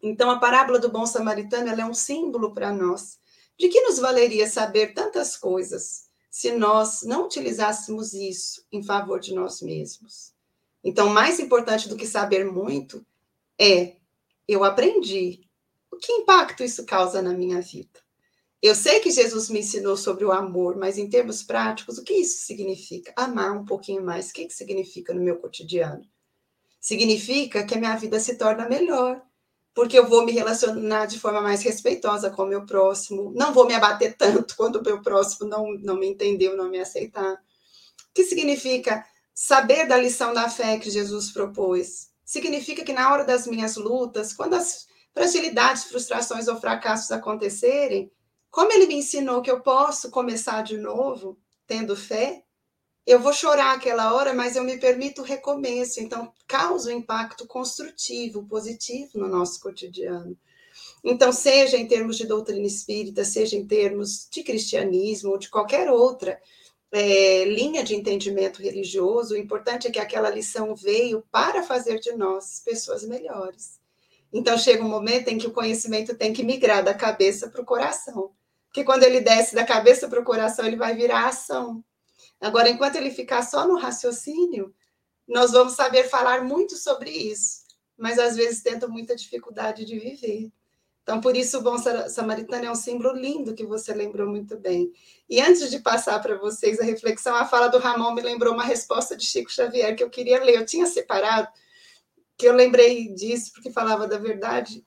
Então, 0.01 0.31
a 0.31 0.39
parábola 0.39 0.79
do 0.79 0.89
bom 0.89 1.05
samaritano 1.05 1.79
é 1.79 1.85
um 1.85 1.93
símbolo 1.93 2.55
para 2.55 2.73
nós 2.73 3.20
de 3.57 3.69
que 3.69 3.81
nos 3.81 3.99
valeria 3.99 4.47
saber 4.49 4.93
tantas 4.93 5.37
coisas 5.37 6.09
se 6.29 6.51
nós 6.51 7.03
não 7.03 7.25
utilizássemos 7.25 8.13
isso 8.13 8.65
em 8.71 8.81
favor 8.81 9.19
de 9.19 9.33
nós 9.33 9.61
mesmos? 9.61 10.33
Então, 10.83 11.09
mais 11.09 11.39
importante 11.39 11.87
do 11.87 11.95
que 11.95 12.07
saber 12.07 12.43
muito 12.45 13.05
é 13.59 13.97
eu 14.47 14.63
aprendi. 14.63 15.41
O 15.91 15.97
que 15.97 16.11
impacto 16.11 16.63
isso 16.63 16.85
causa 16.85 17.21
na 17.21 17.33
minha 17.33 17.61
vida? 17.61 17.99
Eu 18.61 18.75
sei 18.75 18.99
que 18.99 19.09
Jesus 19.09 19.49
me 19.49 19.59
ensinou 19.59 19.97
sobre 19.97 20.23
o 20.23 20.31
amor, 20.31 20.77
mas 20.77 20.97
em 20.97 21.09
termos 21.09 21.41
práticos, 21.41 21.97
o 21.97 22.03
que 22.03 22.13
isso 22.13 22.45
significa? 22.45 23.11
Amar 23.15 23.57
um 23.57 23.65
pouquinho 23.65 24.03
mais. 24.03 24.29
O 24.29 24.33
que, 24.33 24.45
que 24.45 24.53
significa 24.53 25.13
no 25.13 25.21
meu 25.21 25.37
cotidiano? 25.37 26.03
Significa 26.79 27.63
que 27.63 27.73
a 27.73 27.77
minha 27.77 27.95
vida 27.95 28.19
se 28.19 28.35
torna 28.35 28.69
melhor, 28.69 29.21
porque 29.73 29.97
eu 29.97 30.07
vou 30.07 30.25
me 30.25 30.31
relacionar 30.31 31.05
de 31.05 31.19
forma 31.19 31.41
mais 31.41 31.61
respeitosa 31.61 32.29
com 32.29 32.43
o 32.43 32.47
meu 32.47 32.65
próximo, 32.65 33.31
não 33.35 33.53
vou 33.53 33.65
me 33.65 33.73
abater 33.73 34.15
tanto 34.17 34.55
quando 34.55 34.77
o 34.77 34.83
meu 34.83 35.01
próximo 35.01 35.47
não, 35.47 35.73
não 35.79 35.95
me 35.97 36.07
entendeu, 36.07 36.57
não 36.57 36.69
me 36.69 36.79
aceitar. 36.79 37.33
O 37.33 38.13
que 38.13 38.23
significa 38.23 39.05
saber 39.33 39.87
da 39.87 39.97
lição 39.97 40.33
da 40.33 40.49
fé 40.49 40.77
que 40.77 40.89
Jesus 40.89 41.31
propôs? 41.31 42.09
Significa 42.25 42.83
que 42.83 42.93
na 42.93 43.11
hora 43.11 43.23
das 43.23 43.47
minhas 43.47 43.77
lutas, 43.77 44.33
quando 44.33 44.55
as 44.55 44.85
fragilidades, 45.13 45.85
frustrações 45.85 46.47
ou 46.47 46.59
fracassos 46.59 47.11
acontecerem, 47.11 48.11
como 48.49 48.71
ele 48.71 48.87
me 48.87 48.95
ensinou 48.95 49.41
que 49.41 49.49
eu 49.49 49.61
posso 49.61 50.11
começar 50.11 50.61
de 50.61 50.77
novo, 50.77 51.39
tendo 51.65 51.95
fé, 51.95 52.43
eu 53.05 53.19
vou 53.19 53.33
chorar 53.33 53.75
aquela 53.75 54.13
hora, 54.13 54.33
mas 54.33 54.55
eu 54.55 54.63
me 54.63 54.77
permito 54.77 55.21
o 55.21 55.25
recomeço. 55.25 55.99
Então, 55.99 56.31
causa 56.47 56.89
um 56.89 56.97
impacto 56.97 57.47
construtivo, 57.47 58.45
positivo 58.45 59.17
no 59.19 59.27
nosso 59.27 59.59
cotidiano. 59.59 60.37
Então, 61.03 61.31
seja 61.31 61.77
em 61.77 61.87
termos 61.87 62.17
de 62.17 62.27
doutrina 62.27 62.65
espírita, 62.65 63.25
seja 63.25 63.57
em 63.57 63.65
termos 63.65 64.27
de 64.31 64.43
cristianismo 64.43 65.31
ou 65.31 65.37
de 65.37 65.49
qualquer 65.49 65.89
outra 65.89 66.39
é, 66.91 67.45
linha 67.45 67.83
de 67.83 67.95
entendimento 67.95 68.61
religioso, 68.61 69.33
o 69.33 69.37
importante 69.37 69.87
é 69.87 69.91
que 69.91 69.99
aquela 69.99 70.29
lição 70.29 70.75
veio 70.75 71.23
para 71.31 71.63
fazer 71.63 71.99
de 71.99 72.11
nós 72.13 72.61
pessoas 72.63 73.03
melhores. 73.03 73.79
Então, 74.31 74.57
chega 74.57 74.83
um 74.83 74.89
momento 74.89 75.27
em 75.27 75.37
que 75.37 75.47
o 75.47 75.51
conhecimento 75.51 76.15
tem 76.15 76.31
que 76.31 76.43
migrar 76.43 76.83
da 76.83 76.93
cabeça 76.93 77.49
para 77.49 77.61
o 77.61 77.65
coração. 77.65 78.31
Porque 78.67 78.83
quando 78.85 79.03
ele 79.03 79.19
desce 79.19 79.53
da 79.53 79.65
cabeça 79.65 80.07
para 80.07 80.21
o 80.21 80.23
coração, 80.23 80.65
ele 80.65 80.77
vai 80.77 80.95
virar 80.95 81.27
ação. 81.27 81.83
Agora, 82.41 82.69
enquanto 82.69 82.95
ele 82.95 83.11
ficar 83.11 83.43
só 83.43 83.67
no 83.67 83.77
raciocínio, 83.77 84.73
nós 85.27 85.51
vamos 85.51 85.73
saber 85.73 86.09
falar 86.09 86.43
muito 86.43 86.75
sobre 86.75 87.11
isso, 87.11 87.61
mas 87.95 88.17
às 88.17 88.35
vezes 88.35 88.63
tenta 88.63 88.87
muita 88.87 89.15
dificuldade 89.15 89.85
de 89.85 89.99
viver. 89.99 90.51
Então, 91.03 91.19
por 91.19 91.35
isso, 91.35 91.57
o 91.57 91.61
bom 91.61 91.77
samaritano 92.09 92.65
é 92.65 92.71
um 92.71 92.75
símbolo 92.75 93.13
lindo 93.13 93.55
que 93.55 93.65
você 93.65 93.93
lembrou 93.93 94.29
muito 94.29 94.57
bem. 94.57 94.91
E 95.29 95.41
antes 95.41 95.69
de 95.69 95.79
passar 95.79 96.19
para 96.19 96.37
vocês 96.37 96.79
a 96.79 96.83
reflexão, 96.83 97.35
a 97.35 97.45
fala 97.45 97.67
do 97.67 97.79
Ramon 97.79 98.13
me 98.13 98.21
lembrou 98.21 98.53
uma 98.53 98.63
resposta 98.63 99.15
de 99.15 99.25
Chico 99.25 99.51
Xavier 99.51 99.95
que 99.95 100.03
eu 100.03 100.09
queria 100.09 100.43
ler. 100.43 100.57
Eu 100.57 100.65
tinha 100.65 100.85
separado, 100.85 101.47
que 102.37 102.47
eu 102.47 102.53
lembrei 102.53 103.07
disso 103.13 103.51
porque 103.53 103.71
falava 103.71 104.07
da 104.07 104.17
verdade. 104.17 104.85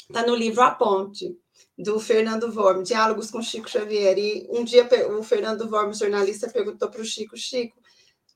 Está 0.00 0.26
no 0.26 0.34
livro 0.34 0.62
A 0.62 0.72
Ponte. 0.72 1.36
Do 1.76 1.98
Fernando 1.98 2.52
Vorm, 2.52 2.82
Diálogos 2.82 3.30
com 3.30 3.42
Chico 3.42 3.68
Xavier. 3.68 4.18
E 4.18 4.46
um 4.50 4.64
dia 4.64 4.88
o 5.10 5.22
Fernando 5.22 5.68
Vorm, 5.68 5.92
jornalista, 5.92 6.48
perguntou 6.48 6.90
para 6.90 7.00
o 7.00 7.04
Chico: 7.04 7.36
Chico, 7.36 7.80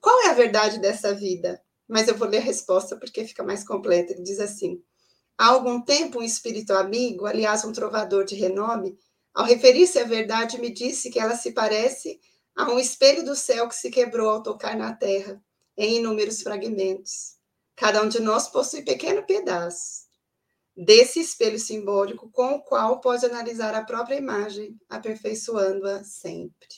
qual 0.01 0.23
é 0.23 0.31
a 0.31 0.35
verdade 0.35 0.79
dessa 0.79 1.15
vida? 1.15 1.61
Mas 1.89 2.09
eu 2.09 2.17
vou 2.17 2.29
ler 2.29 2.39
a 2.39 2.43
resposta 2.43 2.97
porque 2.97 3.25
fica 3.25 3.43
mais 3.45 3.65
completa. 3.65 4.13
Ele 4.13 4.23
diz 4.23 4.41
assim: 4.41 4.83
Há 5.39 5.47
algum 5.49 5.81
tempo, 5.81 6.19
um 6.19 6.23
espírito 6.23 6.73
amigo, 6.73 7.27
aliás, 7.27 7.65
um 7.65 7.73
trovador 7.73 8.25
de 8.25 8.35
renome, 8.35 8.99
ao 9.35 9.45
referir-se 9.45 9.99
à 9.99 10.05
verdade, 10.05 10.59
me 10.59 10.71
disse 10.71 11.11
que 11.11 11.21
ela 11.21 11.37
se 11.37 11.53
parece 11.53 12.19
a 12.57 12.71
um 12.71 12.79
espelho 12.79 13.23
do 13.23 13.37
céu 13.37 13.69
que 13.69 13.75
se 13.75 13.91
quebrou 13.91 14.31
ao 14.31 14.43
tocar 14.43 14.75
na 14.77 14.95
terra, 14.95 15.43
em 15.77 15.99
inúmeros 15.99 16.41
fragmentos. 16.41 17.37
Cada 17.77 18.03
um 18.03 18.09
de 18.09 18.19
nós 18.19 18.49
possui 18.49 18.83
pequeno 18.83 19.23
pedaço 19.25 20.06
desse 20.77 21.21
espelho 21.21 21.59
simbólico 21.59 22.29
com 22.31 22.57
o 22.57 22.63
qual 22.63 23.01
pode 23.01 23.25
analisar 23.25 23.75
a 23.75 23.85
própria 23.85 24.17
imagem, 24.17 24.79
aperfeiçoando-a 24.89 26.05
sempre. 26.05 26.69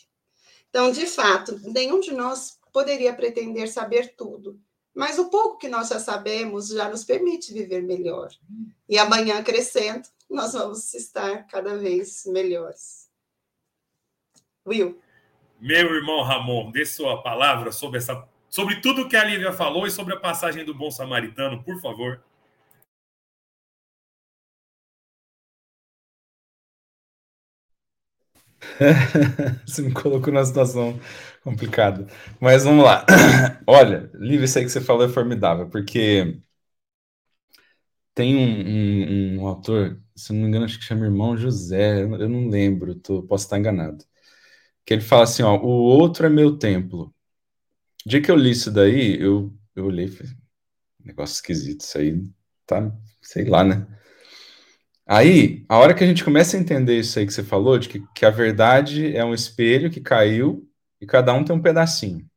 Então, 0.69 0.93
de 0.93 1.07
fato, 1.07 1.59
nenhum 1.65 1.99
de 1.99 2.13
nós 2.13 2.59
poderia 2.73 3.13
pretender 3.13 3.69
saber 3.69 4.15
tudo, 4.15 4.61
mas 4.95 5.19
o 5.19 5.31
pouco 5.31 5.59
que 5.59 5.69
nós 5.69 5.89
já 5.89 5.99
sabemos 5.99 6.69
já 6.69 6.89
nos 6.89 7.05
permite 7.05 7.53
viver 7.53 7.83
melhor. 7.83 8.29
E 8.89 8.99
amanhã, 8.99 9.43
crescendo, 9.43 10.09
nós 10.31 10.53
vamos 10.53 10.93
estar 10.95 11.47
cada 11.47 11.77
vez 11.77 12.25
melhores. 12.27 13.09
Will. 14.67 15.01
Meu 15.59 15.95
irmão 15.95 16.23
Ramon, 16.23 16.71
dê 16.71 16.85
sua 16.85 17.23
palavra 17.23 17.73
sobre, 17.73 17.99
essa, 17.99 18.29
sobre 18.49 18.81
tudo 18.81 19.09
que 19.09 19.17
a 19.17 19.25
Lívia 19.25 19.53
falou 19.53 19.87
e 19.87 19.91
sobre 19.91 20.15
a 20.15 20.21
passagem 20.21 20.65
do 20.65 20.75
bom 20.75 20.91
samaritano, 20.91 21.65
por 21.65 21.81
favor. 21.81 22.23
você 29.67 29.83
me 29.83 29.93
colocou 29.93 30.33
numa 30.33 30.45
situação 30.45 30.99
complicada. 31.43 32.07
Mas 32.41 32.65
vamos 32.65 32.85
lá. 32.85 33.05
Olha, 33.67 34.11
Lívia, 34.15 34.45
isso 34.45 34.59
aí 34.59 34.65
que 34.65 34.71
você 34.71 34.81
falou 34.81 35.05
é 35.05 35.09
formidável, 35.09 35.69
porque 35.69 36.41
tem 38.15 38.37
um, 38.37 39.39
um, 39.39 39.43
um, 39.43 39.47
autor, 39.47 40.01
se 40.17 40.33
não 40.33 40.41
me 40.43 40.49
engano, 40.49 40.65
acho 40.65 40.79
que 40.79 40.85
chama 40.85 41.05
Irmão 41.07 41.37
José, 41.37 42.03
eu 42.03 42.29
não 42.29 42.49
lembro, 42.49 42.95
tô, 42.97 43.23
posso 43.23 43.45
estar 43.45 43.59
enganado. 43.59 44.05
Que 44.85 44.95
ele 44.95 45.03
fala 45.03 45.25
assim: 45.25 45.43
ó, 45.43 45.57
o 45.59 45.69
outro 45.69 46.27
é 46.27 46.31
meu 46.31 46.59
templo. 46.59 47.15
O 48.07 48.09
dia 48.09 48.23
que 48.23 48.31
eu 48.31 48.37
li 48.37 48.51
isso 48.53 48.71
daí, 48.71 49.21
eu, 49.21 49.55
eu 49.77 49.87
olhei 49.87 50.07
e 50.07 50.09
falei, 50.09 50.33
negócio 51.05 51.35
esquisito, 51.35 51.83
isso 51.83 51.99
aí 51.99 52.25
tá, 52.67 52.93
sei 53.23 53.45
lá, 53.45 53.65
né? 53.65 53.87
Aí, 55.11 55.65
a 55.71 55.79
hora 55.79 55.95
que 55.95 56.05
a 56.05 56.07
gente 56.07 56.23
começa 56.23 56.55
a 56.55 56.61
entender 56.61 56.99
isso 56.99 57.19
aí 57.19 57.25
que 57.27 57.33
você 57.33 57.43
falou, 57.43 57.79
de 57.79 57.89
que, 57.89 58.05
que 58.15 58.27
a 58.27 58.31
verdade 58.31 59.17
é 59.17 59.25
um 59.25 59.33
espelho 59.33 59.91
que 59.91 60.03
caiu 60.03 60.69
e 61.01 61.07
cada 61.07 61.33
um 61.33 61.43
tem 61.43 61.57
um 61.57 61.63
pedacinho. 61.63 62.29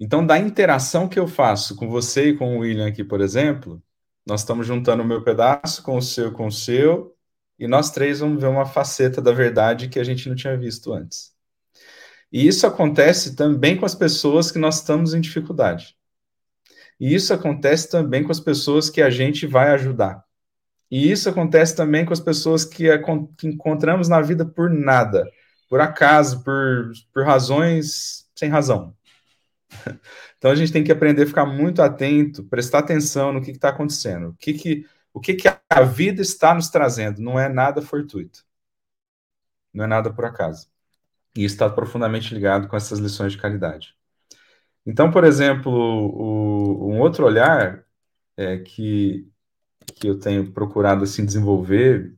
Então, 0.00 0.24
da 0.26 0.38
interação 0.38 1.06
que 1.06 1.18
eu 1.18 1.28
faço 1.28 1.76
com 1.76 1.90
você 1.90 2.30
e 2.30 2.36
com 2.38 2.56
o 2.56 2.60
William 2.60 2.88
aqui, 2.88 3.04
por 3.04 3.20
exemplo, 3.20 3.82
nós 4.26 4.40
estamos 4.40 4.66
juntando 4.66 5.02
o 5.02 5.06
meu 5.06 5.22
pedaço 5.22 5.82
com 5.82 5.98
o 5.98 6.00
seu, 6.00 6.32
com 6.32 6.46
o 6.46 6.52
seu, 6.52 7.14
e 7.58 7.68
nós 7.68 7.90
três 7.90 8.20
vamos 8.20 8.40
ver 8.40 8.48
uma 8.48 8.64
faceta 8.64 9.20
da 9.20 9.30
verdade 9.30 9.88
que 9.90 10.00
a 10.00 10.04
gente 10.04 10.26
não 10.26 10.34
tinha 10.34 10.56
visto 10.56 10.90
antes. 10.90 11.34
E 12.32 12.46
isso 12.46 12.66
acontece 12.66 13.36
também 13.36 13.76
com 13.76 13.84
as 13.84 13.94
pessoas 13.94 14.50
que 14.50 14.58
nós 14.58 14.76
estamos 14.76 15.12
em 15.12 15.20
dificuldade. 15.20 15.94
E 16.98 17.14
isso 17.14 17.34
acontece 17.34 17.90
também 17.90 18.24
com 18.24 18.32
as 18.32 18.40
pessoas 18.40 18.88
que 18.88 19.02
a 19.02 19.10
gente 19.10 19.46
vai 19.46 19.68
ajudar. 19.72 20.24
E 20.90 21.10
isso 21.10 21.28
acontece 21.28 21.76
também 21.76 22.04
com 22.04 22.12
as 22.12 22.20
pessoas 22.20 22.64
que, 22.64 22.86
que 23.36 23.46
encontramos 23.46 24.08
na 24.08 24.20
vida 24.20 24.44
por 24.44 24.68
nada, 24.68 25.30
por 25.68 25.80
acaso, 25.80 26.42
por, 26.42 26.92
por 27.12 27.24
razões 27.24 28.28
sem 28.34 28.48
razão. 28.48 28.94
Então 30.38 30.50
a 30.50 30.54
gente 30.54 30.72
tem 30.72 30.82
que 30.82 30.90
aprender 30.90 31.24
a 31.24 31.26
ficar 31.26 31.44
muito 31.44 31.82
atento, 31.82 32.42
prestar 32.44 32.78
atenção 32.78 33.30
no 33.30 33.42
que 33.42 33.50
está 33.50 33.68
acontecendo, 33.68 34.30
o 34.30 34.34
que, 34.36 34.54
que, 34.54 34.86
o 35.12 35.20
que, 35.20 35.34
que 35.34 35.46
a 35.46 35.82
vida 35.82 36.22
está 36.22 36.54
nos 36.54 36.70
trazendo. 36.70 37.20
Não 37.20 37.38
é 37.38 37.46
nada 37.46 37.82
fortuito, 37.82 38.42
não 39.72 39.84
é 39.84 39.86
nada 39.86 40.10
por 40.10 40.24
acaso. 40.24 40.66
E 41.36 41.44
está 41.44 41.68
profundamente 41.68 42.32
ligado 42.34 42.68
com 42.68 42.76
essas 42.76 42.98
lições 42.98 43.32
de 43.32 43.38
caridade. 43.38 43.94
Então, 44.86 45.10
por 45.10 45.24
exemplo, 45.24 45.70
o, 45.72 46.90
um 46.90 47.00
outro 47.00 47.26
olhar 47.26 47.84
é 48.36 48.58
que 48.58 49.30
que 50.00 50.08
eu 50.08 50.18
tenho 50.18 50.52
procurado 50.52 51.04
assim 51.04 51.24
desenvolver, 51.26 52.14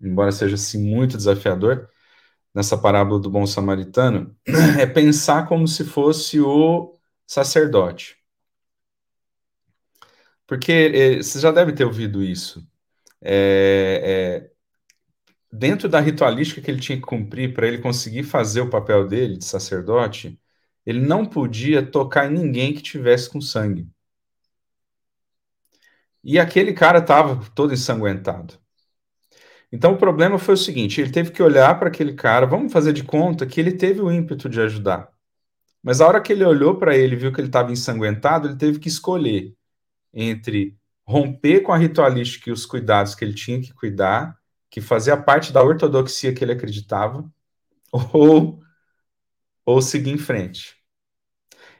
embora 0.00 0.32
seja 0.32 0.56
assim 0.56 0.82
muito 0.82 1.16
desafiador, 1.16 1.88
nessa 2.54 2.78
parábola 2.78 3.20
do 3.20 3.30
bom 3.30 3.46
samaritano, 3.46 4.36
é 4.80 4.86
pensar 4.86 5.48
como 5.48 5.68
se 5.68 5.84
fosse 5.84 6.40
o 6.40 6.94
sacerdote. 7.26 8.18
Porque 10.46 10.72
é, 10.72 11.16
você 11.22 11.40
já 11.40 11.50
deve 11.50 11.72
ter 11.72 11.84
ouvido 11.84 12.22
isso. 12.22 12.66
É, 13.22 14.42
é, 14.48 14.52
dentro 15.52 15.88
da 15.88 16.00
ritualística 16.00 16.60
que 16.60 16.70
ele 16.70 16.80
tinha 16.80 16.98
que 16.98 17.04
cumprir 17.04 17.54
para 17.54 17.66
ele 17.68 17.78
conseguir 17.78 18.24
fazer 18.24 18.60
o 18.62 18.70
papel 18.70 19.06
dele 19.06 19.36
de 19.38 19.44
sacerdote, 19.44 20.40
ele 20.86 21.00
não 21.00 21.26
podia 21.26 21.84
tocar 21.84 22.30
em 22.30 22.34
ninguém 22.34 22.74
que 22.74 22.82
tivesse 22.82 23.30
com 23.30 23.40
sangue. 23.40 23.88
E 26.24 26.38
aquele 26.38 26.72
cara 26.72 26.98
estava 26.98 27.44
todo 27.54 27.72
ensanguentado. 27.74 28.58
Então 29.72 29.94
o 29.94 29.98
problema 29.98 30.38
foi 30.38 30.54
o 30.54 30.56
seguinte: 30.56 31.00
ele 31.00 31.10
teve 31.10 31.30
que 31.30 31.42
olhar 31.42 31.78
para 31.78 31.88
aquele 31.88 32.14
cara, 32.14 32.46
vamos 32.46 32.72
fazer 32.72 32.92
de 32.92 33.02
conta 33.04 33.46
que 33.46 33.60
ele 33.60 33.72
teve 33.72 34.00
o 34.00 34.10
ímpeto 34.12 34.48
de 34.48 34.60
ajudar. 34.60 35.10
Mas 35.82 36.00
a 36.00 36.06
hora 36.06 36.20
que 36.20 36.32
ele 36.32 36.44
olhou 36.44 36.76
para 36.78 36.96
ele 36.96 37.16
viu 37.16 37.32
que 37.32 37.40
ele 37.40 37.48
estava 37.48 37.72
ensanguentado, 37.72 38.48
ele 38.48 38.56
teve 38.56 38.78
que 38.78 38.88
escolher 38.88 39.54
entre 40.12 40.76
romper 41.06 41.62
com 41.62 41.72
a 41.72 41.78
ritualística 41.78 42.50
e 42.50 42.52
os 42.52 42.66
cuidados 42.66 43.14
que 43.14 43.24
ele 43.24 43.34
tinha 43.34 43.60
que 43.60 43.72
cuidar, 43.74 44.38
que 44.70 44.80
fazia 44.80 45.16
parte 45.16 45.52
da 45.52 45.62
ortodoxia 45.62 46.34
que 46.34 46.44
ele 46.44 46.52
acreditava, 46.52 47.28
ou, 48.12 48.60
ou 49.66 49.82
seguir 49.82 50.12
em 50.12 50.18
frente. 50.18 50.76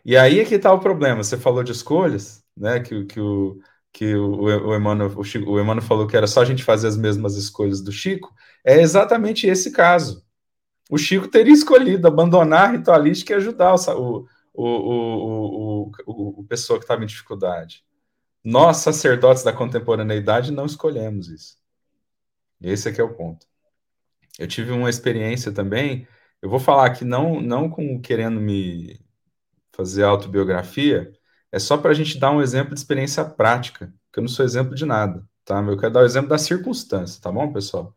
E 0.05 0.17
aí 0.17 0.41
é 0.41 0.45
que 0.45 0.57
está 0.57 0.73
o 0.73 0.81
problema. 0.81 1.23
Você 1.23 1.37
falou 1.39 1.63
de 1.63 1.73
escolhas, 1.73 2.45
né? 2.57 2.81
Que, 2.81 3.05
que 3.07 3.21
o, 3.21 3.61
que 3.93 4.15
o, 4.15 4.43
o, 4.43 4.75
Emmanuel, 4.75 5.13
o, 5.17 5.23
Chico, 5.23 5.51
o 5.51 5.61
Emmanuel 5.61 5.87
falou 5.87 6.07
que 6.07 6.17
era 6.17 6.27
só 6.27 6.41
a 6.41 6.45
gente 6.45 6.65
fazer 6.65 6.89
as 6.89 6.97
mesmas 6.97 7.37
escolhas 7.37 7.83
do 7.83 7.93
Chico, 7.93 8.35
é 8.65 8.81
exatamente 8.81 9.47
esse 9.47 9.71
caso. 9.71 10.25
O 10.91 10.99
Chico 10.99 11.29
teria 11.29 11.53
escolhido 11.53 12.09
abandonar 12.09 12.69
a 12.69 12.73
ritualística 12.73 13.33
e 13.33 13.37
ajudar 13.37 13.75
o, 13.75 14.27
o, 14.55 14.65
o, 14.65 15.93
o, 16.07 16.41
o 16.41 16.45
pessoa 16.45 16.79
que 16.79 16.85
estava 16.85 17.03
em 17.03 17.07
dificuldade. 17.07 17.85
Nós, 18.43 18.79
sacerdotes 18.79 19.45
da 19.45 19.53
contemporaneidade, 19.53 20.51
não 20.51 20.67
escolhemos 20.67 21.29
isso. 21.29 21.57
Esse 22.61 22.89
é 22.89 22.93
que 22.93 23.01
é 23.01 23.05
o 23.05 23.15
ponto. 23.15 23.47
Eu 24.39 24.49
tive 24.49 24.73
uma 24.73 24.91
experiência 24.91 25.53
também, 25.53 26.09
eu 26.41 26.49
vou 26.49 26.59
falar 26.59 26.87
aqui 26.87 27.05
não, 27.05 27.41
não 27.41 27.69
com 27.69 28.01
querendo 28.01 28.41
me 28.41 29.01
fazer 29.73 30.03
autobiografia, 30.05 31.13
é 31.53 31.59
só 31.59 31.77
para 31.79 31.91
a 31.93 31.95
gente 31.95 32.19
dar 32.19 32.33
um 32.33 32.43
exemplo 32.43 32.75
de 32.75 32.81
experiência 32.81 33.25
prática, 33.25 33.93
que 34.13 34.19
eu 34.19 34.23
não 34.23 34.29
sou 34.29 34.45
exemplo 34.45 34.75
de 34.75 34.87
nada, 34.87 35.25
tá? 35.45 35.61
Eu 35.63 35.79
quero 35.79 35.93
dar 35.93 36.01
o 36.03 36.07
exemplo 36.07 36.31
da 36.31 36.39
circunstância, 36.39 37.21
tá 37.21 37.31
bom, 37.31 37.53
pessoal? 37.53 37.95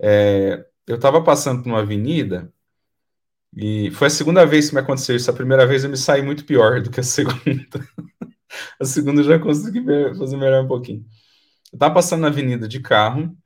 É, 0.00 0.66
eu 0.86 0.96
estava 0.96 1.22
passando 1.24 1.62
por 1.62 1.70
uma 1.70 1.80
avenida 1.80 2.52
e 3.56 3.90
foi 3.92 4.08
a 4.08 4.10
segunda 4.10 4.46
vez 4.46 4.68
que 4.68 4.74
me 4.74 4.80
aconteceu 4.80 5.16
isso. 5.16 5.30
A 5.30 5.34
primeira 5.34 5.66
vez 5.66 5.84
eu 5.84 5.90
me 5.90 5.96
saí 5.96 6.22
muito 6.22 6.44
pior 6.44 6.80
do 6.82 6.90
que 6.90 7.00
a 7.00 7.02
segunda. 7.04 7.66
a 8.80 8.84
segunda 8.84 9.20
eu 9.20 9.24
já 9.24 9.38
consegui 9.38 9.82
fazer 10.18 10.36
melhor 10.36 10.64
um 10.64 10.68
pouquinho. 10.68 11.04
Eu 11.72 11.76
estava 11.76 11.94
passando 11.94 12.22
na 12.22 12.28
avenida 12.28 12.68
de 12.68 12.80
carro 12.80 13.36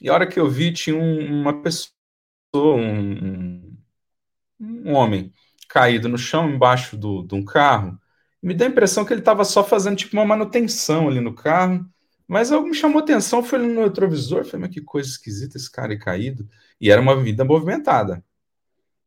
e 0.00 0.08
a 0.08 0.14
hora 0.14 0.26
que 0.26 0.40
eu 0.40 0.48
vi 0.48 0.72
tinha 0.72 0.96
um, 0.96 1.40
uma 1.42 1.62
pessoa, 1.62 1.92
um, 2.54 3.58
um, 3.66 3.78
um 4.60 4.92
homem 4.94 5.32
caído 5.68 6.08
no 6.08 6.18
chão 6.18 6.50
embaixo 6.50 6.96
do, 6.96 7.22
de 7.24 7.34
um 7.34 7.44
carro 7.44 7.99
me 8.42 8.54
dá 8.54 8.64
a 8.64 8.68
impressão 8.68 9.04
que 9.04 9.12
ele 9.12 9.20
estava 9.20 9.44
só 9.44 9.62
fazendo 9.62 9.96
tipo 9.96 10.16
uma 10.16 10.24
manutenção 10.24 11.08
ali 11.08 11.20
no 11.20 11.34
carro. 11.34 11.84
Mas 12.26 12.52
algo 12.52 12.68
me 12.68 12.74
chamou 12.74 13.00
atenção, 13.00 13.42
foi 13.42 13.58
no 13.58 13.82
retrovisor, 13.82 14.44
falei, 14.44 14.66
mas 14.66 14.74
que 14.74 14.80
coisa 14.80 15.08
esquisita 15.08 15.56
esse 15.56 15.70
cara 15.70 15.92
aí 15.92 15.98
caído. 15.98 16.48
E 16.80 16.90
era 16.90 17.00
uma 17.00 17.20
vida 17.20 17.44
movimentada. 17.44 18.24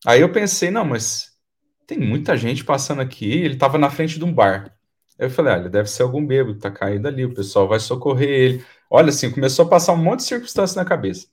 Aí 0.06 0.22
eu 0.22 0.32
pensei, 0.32 0.70
não, 0.70 0.86
mas 0.86 1.32
tem 1.88 1.98
muita 1.98 2.36
gente 2.38 2.64
passando 2.66 3.02
aqui, 3.02 3.32
ele 3.32 3.54
estava 3.54 3.78
na 3.78 3.90
frente 3.90 4.20
de 4.20 4.26
um 4.26 4.34
bar. 4.34 4.78
Eu 5.18 5.30
falei, 5.30 5.54
olha, 5.54 5.70
deve 5.70 5.90
ser 5.90 6.04
algum 6.04 6.26
bêbado 6.26 6.60
tá 6.60 6.72
caído 6.72 7.08
ali, 7.08 7.24
o 7.26 7.34
pessoal 7.34 7.68
vai 7.68 7.80
socorrer 7.80 8.30
ele. 8.30 8.66
Olha, 8.90 9.10
assim, 9.10 9.32
começou 9.32 9.66
a 9.66 9.70
passar 9.70 9.94
um 9.94 9.98
monte 9.98 10.20
de 10.20 10.26
circunstâncias 10.26 10.76
na 10.76 10.86
cabeça. 10.86 11.28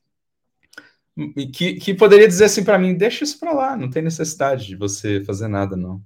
Que, 1.53 1.75
que 1.75 1.93
poderia 1.95 2.29
dizer 2.29 2.45
assim 2.45 2.65
para 2.65 2.79
mim, 2.79 2.95
deixa 2.95 3.25
isso 3.25 3.39
para 3.39 3.53
lá, 3.53 3.77
não 3.77 3.91
tem 3.91 4.03
necessidade 4.03 4.67
de 4.67 4.77
você 4.77 5.23
fazer 5.25 5.49
nada, 5.49 5.77
não. 5.77 6.03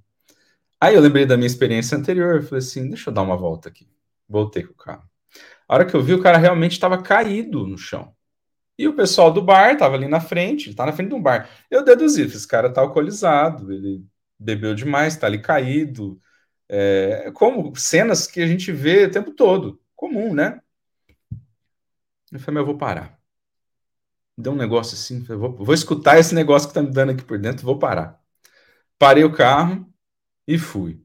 Aí 0.85 0.93
eu 0.93 1.01
lembrei 1.01 1.25
da 1.25 1.35
minha 1.35 1.47
experiência 1.47 1.97
anterior, 1.97 2.35
eu 2.35 2.43
falei 2.43 2.59
assim, 2.59 2.87
deixa 2.87 3.09
eu 3.09 3.13
dar 3.13 3.23
uma 3.23 3.35
volta 3.35 3.69
aqui. 3.69 3.89
Voltei 4.29 4.61
com 4.61 4.73
o 4.73 4.75
carro. 4.75 5.09
A 5.67 5.73
hora 5.73 5.83
que 5.83 5.95
eu 5.95 6.03
vi, 6.03 6.13
o 6.13 6.21
cara 6.21 6.37
realmente 6.37 6.73
estava 6.73 7.01
caído 7.01 7.65
no 7.65 7.75
chão. 7.75 8.15
E 8.77 8.87
o 8.87 8.95
pessoal 8.95 9.33
do 9.33 9.41
bar 9.41 9.73
estava 9.73 9.95
ali 9.95 10.07
na 10.07 10.19
frente, 10.19 10.69
ele 10.69 10.75
tá 10.75 10.85
na 10.85 10.91
frente 10.91 11.09
de 11.09 11.15
um 11.15 11.21
bar. 11.23 11.49
Eu 11.71 11.83
deduzi, 11.83 12.21
esse 12.21 12.47
cara 12.47 12.71
tá 12.71 12.81
alcoolizado, 12.81 13.73
ele 13.73 14.05
bebeu 14.37 14.75
demais, 14.75 15.17
tá 15.17 15.25
ali 15.25 15.41
caído. 15.41 16.21
É, 16.69 17.31
como 17.33 17.75
cenas 17.75 18.27
que 18.27 18.39
a 18.39 18.45
gente 18.45 18.71
vê 18.71 19.05
o 19.05 19.11
tempo 19.11 19.31
todo, 19.31 19.81
comum, 19.95 20.35
né? 20.35 20.61
Eu 22.31 22.39
falei, 22.39 22.55
mas 22.55 22.61
eu 22.61 22.65
vou 22.67 22.77
parar. 22.77 23.19
Deu 24.37 24.53
um 24.53 24.55
negócio 24.55 24.93
assim, 24.93 25.23
vou, 25.23 25.55
vou 25.55 25.73
escutar 25.73 26.19
esse 26.19 26.35
negócio 26.35 26.67
que 26.67 26.75
tá 26.75 26.83
me 26.83 26.91
dando 26.91 27.11
aqui 27.11 27.23
por 27.23 27.39
dentro, 27.39 27.65
vou 27.65 27.79
parar. 27.79 28.21
Parei 28.99 29.23
o 29.23 29.33
carro 29.33 29.91
e 30.47 30.57
fui. 30.57 31.01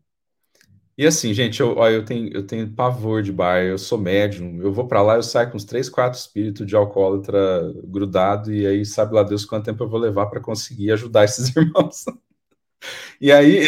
E 1.00 1.06
assim, 1.06 1.32
gente, 1.32 1.60
eu, 1.60 1.78
eu, 1.86 2.04
tenho, 2.04 2.30
eu 2.30 2.46
tenho 2.46 2.70
pavor 2.74 3.22
de 3.22 3.32
bar, 3.32 3.62
eu 3.62 3.78
sou 3.78 3.96
médium, 3.96 4.60
eu 4.60 4.70
vou 4.70 4.86
para 4.86 5.00
lá, 5.00 5.14
eu 5.16 5.22
saio 5.22 5.50
com 5.50 5.56
uns 5.56 5.64
três, 5.64 5.88
quatro 5.88 6.18
espíritos 6.18 6.66
de 6.66 6.76
alcoólatra 6.76 7.72
grudado, 7.84 8.52
e 8.52 8.66
aí 8.66 8.84
sabe 8.84 9.14
lá 9.14 9.22
Deus 9.22 9.46
quanto 9.46 9.64
tempo 9.64 9.82
eu 9.82 9.88
vou 9.88 9.98
levar 9.98 10.26
para 10.26 10.40
conseguir 10.40 10.92
ajudar 10.92 11.24
esses 11.24 11.56
irmãos. 11.56 12.04
E 13.20 13.32
aí, 13.32 13.66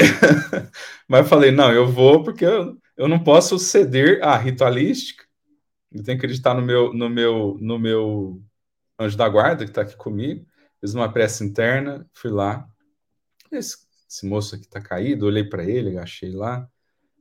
mas 1.08 1.20
eu 1.20 1.26
falei, 1.26 1.50
não, 1.50 1.72
eu 1.72 1.86
vou 1.88 2.22
porque 2.22 2.44
eu, 2.44 2.76
eu 2.96 3.08
não 3.08 3.22
posso 3.22 3.58
ceder 3.58 4.22
à 4.22 4.36
ritualística, 4.36 5.24
eu 5.90 6.02
tenho 6.02 6.18
que 6.18 6.26
acreditar 6.26 6.54
no 6.54 6.62
meu, 6.62 6.92
no 6.92 7.08
meu, 7.08 7.56
no 7.60 7.78
meu 7.78 8.42
anjo 8.98 9.16
da 9.16 9.28
guarda 9.28 9.64
que 9.64 9.70
está 9.70 9.82
aqui 9.82 9.96
comigo, 9.96 10.46
fiz 10.80 10.94
uma 10.94 11.10
prece 11.10 11.44
interna, 11.44 12.06
fui 12.12 12.30
lá, 12.30 12.68
esse, 13.50 13.81
esse 14.12 14.26
moço 14.26 14.54
aqui 14.54 14.64
está 14.64 14.80
caído, 14.80 15.26
olhei 15.26 15.44
para 15.44 15.64
ele, 15.64 15.90
agachei 15.90 16.30
lá, 16.32 16.68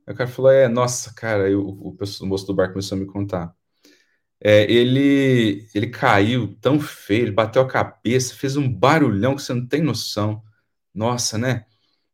Aí 0.06 0.14
o 0.14 0.16
cara 0.16 0.28
falou: 0.28 0.50
É, 0.50 0.68
nossa, 0.68 1.12
cara, 1.14 1.50
o, 1.56 1.90
o, 1.90 1.96
o 2.20 2.26
moço 2.26 2.46
do 2.46 2.54
bar 2.54 2.68
começou 2.70 2.96
a 2.96 3.00
me 3.00 3.06
contar. 3.06 3.54
É, 4.40 4.70
ele, 4.70 5.68
ele 5.74 5.88
caiu 5.88 6.56
tão 6.60 6.80
feio, 6.80 7.24
ele 7.24 7.32
bateu 7.32 7.62
a 7.62 7.68
cabeça, 7.68 8.34
fez 8.34 8.56
um 8.56 8.68
barulhão 8.72 9.36
que 9.36 9.42
você 9.42 9.54
não 9.54 9.66
tem 9.66 9.82
noção. 9.82 10.42
Nossa, 10.94 11.38
né? 11.38 11.66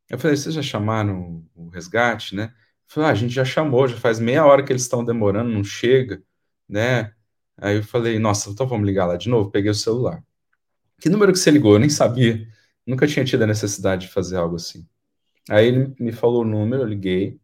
Eu 0.09 0.19
falei: 0.19 0.37
Vocês 0.37 0.55
já 0.55 0.63
chamaram 0.63 1.47
o 1.55 1.69
resgate, 1.71 2.35
né? 2.37 2.55
Eu 2.89 2.95
falei: 2.95 3.11
ah, 3.11 3.13
A 3.13 3.15
gente 3.15 3.35
já 3.35 3.45
chamou, 3.45 3.89
já 3.89 3.97
faz 3.97 4.21
meia 4.21 4.45
hora 4.47 4.65
que 4.65 4.73
eles 4.73 4.83
estão 4.83 5.05
demorando, 5.05 5.51
não 5.51 5.65
chega, 5.65 6.23
né? 6.69 7.13
Aí 7.57 7.77
eu 7.77 7.85
falei: 7.85 8.19
Nossa, 8.19 8.51
então 8.51 8.67
vamos 8.67 8.87
ligar 8.87 9.07
lá 9.07 9.17
de 9.17 9.29
novo. 9.29 9.51
Peguei 9.51 9.71
o 9.71 9.75
celular. 9.75 10.23
Que 11.01 11.09
número 11.09 11.33
que 11.33 11.39
você 11.39 11.51
ligou? 11.51 11.75
Eu 11.75 11.81
nem 11.81 11.91
sabia. 11.91 12.47
Nunca 12.89 13.07
tinha 13.07 13.25
tido 13.25 13.45
a 13.45 13.47
necessidade 13.47 14.07
de 14.07 14.13
fazer 14.13 14.39
algo 14.39 14.57
assim. 14.57 14.89
Aí 15.51 15.67
ele 15.69 15.95
me 16.01 16.11
falou 16.11 16.43
o 16.43 16.45
número, 16.47 16.83
eu 16.83 16.87
liguei. 16.87 17.39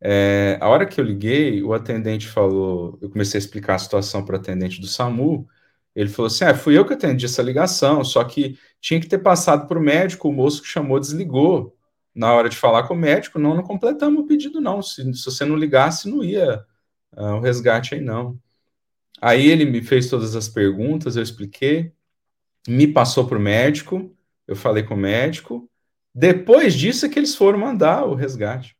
É, 0.00 0.58
a 0.62 0.68
hora 0.68 0.86
que 0.86 0.98
eu 0.98 1.04
liguei, 1.04 1.62
o 1.62 1.74
atendente 1.74 2.26
falou, 2.26 2.98
eu 3.02 3.10
comecei 3.10 3.36
a 3.36 3.42
explicar 3.42 3.74
a 3.74 3.78
situação 3.78 4.24
para 4.24 4.36
o 4.36 4.38
atendente 4.38 4.80
do 4.80 4.86
SAMU, 4.86 5.46
ele 5.94 6.08
falou 6.08 6.28
assim, 6.28 6.44
é, 6.44 6.54
fui 6.54 6.78
eu 6.78 6.86
que 6.86 6.94
atendi 6.94 7.26
essa 7.26 7.42
ligação, 7.42 8.02
só 8.02 8.24
que 8.24 8.58
tinha 8.80 9.00
que 9.00 9.08
ter 9.08 9.18
passado 9.18 9.66
para 9.68 9.78
o 9.78 9.82
médico, 9.82 10.28
o 10.28 10.32
moço 10.32 10.62
que 10.62 10.68
chamou 10.68 10.98
desligou. 11.00 11.76
Na 12.14 12.32
hora 12.34 12.48
de 12.48 12.56
falar 12.56 12.84
com 12.88 12.94
o 12.94 12.96
médico, 12.96 13.38
não, 13.38 13.54
não 13.54 13.62
completamos 13.62 14.22
o 14.22 14.26
pedido 14.26 14.58
não, 14.58 14.80
se, 14.80 15.02
se 15.14 15.24
você 15.24 15.44
não 15.44 15.56
ligasse, 15.56 16.08
não 16.08 16.24
ia 16.24 16.64
uh, 17.12 17.34
o 17.34 17.40
resgate 17.40 17.94
aí 17.94 18.00
não. 18.00 18.40
Aí 19.20 19.48
ele 19.48 19.66
me 19.66 19.82
fez 19.82 20.08
todas 20.08 20.34
as 20.34 20.48
perguntas, 20.48 21.16
eu 21.16 21.22
expliquei, 21.22 21.92
me 22.66 22.86
passou 22.86 23.26
para 23.26 23.38
o 23.38 23.40
médico, 23.40 24.15
eu 24.46 24.56
falei 24.56 24.82
com 24.82 24.94
o 24.94 24.98
médico, 24.98 25.70
depois 26.14 26.74
disso 26.74 27.04
é 27.04 27.08
que 27.08 27.18
eles 27.18 27.34
foram 27.34 27.58
mandar 27.58 28.04
o 28.04 28.14
resgate. 28.14 28.76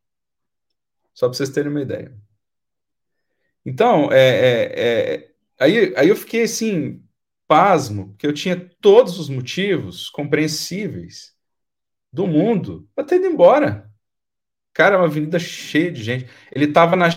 Só 1.12 1.28
para 1.28 1.36
vocês 1.36 1.50
terem 1.50 1.70
uma 1.70 1.82
ideia. 1.82 2.16
Então, 3.64 4.12
é, 4.12 4.18
é, 4.18 4.80
é, 4.80 5.30
aí, 5.58 5.94
aí 5.96 6.08
eu 6.08 6.16
fiquei 6.16 6.44
assim, 6.44 7.02
pasmo, 7.48 8.14
que 8.18 8.26
eu 8.26 8.32
tinha 8.32 8.56
todos 8.80 9.18
os 9.18 9.28
motivos 9.28 10.08
compreensíveis 10.08 11.34
do 12.12 12.26
mundo 12.26 12.88
para 12.94 13.04
ter 13.04 13.16
ido 13.16 13.26
embora. 13.26 13.90
Cara, 14.72 14.98
uma 14.98 15.06
avenida 15.06 15.38
cheia 15.38 15.90
de 15.90 16.02
gente. 16.02 16.28
Ele 16.52 16.66
estava 16.66 16.96
na, 16.96 17.08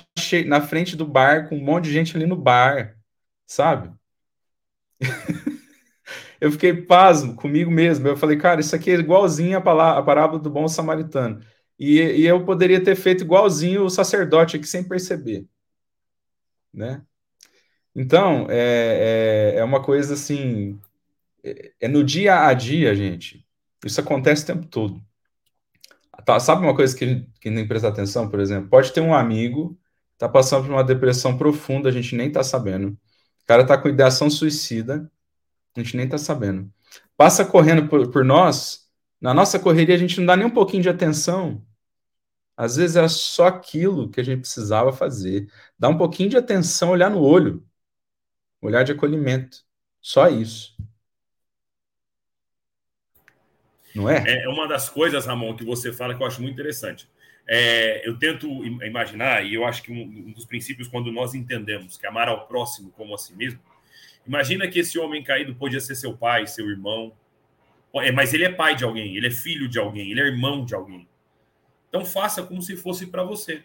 na 0.47 0.61
frente 0.61 0.95
do 0.95 1.05
bar 1.05 1.49
com 1.49 1.57
um 1.57 1.63
monte 1.63 1.85
de 1.85 1.91
gente 1.91 2.15
ali 2.15 2.25
no 2.25 2.35
bar, 2.35 2.97
sabe? 3.45 3.93
eu 6.39 6.51
fiquei 6.51 6.73
pasmo 6.73 7.35
comigo 7.35 7.69
mesmo. 7.71 8.07
Eu 8.07 8.17
falei, 8.17 8.37
cara, 8.37 8.61
isso 8.61 8.75
aqui 8.75 8.91
é 8.91 8.95
igualzinho 8.95 9.57
a, 9.57 9.97
a 9.97 10.03
parábola 10.03 10.39
do 10.39 10.49
bom 10.49 10.67
samaritano. 10.67 11.41
E, 11.77 11.99
e 11.99 12.25
eu 12.25 12.43
poderia 12.45 12.83
ter 12.83 12.95
feito 12.95 13.23
igualzinho 13.23 13.83
o 13.85 13.89
sacerdote 13.89 14.57
aqui 14.57 14.67
sem 14.67 14.83
perceber, 14.83 15.47
né? 16.73 17.01
Então, 17.95 18.47
é, 18.49 19.53
é, 19.55 19.59
é 19.59 19.63
uma 19.63 19.81
coisa 19.83 20.13
assim, 20.13 20.79
é, 21.43 21.73
é, 21.81 21.87
no 21.87 22.03
dia 22.03 22.47
a 22.47 22.53
dia, 22.53 22.95
gente. 22.95 23.45
Isso 23.85 23.99
acontece 24.01 24.43
o 24.43 24.47
tempo 24.47 24.67
todo. 24.67 25.01
Tá, 26.25 26.39
sabe 26.39 26.63
uma 26.63 26.75
coisa 26.75 26.95
que, 26.95 27.25
que 27.41 27.49
nem 27.49 27.67
presta 27.67 27.87
atenção, 27.87 28.29
por 28.29 28.39
exemplo? 28.39 28.69
Pode 28.69 28.93
ter 28.93 29.01
um 29.01 29.13
amigo, 29.13 29.77
tá 30.17 30.27
passando 30.29 30.65
por 30.65 30.71
uma 30.73 30.83
depressão 30.83 31.37
profunda, 31.37 31.89
a 31.89 31.91
gente 31.91 32.15
nem 32.15 32.31
tá 32.31 32.43
sabendo. 32.43 32.89
O 32.89 33.45
cara 33.47 33.65
tá 33.65 33.77
com 33.77 33.89
ideação 33.89 34.29
suicida, 34.29 35.09
a 35.75 35.79
gente 35.81 35.95
nem 35.95 36.07
tá 36.07 36.17
sabendo. 36.17 36.71
Passa 37.15 37.45
correndo 37.45 37.87
por, 37.87 38.09
por 38.11 38.23
nós, 38.23 38.89
na 39.19 39.33
nossa 39.33 39.59
correria 39.59 39.95
a 39.95 39.97
gente 39.97 40.19
não 40.19 40.25
dá 40.25 40.35
nem 40.35 40.45
um 40.45 40.51
pouquinho 40.51 40.83
de 40.83 40.89
atenção. 40.89 41.65
Às 42.55 42.75
vezes 42.75 42.95
era 42.95 43.07
só 43.07 43.47
aquilo 43.47 44.09
que 44.09 44.19
a 44.19 44.23
gente 44.23 44.41
precisava 44.41 44.91
fazer. 44.91 45.49
Dar 45.77 45.89
um 45.89 45.97
pouquinho 45.97 46.29
de 46.29 46.37
atenção, 46.37 46.91
olhar 46.91 47.09
no 47.09 47.21
olho. 47.21 47.65
Olhar 48.61 48.83
de 48.83 48.91
acolhimento. 48.91 49.59
Só 50.01 50.27
isso. 50.27 50.75
Não 53.95 54.09
é? 54.09 54.43
É 54.43 54.49
uma 54.49 54.67
das 54.67 54.89
coisas, 54.89 55.25
Ramon, 55.25 55.55
que 55.55 55.63
você 55.63 55.91
fala 55.91 56.15
que 56.15 56.21
eu 56.21 56.27
acho 56.27 56.41
muito 56.41 56.53
interessante. 56.53 57.09
É, 57.47 58.07
eu 58.07 58.17
tento 58.19 58.47
imaginar, 58.85 59.43
e 59.43 59.55
eu 59.55 59.65
acho 59.65 59.81
que 59.81 59.91
um 59.91 60.31
dos 60.31 60.45
princípios, 60.45 60.87
quando 60.87 61.11
nós 61.11 61.33
entendemos 61.33 61.97
que 61.97 62.05
amar 62.05 62.27
ao 62.27 62.45
próximo 62.47 62.91
como 62.91 63.15
a 63.15 63.17
si 63.17 63.35
mesmo, 63.35 63.59
imagina 64.25 64.67
que 64.67 64.79
esse 64.79 64.97
homem 64.97 65.23
caído 65.23 65.55
podia 65.55 65.79
ser 65.79 65.95
seu 65.95 66.15
pai, 66.15 66.47
seu 66.47 66.69
irmão, 66.69 67.13
é, 67.95 68.11
mas 68.11 68.33
ele 68.33 68.45
é 68.45 68.51
pai 68.51 68.75
de 68.75 68.83
alguém, 68.83 69.15
ele 69.15 69.27
é 69.27 69.31
filho 69.31 69.67
de 69.67 69.79
alguém, 69.79 70.11
ele 70.11 70.21
é 70.21 70.25
irmão 70.25 70.63
de 70.63 70.75
alguém. 70.75 71.07
Então 71.87 72.05
faça 72.05 72.43
como 72.43 72.61
se 72.61 72.77
fosse 72.77 73.07
para 73.07 73.23
você. 73.23 73.63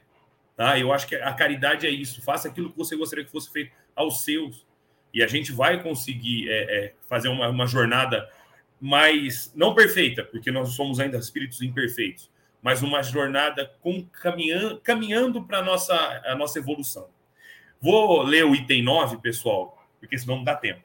Tá? 0.57 0.79
Eu 0.79 0.93
acho 0.93 1.07
que 1.07 1.17
a 1.17 1.33
caridade 1.33 1.87
é 1.87 1.91
isso. 1.91 2.23
Faça 2.23 2.49
aquilo 2.49 2.71
que 2.71 2.79
você 2.79 2.97
gostaria 2.97 3.25
que 3.25 3.31
fosse 3.31 3.53
feito 3.53 3.73
aos 3.95 4.23
seus. 4.23 4.67
E 5.13 5.23
a 5.23 5.27
gente 5.27 5.53
vai 5.53 5.83
conseguir 5.83 6.49
é, 6.49 6.55
é, 6.55 6.95
fazer 7.09 7.29
uma, 7.29 7.49
uma 7.49 7.67
jornada 7.67 8.29
mais, 8.81 9.53
não 9.55 9.75
perfeita, 9.75 10.25
porque 10.25 10.51
nós 10.51 10.71
somos 10.71 10.99
ainda 10.99 11.17
espíritos 11.17 11.63
imperfeitos, 11.63 12.31
mas 12.61 12.83
uma 12.83 13.03
jornada 13.03 13.73
com, 13.81 14.05
caminhando, 14.07 14.81
caminhando 14.81 15.45
para 15.45 15.59
a 15.59 15.63
nossa, 15.63 15.95
a 16.27 16.35
nossa 16.35 16.59
evolução. 16.59 17.09
Vou 17.81 18.23
ler 18.23 18.45
o 18.45 18.55
item 18.55 18.83
9, 18.83 19.19
pessoal, 19.19 19.84
porque 20.05 20.19
senão 20.19 20.37
não 20.37 20.45
dá 20.45 20.55
tempo. 20.55 20.83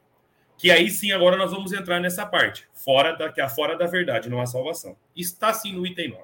Que 0.58 0.72
aí 0.72 0.90
sim, 0.90 1.12
agora 1.12 1.38
nós 1.38 1.52
vamos 1.52 1.72
entrar 1.72 2.00
nessa 2.00 2.26
parte. 2.26 2.68
Fora 2.74 3.14
da, 3.16 3.32
que 3.32 3.40
é 3.40 3.48
fora 3.48 3.78
da 3.78 3.86
verdade, 3.86 4.30
não 4.30 4.42
há 4.42 4.46
salvação. 4.46 4.98
Está 5.16 5.54
sim 5.54 5.74
no 5.74 5.86
item 5.86 6.10
9. 6.10 6.24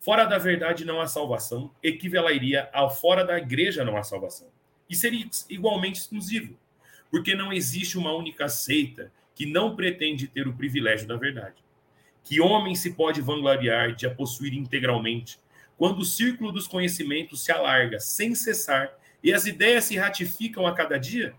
Fora 0.00 0.24
da 0.24 0.38
verdade 0.38 0.84
não 0.84 1.00
há 1.00 1.06
salvação, 1.06 1.70
equivaleria 1.82 2.68
ao 2.72 2.90
fora 2.90 3.24
da 3.24 3.38
igreja 3.38 3.84
não 3.84 3.96
há 3.96 4.02
salvação. 4.02 4.48
E 4.88 4.96
seria 4.96 5.26
igualmente 5.48 6.00
exclusivo, 6.00 6.58
porque 7.10 7.34
não 7.34 7.52
existe 7.52 7.96
uma 7.96 8.12
única 8.12 8.48
seita 8.48 9.12
que 9.34 9.46
não 9.46 9.76
pretende 9.76 10.26
ter 10.26 10.48
o 10.48 10.56
privilégio 10.56 11.06
da 11.06 11.16
verdade. 11.16 11.62
Que 12.24 12.40
homem 12.40 12.74
se 12.74 12.94
pode 12.94 13.20
vangloriar 13.20 13.94
de 13.94 14.06
a 14.06 14.14
possuir 14.14 14.54
integralmente, 14.54 15.38
quando 15.76 16.00
o 16.00 16.04
círculo 16.04 16.52
dos 16.52 16.66
conhecimentos 16.66 17.44
se 17.44 17.52
alarga 17.52 18.00
sem 18.00 18.34
cessar 18.34 18.92
e 19.22 19.32
as 19.32 19.46
ideias 19.46 19.84
se 19.84 19.96
ratificam 19.96 20.66
a 20.66 20.74
cada 20.74 20.98
dia? 20.98 21.34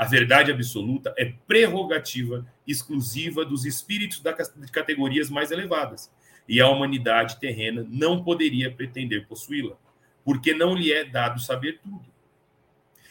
A 0.00 0.06
verdade 0.06 0.50
absoluta 0.50 1.12
é 1.18 1.26
prerrogativa 1.46 2.46
exclusiva 2.66 3.44
dos 3.44 3.66
espíritos 3.66 4.22
de 4.56 4.72
categorias 4.72 5.28
mais 5.28 5.50
elevadas, 5.50 6.10
e 6.48 6.58
a 6.58 6.70
humanidade 6.70 7.38
terrena 7.38 7.86
não 7.86 8.24
poderia 8.24 8.72
pretender 8.72 9.26
possuí-la, 9.26 9.76
porque 10.24 10.54
não 10.54 10.74
lhe 10.74 10.90
é 10.90 11.04
dado 11.04 11.38
saber 11.38 11.80
tudo. 11.82 12.06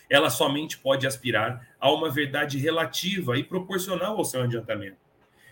Ela 0.09 0.31
somente 0.31 0.79
pode 0.79 1.05
aspirar 1.05 1.63
a 1.79 1.93
uma 1.93 2.09
verdade 2.09 2.57
relativa 2.57 3.37
e 3.37 3.43
proporcional 3.43 4.17
ao 4.17 4.25
seu 4.25 4.41
adiantamento. 4.41 4.97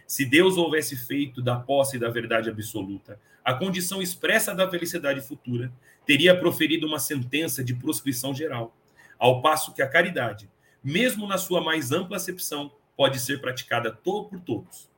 Se 0.08 0.26
Deus 0.26 0.58
houvesse 0.58 0.96
feito 0.96 1.40
da 1.40 1.56
posse 1.56 2.00
da 2.00 2.10
verdade 2.10 2.50
absoluta 2.50 3.22
a 3.46 3.54
condição 3.54 4.02
expressa 4.02 4.56
da 4.56 4.68
felicidade 4.68 5.22
futura, 5.22 5.72
teria 6.04 6.36
proferido 6.36 6.88
uma 6.88 6.98
sentença 6.98 7.64
de 7.64 7.76
proscrição 7.76 8.34
geral, 8.34 8.76
ao 9.20 9.40
passo 9.40 9.72
que 9.72 9.84
a 9.84 9.88
caridade, 9.88 10.50
mesmo 10.84 11.28
na 11.28 11.38
sua 11.38 11.62
mais 11.62 11.92
ampla 11.92 12.18
acepção, 12.18 12.72
pode 12.96 13.20
ser 13.20 13.42
praticada 13.42 13.92
por 13.92 14.30
todos. 14.40 14.90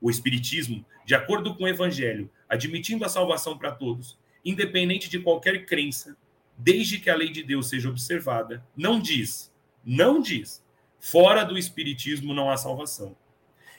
O 0.00 0.10
Espiritismo, 0.10 0.84
de 1.04 1.14
acordo 1.14 1.54
com 1.54 1.64
o 1.64 1.68
Evangelho, 1.68 2.30
admitindo 2.48 3.04
a 3.04 3.08
salvação 3.08 3.56
para 3.56 3.72
todos, 3.72 4.18
independente 4.44 5.08
de 5.08 5.18
qualquer 5.18 5.66
crença, 5.66 6.16
desde 6.56 6.98
que 6.98 7.10
a 7.10 7.16
lei 7.16 7.30
de 7.30 7.42
Deus 7.42 7.68
seja 7.68 7.88
observada, 7.88 8.64
não 8.76 9.00
diz, 9.00 9.52
não 9.84 10.20
diz, 10.20 10.62
Fora 11.04 11.44
do 11.44 11.58
Espiritismo 11.58 12.32
não 12.32 12.48
há 12.48 12.56
salvação. 12.56 13.16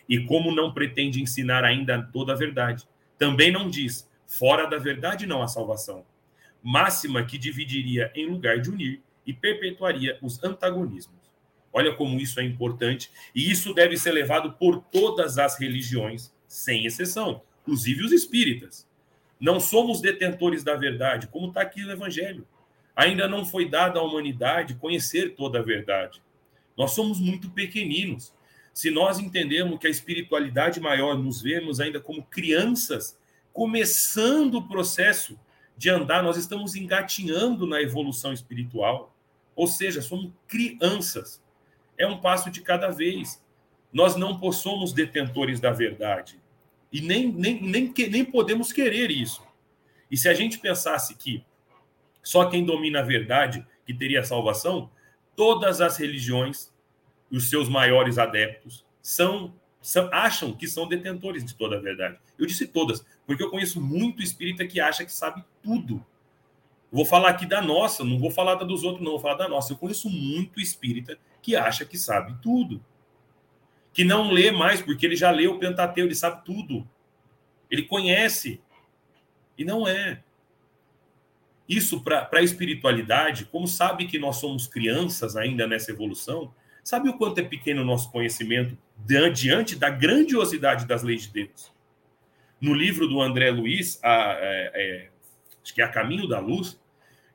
E 0.10 0.20
como 0.26 0.54
não 0.54 0.74
pretende 0.74 1.22
ensinar 1.22 1.64
ainda 1.64 2.04
toda 2.12 2.34
a 2.34 2.36
verdade, 2.36 2.86
também 3.18 3.50
não 3.50 3.70
diz: 3.70 4.12
fora 4.28 4.66
da 4.66 4.78
verdade 4.78 5.26
não 5.26 5.42
há 5.42 5.48
salvação. 5.48 6.06
Máxima 6.62 7.24
que 7.24 7.38
dividiria 7.38 8.12
em 8.14 8.26
lugar 8.26 8.60
de 8.60 8.70
unir 8.70 9.02
e 9.26 9.32
perpetuaria 9.32 10.20
os 10.22 10.44
antagonismos. 10.44 11.23
Olha 11.74 11.94
como 11.96 12.20
isso 12.20 12.40
é 12.40 12.44
importante, 12.44 13.10
e 13.34 13.52
isso 13.52 13.74
deve 13.74 13.98
ser 13.98 14.12
levado 14.12 14.54
por 14.54 14.80
todas 14.80 15.40
as 15.40 15.60
religiões, 15.60 16.32
sem 16.48 16.86
exceção, 16.86 17.42
inclusive 17.64 18.04
os 18.06 18.12
espíritas. 18.12 18.88
Não 19.40 19.60
somos 19.60 20.00
detentores 20.00 20.64
da 20.64 20.76
verdade, 20.76 21.28
como 21.28 21.48
está 21.48 21.62
aqui 21.62 21.82
no 21.82 21.92
Evangelho. 21.92 22.48
Ainda 22.96 23.28
não 23.28 23.44
foi 23.44 23.68
dado 23.68 24.00
à 24.00 24.04
humanidade 24.04 24.76
conhecer 24.76 25.36
toda 25.36 25.60
a 25.60 25.64
verdade. 25.64 26.22
Nós 26.78 26.92
somos 26.92 27.20
muito 27.20 27.50
pequeninos. 27.50 28.32
Se 28.74 28.90
nós 28.90 29.20
entendemos 29.20 29.80
que 29.80 29.88
a 29.88 29.90
espiritualidade 29.90 30.80
maior 30.80 31.18
nos 31.18 31.42
vemos 31.42 31.80
ainda 31.80 32.00
como 32.00 32.24
crianças, 32.24 33.18
começando 33.52 34.56
o 34.56 34.68
processo 34.68 35.38
de 35.76 35.90
andar, 35.90 36.24
nós 36.24 36.38
estamos 36.38 36.76
engatinhando 36.76 37.68
na 37.68 37.82
evolução 37.82 38.32
espiritual. 38.32 39.14
Ou 39.56 39.68
seja, 39.68 40.02
somos 40.02 40.32
crianças. 40.48 41.43
É 42.04 42.08
um 42.08 42.20
passo 42.20 42.52
de 42.52 42.62
cada 42.62 42.90
vez. 42.90 43.42
Nós 43.92 44.16
não 44.16 44.40
somos 44.52 44.92
detentores 44.92 45.60
da 45.60 45.72
verdade. 45.72 46.40
E 46.92 47.00
nem, 47.02 47.32
nem, 47.32 47.62
nem, 47.62 47.94
nem 48.10 48.26
podemos 48.26 48.72
querer 48.74 49.10
isso. 49.10 49.42
E 50.12 50.18
se 50.18 50.28
a 50.28 50.34
gente 50.34 50.60
pensasse 50.60 51.16
que 51.16 51.44
só 52.22 52.46
quem 52.50 52.66
domina 52.66 53.00
a 53.00 53.04
verdade 53.04 53.66
que 53.86 53.94
teria 53.94 54.24
salvação, 54.24 54.90
todas 55.36 55.82
as 55.82 55.98
religiões 55.98 56.72
os 57.32 57.50
seus 57.50 57.68
maiores 57.68 58.18
adeptos 58.18 58.86
são, 59.02 59.56
são, 59.82 60.08
acham 60.14 60.54
que 60.54 60.68
são 60.68 60.88
detentores 60.88 61.44
de 61.44 61.56
toda 61.56 61.78
a 61.78 61.80
verdade. 61.80 62.20
Eu 62.38 62.46
disse 62.46 62.68
todas, 62.68 63.04
porque 63.26 63.42
eu 63.42 63.50
conheço 63.50 63.82
muito 63.82 64.22
espírita 64.22 64.68
que 64.68 64.80
acha 64.80 65.04
que 65.04 65.12
sabe 65.12 65.44
tudo. 65.64 66.06
vou 66.92 67.06
falar 67.06 67.30
aqui 67.30 67.46
da 67.46 67.62
nossa, 67.62 68.04
não 68.04 68.20
vou 68.20 68.30
falar 68.30 68.56
da 68.56 68.66
dos 68.66 68.84
outros, 68.84 69.04
não, 69.04 69.14
vou 69.14 69.20
falar 69.20 69.36
da 69.36 69.50
nossa. 69.50 69.74
Eu 69.74 69.78
conheço 69.78 70.10
muito 70.10 70.60
espírita 70.60 71.18
que 71.44 71.56
acha 71.56 71.86
que 71.86 71.98
sabe 71.98 72.36
tudo 72.42 72.84
que 73.94 74.04
não 74.04 74.32
lê 74.32 74.52
mais, 74.52 74.82
porque 74.82 75.06
ele 75.06 75.16
já 75.16 75.30
leu 75.30 75.54
o 75.54 75.60
Pentateuco, 75.60 76.08
ele 76.08 76.16
sabe 76.16 76.44
tudo. 76.44 76.88
Ele 77.70 77.84
conhece. 77.84 78.60
E 79.56 79.64
não 79.64 79.88
é. 79.88 80.24
Isso 81.70 82.02
para 82.02 82.28
a 82.34 82.42
espiritualidade, 82.42 83.46
como 83.46 83.68
sabe 83.68 84.08
que 84.08 84.18
nós 84.18 84.38
somos 84.38 84.68
crianças 84.68 85.38
ainda 85.38 85.68
nessa 85.68 85.92
evolução, 85.92 86.54
sabe 86.84 87.08
o 87.08 87.18
quanto 87.18 87.38
é 87.38 87.44
pequeno 87.44 87.84
o 87.84 87.86
nosso 87.86 88.12
conhecimento 88.12 88.78
diante 89.34 89.76
da 89.76 89.90
grandiosidade 89.90 90.86
das 90.86 91.04
leis 91.04 91.22
de 91.24 91.30
Deus? 91.30 91.72
No 92.60 92.74
livro 92.74 93.08
do 93.08 93.22
André 93.22 93.52
Luiz, 93.52 94.00
a, 94.04 94.38
é, 94.40 94.72
é, 94.74 95.10
acho 95.64 95.74
que 95.74 95.82
é 95.82 95.86
A 95.86 95.90
Caminho 95.90 96.28
da 96.28 96.40
Luz, 96.40 96.82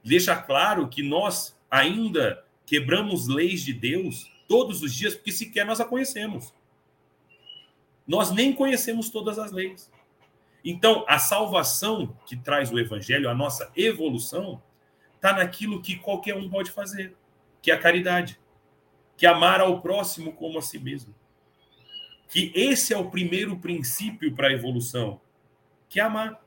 deixa 0.04 0.36
claro 0.36 0.88
que 0.88 1.02
nós 1.02 1.58
ainda 1.70 2.44
quebramos 2.68 3.26
leis 3.26 3.64
de 3.64 3.72
Deus 3.72 4.30
todos 4.46 4.82
os 4.82 4.94
dias, 4.94 5.14
porque 5.14 5.32
sequer 5.32 5.64
nós 5.64 5.80
a 5.80 5.86
conhecemos. 5.86 6.52
Nós 8.06 8.30
nem 8.30 8.52
conhecemos 8.52 9.08
todas 9.08 9.38
as 9.38 9.50
leis. 9.50 9.90
Então, 10.62 11.02
a 11.08 11.18
salvação 11.18 12.14
que 12.26 12.36
traz 12.36 12.70
o 12.70 12.78
evangelho, 12.78 13.30
a 13.30 13.34
nossa 13.34 13.72
evolução, 13.74 14.62
está 15.14 15.32
naquilo 15.32 15.80
que 15.80 15.96
qualquer 15.96 16.36
um 16.36 16.50
pode 16.50 16.70
fazer, 16.70 17.16
que 17.62 17.70
é 17.70 17.74
a 17.74 17.78
caridade, 17.78 18.38
que 19.16 19.24
é 19.24 19.30
amar 19.30 19.60
ao 19.62 19.80
próximo 19.80 20.34
como 20.34 20.58
a 20.58 20.62
si 20.62 20.78
mesmo. 20.78 21.14
Que 22.28 22.52
esse 22.54 22.92
é 22.92 22.98
o 22.98 23.10
primeiro 23.10 23.56
princípio 23.56 24.34
para 24.34 24.48
a 24.48 24.52
evolução, 24.52 25.20
que 25.88 26.00
é 26.00 26.02
amar. 26.02 26.44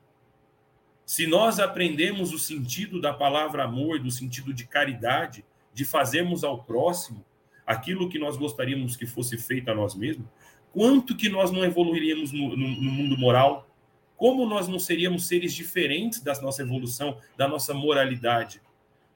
Se 1.04 1.26
nós 1.26 1.58
aprendemos 1.58 2.32
o 2.32 2.38
sentido 2.38 3.00
da 3.00 3.12
palavra 3.12 3.64
amor, 3.64 3.98
do 3.98 4.10
sentido 4.10 4.54
de 4.54 4.64
caridade, 4.66 5.44
de 5.72 5.84
fazermos 5.84 6.44
ao 6.44 6.62
próximo, 6.62 7.24
aquilo 7.66 8.08
que 8.08 8.18
nós 8.18 8.36
gostaríamos 8.36 8.96
que 8.96 9.06
fosse 9.06 9.38
feito 9.38 9.70
a 9.70 9.74
nós 9.74 9.94
mesmos, 9.94 10.26
quanto 10.72 11.16
que 11.16 11.28
nós 11.28 11.50
não 11.50 11.64
evoluiríamos 11.64 12.32
no, 12.32 12.56
no, 12.56 12.68
no 12.68 12.90
mundo 12.90 13.16
moral? 13.16 13.68
Como 14.16 14.46
nós 14.46 14.68
não 14.68 14.78
seríamos 14.78 15.26
seres 15.26 15.54
diferentes 15.54 16.20
da 16.20 16.32
nossa 16.40 16.62
evolução, 16.62 17.18
da 17.36 17.48
nossa 17.48 17.74
moralidade? 17.74 18.60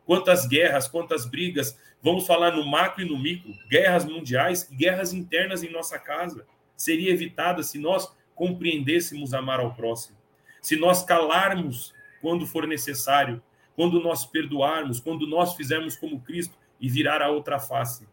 Quantas 0.04 0.46
guerras, 0.46 0.88
quantas 0.88 1.26
brigas, 1.26 1.78
vamos 2.02 2.26
falar 2.26 2.52
no 2.52 2.64
macro 2.64 3.02
e 3.02 3.08
no 3.08 3.18
micro, 3.18 3.52
guerras 3.68 4.04
mundiais 4.04 4.68
e 4.70 4.76
guerras 4.76 5.12
internas 5.12 5.62
em 5.62 5.70
nossa 5.70 5.98
casa, 5.98 6.46
seria 6.76 7.10
evitada 7.10 7.62
se 7.62 7.78
nós 7.78 8.12
compreendêssemos 8.34 9.32
amar 9.32 9.60
ao 9.60 9.74
próximo, 9.74 10.16
se 10.60 10.76
nós 10.76 11.02
calarmos 11.02 11.94
quando 12.20 12.46
for 12.46 12.66
necessário, 12.66 13.42
quando 13.76 14.00
nós 14.00 14.24
perdoarmos, 14.24 14.98
quando 14.98 15.26
nós 15.26 15.54
fizermos 15.54 15.96
como 15.96 16.20
Cristo 16.20 16.56
e 16.80 16.88
virar 16.88 17.22
a 17.22 17.30
outra 17.30 17.60
face. 17.60 18.08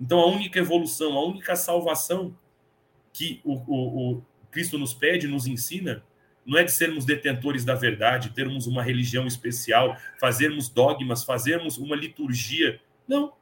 Então, 0.00 0.18
a 0.18 0.26
única 0.26 0.58
evolução, 0.58 1.16
a 1.16 1.24
única 1.24 1.54
salvação 1.54 2.36
que 3.12 3.40
o, 3.44 3.54
o, 3.54 4.14
o 4.16 4.22
Cristo 4.50 4.76
nos 4.76 4.92
pede, 4.92 5.28
nos 5.28 5.46
ensina, 5.46 6.02
não 6.44 6.58
é 6.58 6.64
de 6.64 6.72
sermos 6.72 7.04
detentores 7.04 7.64
da 7.64 7.74
verdade, 7.74 8.30
termos 8.30 8.66
uma 8.66 8.82
religião 8.82 9.26
especial, 9.26 9.96
fazermos 10.20 10.68
dogmas, 10.68 11.22
fazermos 11.24 11.78
uma 11.78 11.96
liturgia. 11.96 12.80
Não. 13.06 13.32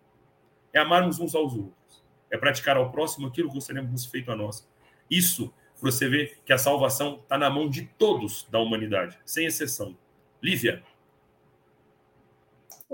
É 0.73 0.79
amarmos 0.79 1.19
uns 1.19 1.35
aos 1.35 1.55
outros. 1.55 2.03
É 2.31 2.37
praticar 2.37 2.77
ao 2.77 2.91
próximo 2.91 3.27
aquilo 3.27 3.49
que 3.49 3.55
gostaríamos 3.55 4.07
feito 4.07 4.31
a 4.31 4.37
nós. 4.37 4.69
Isso, 5.11 5.53
você 5.81 6.09
vê 6.09 6.37
que 6.45 6.53
a 6.53 6.59
salvação 6.59 7.19
está 7.23 7.37
na 7.37 7.51
mão 7.51 7.69
de 7.69 7.83
todos 7.99 8.47
da 8.51 8.59
humanidade, 8.59 9.19
sem 9.25 9.47
exceção. 9.47 9.97
Lívia. 10.41 10.83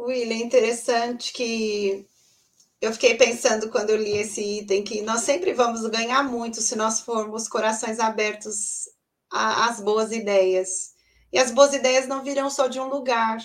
William, 0.00 0.36
interessante 0.36 1.32
que 1.32 2.06
eu 2.80 2.92
fiquei 2.92 3.16
pensando 3.16 3.68
quando 3.68 3.90
eu 3.90 3.96
li 3.96 4.16
esse 4.16 4.40
item 4.60 4.84
que 4.84 5.02
nós 5.02 5.22
sempre 5.22 5.52
vamos 5.52 5.84
ganhar 5.88 6.22
muito 6.22 6.60
se 6.60 6.76
nós 6.76 7.00
formos 7.00 7.48
corações 7.48 7.98
abertos 7.98 8.88
às 9.30 9.80
boas 9.80 10.12
ideias. 10.12 10.94
E 11.32 11.38
as 11.38 11.50
boas 11.50 11.74
ideias 11.74 12.06
não 12.06 12.22
virão 12.22 12.48
só 12.48 12.68
de 12.68 12.78
um 12.78 12.88
lugar. 12.88 13.38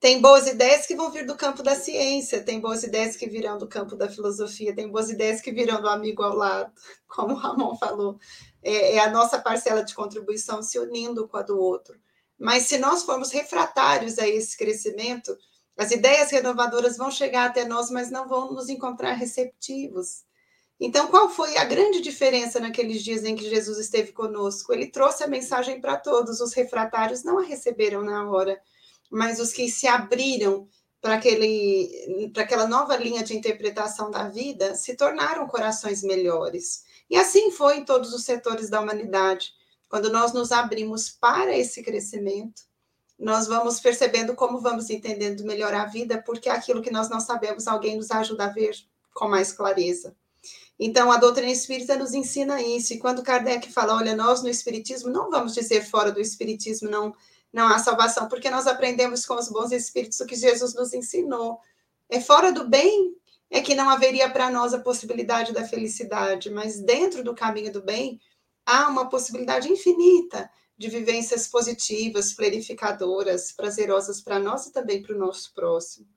Tem 0.00 0.20
boas 0.20 0.48
ideias 0.48 0.86
que 0.86 0.96
vão 0.96 1.10
vir 1.10 1.24
do 1.24 1.36
campo 1.36 1.62
da 1.62 1.76
ciência, 1.76 2.42
tem 2.42 2.58
boas 2.58 2.82
ideias 2.82 3.16
que 3.16 3.28
virão 3.28 3.56
do 3.56 3.68
campo 3.68 3.94
da 3.94 4.08
filosofia, 4.08 4.74
tem 4.74 4.90
boas 4.90 5.10
ideias 5.10 5.40
que 5.40 5.52
virão 5.52 5.80
do 5.80 5.88
amigo 5.88 6.22
ao 6.22 6.34
lado, 6.34 6.72
como 7.06 7.34
o 7.34 7.36
Ramon 7.36 7.76
falou. 7.76 8.18
É, 8.62 8.96
é 8.96 8.98
a 8.98 9.10
nossa 9.10 9.38
parcela 9.38 9.84
de 9.84 9.94
contribuição 9.94 10.62
se 10.62 10.78
unindo 10.78 11.28
com 11.28 11.36
a 11.36 11.42
do 11.42 11.58
outro. 11.58 11.96
Mas 12.38 12.64
se 12.64 12.78
nós 12.78 13.02
formos 13.02 13.30
refratários 13.30 14.18
a 14.18 14.26
esse 14.26 14.56
crescimento, 14.56 15.36
as 15.80 15.90
ideias 15.92 16.30
renovadoras 16.30 16.98
vão 16.98 17.10
chegar 17.10 17.46
até 17.46 17.64
nós, 17.64 17.90
mas 17.90 18.10
não 18.10 18.28
vão 18.28 18.52
nos 18.52 18.68
encontrar 18.68 19.14
receptivos. 19.14 20.24
Então, 20.78 21.06
qual 21.06 21.30
foi 21.30 21.56
a 21.56 21.64
grande 21.64 22.02
diferença 22.02 22.60
naqueles 22.60 23.02
dias 23.02 23.24
em 23.24 23.34
que 23.34 23.48
Jesus 23.48 23.78
esteve 23.78 24.12
conosco? 24.12 24.74
Ele 24.74 24.88
trouxe 24.88 25.24
a 25.24 25.26
mensagem 25.26 25.80
para 25.80 25.96
todos. 25.96 26.38
Os 26.38 26.52
refratários 26.52 27.24
não 27.24 27.38
a 27.38 27.42
receberam 27.42 28.02
na 28.02 28.30
hora, 28.30 28.60
mas 29.10 29.40
os 29.40 29.54
que 29.54 29.70
se 29.70 29.86
abriram 29.86 30.68
para 31.00 31.14
aquela 31.14 32.68
nova 32.68 32.94
linha 32.94 33.24
de 33.24 33.34
interpretação 33.34 34.10
da 34.10 34.28
vida 34.28 34.74
se 34.74 34.94
tornaram 34.94 35.48
corações 35.48 36.02
melhores. 36.02 36.84
E 37.08 37.16
assim 37.16 37.50
foi 37.50 37.78
em 37.78 37.86
todos 37.86 38.12
os 38.12 38.24
setores 38.24 38.68
da 38.68 38.82
humanidade. 38.82 39.54
Quando 39.88 40.12
nós 40.12 40.34
nos 40.34 40.52
abrimos 40.52 41.08
para 41.08 41.56
esse 41.56 41.82
crescimento, 41.82 42.68
nós 43.20 43.46
vamos 43.46 43.78
percebendo 43.78 44.34
como 44.34 44.60
vamos 44.60 44.88
entendendo 44.88 45.44
melhor 45.44 45.74
a 45.74 45.84
vida, 45.84 46.22
porque 46.24 46.48
aquilo 46.48 46.80
que 46.80 46.90
nós 46.90 47.10
não 47.10 47.20
sabemos, 47.20 47.68
alguém 47.68 47.96
nos 47.96 48.10
ajuda 48.10 48.46
a 48.46 48.48
ver 48.48 48.74
com 49.12 49.28
mais 49.28 49.52
clareza. 49.52 50.16
Então, 50.78 51.12
a 51.12 51.18
doutrina 51.18 51.52
espírita 51.52 51.98
nos 51.98 52.14
ensina 52.14 52.62
isso. 52.62 52.94
E 52.94 52.98
quando 52.98 53.22
Kardec 53.22 53.70
fala, 53.70 53.94
olha, 53.94 54.16
nós 54.16 54.42
no 54.42 54.48
espiritismo, 54.48 55.10
não 55.10 55.30
vamos 55.30 55.52
dizer 55.52 55.84
fora 55.84 56.10
do 56.10 56.18
espiritismo 56.18 56.88
não, 56.88 57.14
não 57.52 57.68
há 57.68 57.78
salvação, 57.78 58.26
porque 58.26 58.48
nós 58.48 58.66
aprendemos 58.66 59.26
com 59.26 59.34
os 59.34 59.50
bons 59.50 59.70
espíritos 59.70 60.18
o 60.20 60.26
que 60.26 60.34
Jesus 60.34 60.74
nos 60.74 60.94
ensinou. 60.94 61.60
É 62.08 62.18
fora 62.18 62.50
do 62.50 62.66
bem 62.66 63.14
é 63.50 63.60
que 63.60 63.74
não 63.74 63.90
haveria 63.90 64.30
para 64.30 64.50
nós 64.50 64.72
a 64.72 64.80
possibilidade 64.80 65.52
da 65.52 65.66
felicidade, 65.66 66.48
mas 66.48 66.80
dentro 66.80 67.22
do 67.22 67.34
caminho 67.34 67.70
do 67.70 67.82
bem 67.82 68.18
há 68.64 68.88
uma 68.88 69.10
possibilidade 69.10 69.70
infinita 69.70 70.48
de 70.80 70.88
vivências 70.88 71.46
positivas, 71.46 72.32
planificadoras, 72.32 73.52
prazerosas 73.52 74.22
para 74.22 74.38
nós 74.38 74.64
e 74.64 74.72
também 74.72 75.02
para 75.02 75.14
o 75.14 75.18
nosso 75.18 75.52
próximo. 75.52 76.08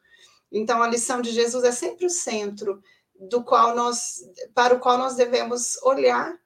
Então, 0.50 0.82
a 0.82 0.88
lição 0.88 1.22
de 1.22 1.32
Jesus 1.32 1.66
é 1.66 1.72
sempre 1.74 2.06
o 2.06 2.10
centro 2.10 2.82
do 3.14 3.44
qual 3.44 3.76
nós, 3.76 4.24
para 4.56 4.74
o 4.74 4.80
qual 4.80 4.98
nós 4.98 5.18
devemos 5.18 5.78
olhar 5.84 6.40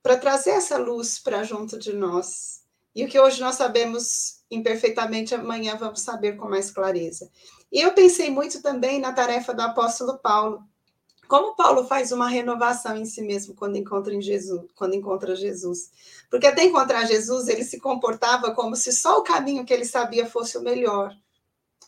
para 0.00 0.16
trazer 0.16 0.50
essa 0.50 0.78
luz 0.78 1.18
para 1.18 1.42
junto 1.42 1.76
de 1.76 1.92
nós. 1.92 2.62
E 2.94 3.04
o 3.04 3.08
que 3.08 3.18
hoje 3.18 3.40
nós 3.40 3.56
sabemos 3.56 4.44
imperfeitamente, 4.48 5.34
amanhã 5.34 5.74
vamos 5.76 6.02
saber 6.02 6.36
com 6.36 6.48
mais 6.48 6.70
clareza. 6.70 7.28
E 7.72 7.80
eu 7.80 7.92
pensei 7.94 8.30
muito 8.30 8.62
também 8.62 9.00
na 9.00 9.12
tarefa 9.12 9.52
do 9.52 9.62
apóstolo 9.62 10.18
Paulo, 10.18 10.62
Como 11.28 11.56
Paulo 11.56 11.84
faz 11.86 12.12
uma 12.12 12.28
renovação 12.28 12.96
em 12.96 13.04
si 13.04 13.22
mesmo 13.22 13.54
quando 13.54 13.76
encontra 13.76 14.14
em 14.14 14.20
Jesus, 14.20 14.70
quando 14.74 14.94
encontra 14.94 15.34
Jesus? 15.34 15.90
Porque 16.30 16.46
até 16.46 16.64
encontrar 16.64 17.06
Jesus, 17.06 17.48
ele 17.48 17.64
se 17.64 17.80
comportava 17.80 18.52
como 18.54 18.76
se 18.76 18.92
só 18.92 19.18
o 19.18 19.22
caminho 19.22 19.64
que 19.64 19.72
ele 19.72 19.84
sabia 19.84 20.26
fosse 20.26 20.58
o 20.58 20.62
melhor. 20.62 21.16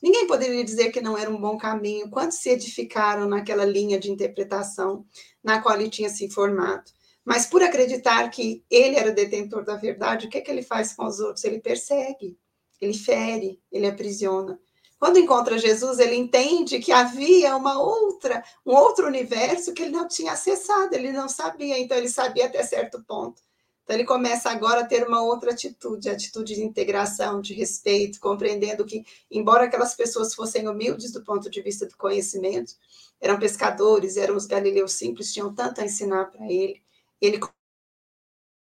Ninguém 0.03 0.27
poderia 0.27 0.65
dizer 0.65 0.91
que 0.91 1.01
não 1.01 1.17
era 1.17 1.31
um 1.31 1.41
bom 1.41 1.57
caminho. 1.57 2.11
Quantos 2.11 2.39
se 2.39 2.51
edificaram 2.51 3.27
naquela 3.29 3.65
linha 3.65 3.99
de 3.99 4.11
interpretação 4.11 5.05
na 5.43 5.61
qual 5.63 5.81
ele 5.81 5.89
tinha 5.91 6.09
se 6.09 6.25
informado? 6.25 6.85
Mas 7.25 7.47
por 7.47 7.63
acreditar 7.63 8.29
que 8.29 8.63
ele 8.71 8.97
era 8.97 9.11
o 9.11 9.15
detentor 9.15 9.65
da 9.65 9.77
verdade, 9.77 10.27
o 10.27 10.31
que, 10.31 10.39
é 10.39 10.41
que 10.43 10.51
ele 10.51 10.63
faz 10.63 10.93
com 10.93 11.07
os 11.07 11.21
outros? 11.21 11.45
Ele 11.45 11.59
persegue, 11.59 12.39
ele 12.81 12.93
fere, 12.93 13.59
ele 13.73 13.87
aprisiona. 13.87 14.61
Quando 14.99 15.19
encontra 15.19 15.59
Jesus, 15.59 15.99
ele 15.99 16.15
entende 16.15 16.79
que 16.79 16.93
havia 16.93 17.57
uma 17.57 17.79
outra, 17.81 18.43
um 18.65 18.75
outro 18.75 19.07
universo 19.07 19.73
que 19.75 19.83
ele 19.83 19.91
não 19.91 20.09
tinha 20.09 20.33
acessado, 20.33 20.95
ele 20.95 21.13
não 21.13 21.29
sabia, 21.29 21.79
então 21.79 21.97
ele 21.97 22.09
sabia 22.09 22.47
até 22.47 22.63
certo 22.63 23.03
ponto. 23.03 23.43
Então 23.85 23.95
ele 23.97 24.05
começa 24.05 24.51
agora 24.51 24.81
a 24.81 24.87
ter 24.87 25.07
uma 25.07 25.23
outra 25.23 25.53
atitude, 25.53 26.09
atitude 26.09 26.55
de 26.55 26.63
integração, 26.63 27.41
de 27.41 27.53
respeito, 27.53 28.19
compreendendo 28.19 28.85
que, 28.85 29.05
embora 29.31 29.65
aquelas 29.65 29.95
pessoas 29.95 30.35
fossem 30.35 30.67
humildes 30.67 31.13
do 31.13 31.23
ponto 31.23 31.51
de 31.51 31.61
vista 31.61 31.85
do 31.87 31.97
conhecimento, 31.97 32.75
eram 33.21 33.39
pescadores, 33.39 34.17
eram 34.17 34.37
os 34.37 34.47
galileus 34.47 34.93
simples, 34.93 35.33
tinham 35.33 35.55
tanto 35.55 35.83
a 35.83 35.85
ensinar 35.85 36.27
para 36.27 36.47
ele, 36.47 36.83
ele 37.21 37.39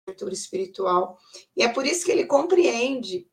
abertura 0.06 0.34
espiritual. 0.34 1.18
E 1.56 1.64
é 1.64 1.70
por 1.70 1.86
isso 1.86 2.06
que 2.06 2.12
ele 2.12 2.26
compreende 2.26 3.26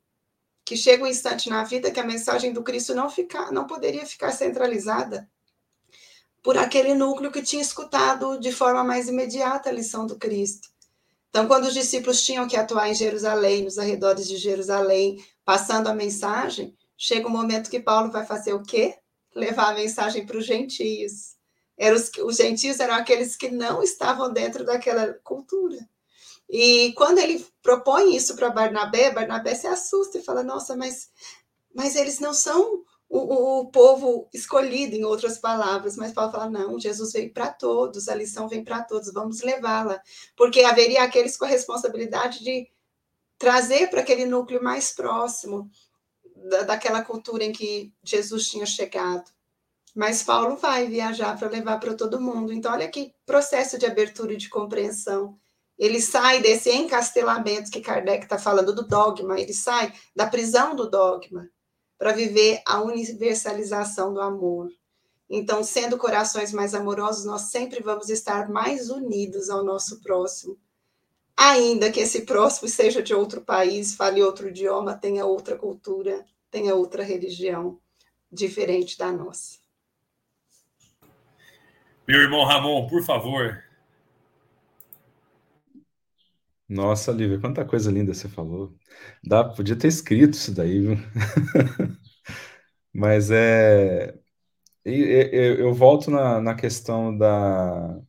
que 0.70 0.76
chega 0.76 1.02
um 1.02 1.08
instante 1.08 1.50
na 1.50 1.64
vida 1.64 1.90
que 1.90 1.98
a 1.98 2.06
mensagem 2.06 2.52
do 2.52 2.62
Cristo 2.62 2.94
não, 2.94 3.10
ficar, 3.10 3.50
não 3.50 3.66
poderia 3.66 4.06
ficar 4.06 4.30
centralizada 4.30 5.28
por 6.44 6.56
aquele 6.56 6.94
núcleo 6.94 7.32
que 7.32 7.42
tinha 7.42 7.60
escutado 7.60 8.38
de 8.38 8.52
forma 8.52 8.84
mais 8.84 9.08
imediata 9.08 9.68
a 9.68 9.72
lição 9.72 10.06
do 10.06 10.16
Cristo. 10.16 10.68
Então, 11.28 11.48
quando 11.48 11.64
os 11.64 11.74
discípulos 11.74 12.22
tinham 12.22 12.46
que 12.46 12.56
atuar 12.56 12.88
em 12.88 12.94
Jerusalém, 12.94 13.64
nos 13.64 13.78
arredores 13.78 14.28
de 14.28 14.36
Jerusalém, 14.36 15.20
passando 15.44 15.88
a 15.88 15.92
mensagem, 15.92 16.72
chega 16.96 17.26
um 17.26 17.32
momento 17.32 17.68
que 17.68 17.80
Paulo 17.80 18.12
vai 18.12 18.24
fazer 18.24 18.52
o 18.52 18.62
quê? 18.62 18.94
Levar 19.34 19.70
a 19.70 19.74
mensagem 19.74 20.24
para 20.24 20.38
os 20.38 20.46
gentios. 20.46 21.34
Os, 21.76 22.12
os 22.22 22.36
gentios 22.36 22.78
eram 22.78 22.94
aqueles 22.94 23.34
que 23.34 23.50
não 23.50 23.82
estavam 23.82 24.32
dentro 24.32 24.64
daquela 24.64 25.14
cultura. 25.24 25.78
E 26.50 26.92
quando 26.94 27.18
ele 27.18 27.46
propõe 27.62 28.16
isso 28.16 28.34
para 28.34 28.50
Barnabé, 28.50 29.12
Barnabé 29.12 29.54
se 29.54 29.68
assusta 29.68 30.18
e 30.18 30.22
fala: 30.22 30.42
Nossa, 30.42 30.76
mas, 30.76 31.08
mas 31.72 31.94
eles 31.94 32.18
não 32.18 32.34
são 32.34 32.82
o, 33.08 33.60
o, 33.60 33.70
povo 33.70 34.28
escolhido, 34.34 34.96
em 34.96 35.04
outras 35.04 35.38
palavras. 35.38 35.96
Mas 35.96 36.12
Paulo 36.12 36.32
fala: 36.32 36.50
Não, 36.50 36.78
Jesus 36.78 37.12
veio 37.12 37.32
para 37.32 37.52
todos, 37.52 38.08
a 38.08 38.16
lição 38.16 38.48
vem 38.48 38.64
para 38.64 38.82
todos, 38.82 39.12
vamos 39.12 39.42
levá-la. 39.42 40.02
Porque 40.36 40.62
haveria 40.62 41.04
aqueles 41.04 41.36
com 41.36 41.44
a 41.44 41.48
responsabilidade 41.48 42.42
de 42.42 42.68
trazer 43.38 43.88
para 43.88 44.00
aquele 44.00 44.26
núcleo 44.26 44.62
mais 44.62 44.92
próximo 44.92 45.70
da, 46.34 46.62
daquela 46.62 47.02
cultura 47.02 47.44
em 47.44 47.52
que 47.52 47.92
Jesus 48.02 48.48
tinha 48.48 48.66
chegado. 48.66 49.30
Mas 49.94 50.22
Paulo 50.22 50.56
vai 50.56 50.86
viajar 50.88 51.38
para 51.38 51.48
levar 51.48 51.78
para 51.78 51.94
todo 51.94 52.20
mundo. 52.20 52.52
Então, 52.52 52.72
olha 52.72 52.88
que 52.88 53.14
processo 53.24 53.78
de 53.78 53.86
abertura 53.86 54.32
e 54.32 54.36
de 54.36 54.48
compreensão 54.48 55.38
ele 55.80 55.98
sai 55.98 56.42
desse 56.42 56.70
encastelamento 56.70 57.70
que 57.70 57.80
Kardec 57.80 58.24
está 58.24 58.38
falando 58.38 58.74
do 58.74 58.86
dogma, 58.86 59.40
ele 59.40 59.54
sai 59.54 59.90
da 60.14 60.26
prisão 60.26 60.76
do 60.76 60.90
dogma 60.90 61.48
para 61.98 62.12
viver 62.12 62.60
a 62.66 62.82
universalização 62.82 64.12
do 64.12 64.20
amor. 64.20 64.68
Então, 65.28 65.64
sendo 65.64 65.96
corações 65.96 66.52
mais 66.52 66.74
amorosos, 66.74 67.24
nós 67.24 67.50
sempre 67.50 67.82
vamos 67.82 68.10
estar 68.10 68.50
mais 68.50 68.90
unidos 68.90 69.48
ao 69.48 69.64
nosso 69.64 70.02
próximo. 70.02 70.58
Ainda 71.34 71.90
que 71.90 72.00
esse 72.00 72.26
próximo 72.26 72.68
seja 72.68 73.02
de 73.02 73.14
outro 73.14 73.40
país, 73.40 73.94
fale 73.94 74.22
outro 74.22 74.48
idioma, 74.48 74.94
tenha 74.94 75.24
outra 75.24 75.56
cultura, 75.56 76.26
tenha 76.50 76.74
outra 76.74 77.02
religião 77.02 77.78
diferente 78.30 78.98
da 78.98 79.10
nossa. 79.10 79.58
Meu 82.06 82.20
irmão 82.20 82.44
Ramon, 82.44 82.86
por 82.86 83.02
favor, 83.02 83.64
Nossa, 86.70 87.10
Lívia, 87.10 87.40
quanta 87.40 87.64
coisa 87.64 87.90
linda 87.90 88.14
você 88.14 88.28
falou. 88.28 88.78
Dá, 89.24 89.42
podia 89.42 89.74
ter 89.76 89.88
escrito 89.88 90.34
isso 90.34 90.54
daí, 90.54 90.80
viu? 90.80 90.96
Mas 92.94 93.30
é. 93.30 94.14
Eu, 94.84 95.54
eu 95.58 95.74
volto 95.74 96.10
na, 96.10 96.40
na 96.40 96.54
questão 96.54 97.16
da, 97.16 98.00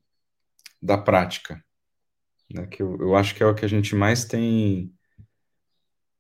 da 0.82 0.97
prática, 0.97 1.64
né? 2.53 2.68
que 2.68 2.84
eu, 2.84 2.97
eu 2.99 3.16
acho 3.16 3.36
que 3.36 3.43
é 3.43 3.45
o 3.45 3.55
que 3.55 3.66
a 3.66 3.68
gente 3.68 3.95
mais 3.95 4.26
tem, 4.26 4.93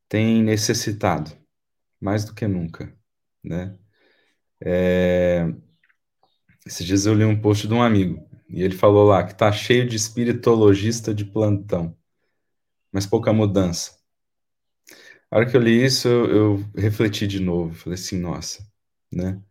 tem 0.09 0.43
necessitado, 0.43 1.31
mais 2.01 2.25
do 2.25 2.33
que 2.35 2.47
nunca. 2.47 2.93
Né? 3.43 3.77
É, 4.61 5.47
esses 6.65 6.85
dias 6.85 7.05
eu 7.05 7.13
li 7.13 7.23
um 7.23 7.39
post 7.39 7.67
de 7.67 7.73
um 7.73 7.83
amigo, 7.83 8.27
e 8.49 8.63
ele 8.63 8.75
falou 8.75 9.07
lá 9.07 9.23
que 9.23 9.35
tá 9.35 9.51
cheio 9.51 9.87
de 9.87 9.95
espiritologista 9.95 11.13
de 11.13 11.25
plantão 11.25 11.95
mas 12.91 13.05
pouca 13.05 13.33
mudança. 13.33 13.99
A 15.29 15.37
hora 15.37 15.49
que 15.49 15.55
eu 15.55 15.61
li 15.61 15.83
isso, 15.83 16.07
eu, 16.07 16.29
eu 16.29 16.65
refleti 16.75 17.25
de 17.27 17.39
novo. 17.39 17.73
Falei 17.73 17.95
assim, 17.97 18.19
nossa, 18.19 18.65
né? 19.11 19.41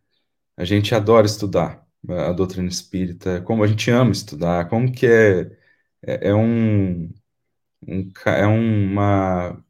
A 0.57 0.65
gente 0.65 0.95
adora 0.95 1.27
estudar 1.27 1.87
a 2.09 2.33
doutrina 2.33 2.69
espírita, 2.69 3.43
como 3.43 3.65
a 3.65 3.67
gente 3.67 3.91
ama 3.91 4.13
estudar, 4.13 4.69
como 4.69 4.93
que 4.93 5.07
é, 5.07 5.41
é, 6.03 6.29
é 6.31 6.35
um, 6.35 7.13
um, 7.89 8.13
é 8.27 8.47
uma, 8.47 9.65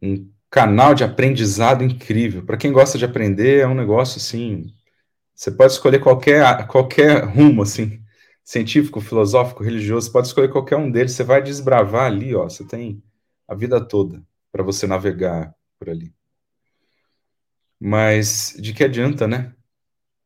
um 0.00 0.30
canal 0.50 0.94
de 0.94 1.04
aprendizado 1.04 1.84
incrível. 1.84 2.44
Para 2.44 2.56
quem 2.56 2.72
gosta 2.72 2.98
de 2.98 3.04
aprender, 3.04 3.60
é 3.60 3.66
um 3.66 3.74
negócio 3.74 4.18
assim. 4.18 4.66
Você 5.34 5.50
pode 5.50 5.72
escolher 5.72 6.00
qualquer, 6.00 6.66
qualquer 6.68 7.24
rumo, 7.24 7.62
assim 7.62 8.01
científico, 8.44 9.00
filosófico, 9.00 9.62
religioso, 9.62 10.10
pode 10.12 10.28
escolher 10.28 10.50
qualquer 10.50 10.76
um 10.76 10.90
deles, 10.90 11.12
você 11.12 11.24
vai 11.24 11.42
desbravar 11.42 12.06
ali, 12.06 12.34
ó, 12.34 12.44
você 12.44 12.64
tem 12.66 13.02
a 13.46 13.54
vida 13.54 13.80
toda 13.80 14.24
para 14.50 14.62
você 14.62 14.86
navegar 14.86 15.54
por 15.78 15.88
ali. 15.88 16.14
Mas 17.80 18.56
de 18.58 18.72
que 18.72 18.84
adianta, 18.84 19.26
né? 19.26 19.54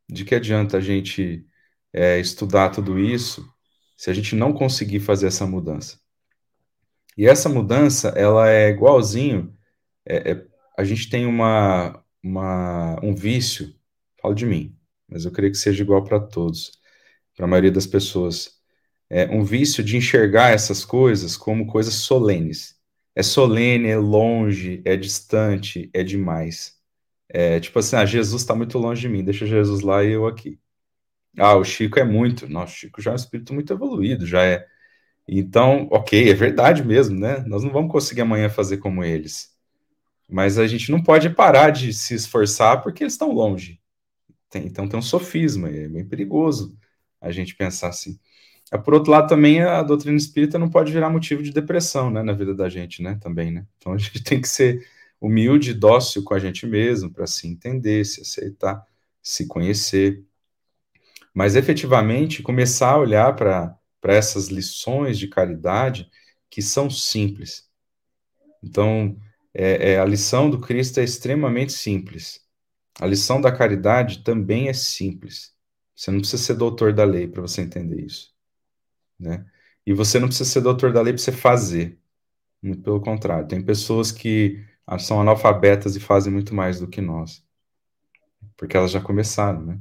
De 0.08 0.24
que 0.24 0.34
adianta 0.34 0.76
a 0.76 0.80
gente 0.80 1.46
é, 1.92 2.18
estudar 2.18 2.70
tudo 2.70 2.98
isso 2.98 3.48
se 3.96 4.10
a 4.10 4.14
gente 4.14 4.34
não 4.36 4.52
conseguir 4.52 5.00
fazer 5.00 5.26
essa 5.28 5.46
mudança? 5.46 5.98
E 7.16 7.26
essa 7.26 7.48
mudança, 7.48 8.08
ela 8.10 8.50
é 8.50 8.68
igualzinho, 8.68 9.56
é, 10.04 10.32
é, 10.32 10.46
a 10.76 10.84
gente 10.84 11.08
tem 11.08 11.24
uma, 11.26 12.04
uma, 12.22 12.98
um 13.02 13.14
vício, 13.14 13.74
falo 14.20 14.34
de 14.34 14.44
mim, 14.44 14.76
mas 15.08 15.24
eu 15.24 15.32
creio 15.32 15.50
que 15.52 15.58
seja 15.58 15.82
igual 15.82 16.04
para 16.04 16.20
todos 16.20 16.78
para 17.36 17.44
a 17.44 17.48
maioria 17.48 17.70
das 17.70 17.86
pessoas, 17.86 18.56
é 19.08 19.26
um 19.26 19.44
vício 19.44 19.84
de 19.84 19.96
enxergar 19.96 20.50
essas 20.50 20.84
coisas 20.84 21.36
como 21.36 21.66
coisas 21.66 21.94
solenes. 21.94 22.74
É 23.14 23.22
solene, 23.22 23.88
é 23.88 23.96
longe, 23.96 24.82
é 24.84 24.96
distante, 24.96 25.90
é 25.92 26.02
demais. 26.02 26.76
É 27.28 27.60
tipo 27.60 27.78
assim, 27.78 27.96
ah, 27.96 28.06
Jesus 28.06 28.42
está 28.42 28.54
muito 28.54 28.78
longe 28.78 29.02
de 29.02 29.08
mim, 29.08 29.24
deixa 29.24 29.46
Jesus 29.46 29.82
lá 29.82 30.02
e 30.02 30.12
eu 30.12 30.26
aqui. 30.26 30.58
Ah, 31.38 31.56
o 31.56 31.64
Chico 31.64 31.98
é 31.98 32.04
muito, 32.04 32.48
nossa, 32.48 32.72
o 32.72 32.76
Chico 32.76 33.02
já 33.02 33.10
é 33.10 33.14
um 33.14 33.16
espírito 33.16 33.54
muito 33.54 33.72
evoluído, 33.72 34.26
já 34.26 34.42
é. 34.44 34.66
Então, 35.28 35.88
ok, 35.90 36.30
é 36.30 36.34
verdade 36.34 36.84
mesmo, 36.84 37.18
né? 37.18 37.44
Nós 37.46 37.62
não 37.64 37.72
vamos 37.72 37.92
conseguir 37.92 38.22
amanhã 38.22 38.48
fazer 38.48 38.78
como 38.78 39.04
eles. 39.04 39.54
Mas 40.28 40.58
a 40.58 40.66
gente 40.66 40.90
não 40.90 41.02
pode 41.02 41.30
parar 41.30 41.70
de 41.70 41.92
se 41.92 42.14
esforçar 42.14 42.82
porque 42.82 43.04
eles 43.04 43.14
estão 43.14 43.32
longe. 43.32 43.80
Tem, 44.50 44.66
então 44.66 44.88
tem 44.88 44.98
um 44.98 45.02
sofisma, 45.02 45.68
é 45.70 45.88
bem 45.88 46.04
perigoso 46.06 46.76
a 47.20 47.30
gente 47.30 47.54
pensar 47.56 47.88
assim. 47.88 48.18
É, 48.72 48.78
por 48.78 48.94
outro 48.94 49.12
lado, 49.12 49.28
também 49.28 49.62
a 49.62 49.82
doutrina 49.82 50.16
espírita 50.16 50.58
não 50.58 50.68
pode 50.68 50.92
virar 50.92 51.10
motivo 51.10 51.42
de 51.42 51.52
depressão, 51.52 52.10
né, 52.10 52.22
na 52.22 52.32
vida 52.32 52.54
da 52.54 52.68
gente, 52.68 53.02
né, 53.02 53.18
também, 53.20 53.52
né? 53.52 53.66
Então 53.78 53.92
a 53.92 53.98
gente 53.98 54.22
tem 54.24 54.40
que 54.40 54.48
ser 54.48 54.86
humilde, 55.20 55.72
dócil 55.74 56.22
com 56.24 56.34
a 56.34 56.38
gente 56.38 56.66
mesmo, 56.66 57.10
para 57.10 57.26
se 57.26 57.46
entender, 57.48 58.04
se 58.04 58.20
aceitar, 58.20 58.84
se 59.22 59.46
conhecer. 59.46 60.24
Mas 61.34 61.56
efetivamente 61.56 62.42
começar 62.42 62.92
a 62.92 62.98
olhar 62.98 63.34
para 63.34 63.78
essas 64.04 64.48
lições 64.48 65.18
de 65.18 65.28
caridade 65.28 66.10
que 66.50 66.62
são 66.62 66.88
simples. 66.90 67.68
Então, 68.62 69.16
é, 69.54 69.92
é, 69.92 70.00
a 70.00 70.04
lição 70.04 70.50
do 70.50 70.60
Cristo 70.60 71.00
é 71.00 71.04
extremamente 71.04 71.72
simples. 71.72 72.40
A 73.00 73.06
lição 73.06 73.40
da 73.40 73.52
caridade 73.52 74.22
também 74.22 74.68
é 74.68 74.72
simples. 74.72 75.55
Você 75.96 76.10
não 76.12 76.20
precisa 76.20 76.42
ser 76.42 76.54
doutor 76.54 76.92
da 76.92 77.04
lei 77.04 77.28
para 77.28 77.42
você 77.42 77.62
entender 77.62 78.02
isso, 78.04 78.34
né? 79.18 79.46
E 79.86 79.94
você 79.94 80.18
não 80.20 80.28
precisa 80.28 80.50
ser 80.50 80.60
doutor 80.62 80.92
da 80.92 81.02
lei 81.02 81.12
para 81.14 81.22
você 81.22 81.32
fazer. 81.32 81.98
Muito 82.62 82.82
pelo 82.82 83.00
contrário, 83.00 83.48
tem 83.48 83.62
pessoas 83.64 84.12
que 84.12 84.64
são 85.00 85.20
analfabetas 85.20 85.96
e 85.96 86.00
fazem 86.00 86.32
muito 86.32 86.54
mais 86.54 86.80
do 86.80 86.88
que 86.88 87.00
nós, 87.00 87.44
porque 88.56 88.76
elas 88.76 88.90
já 88.90 89.00
começaram, 89.00 89.62
né? 89.64 89.80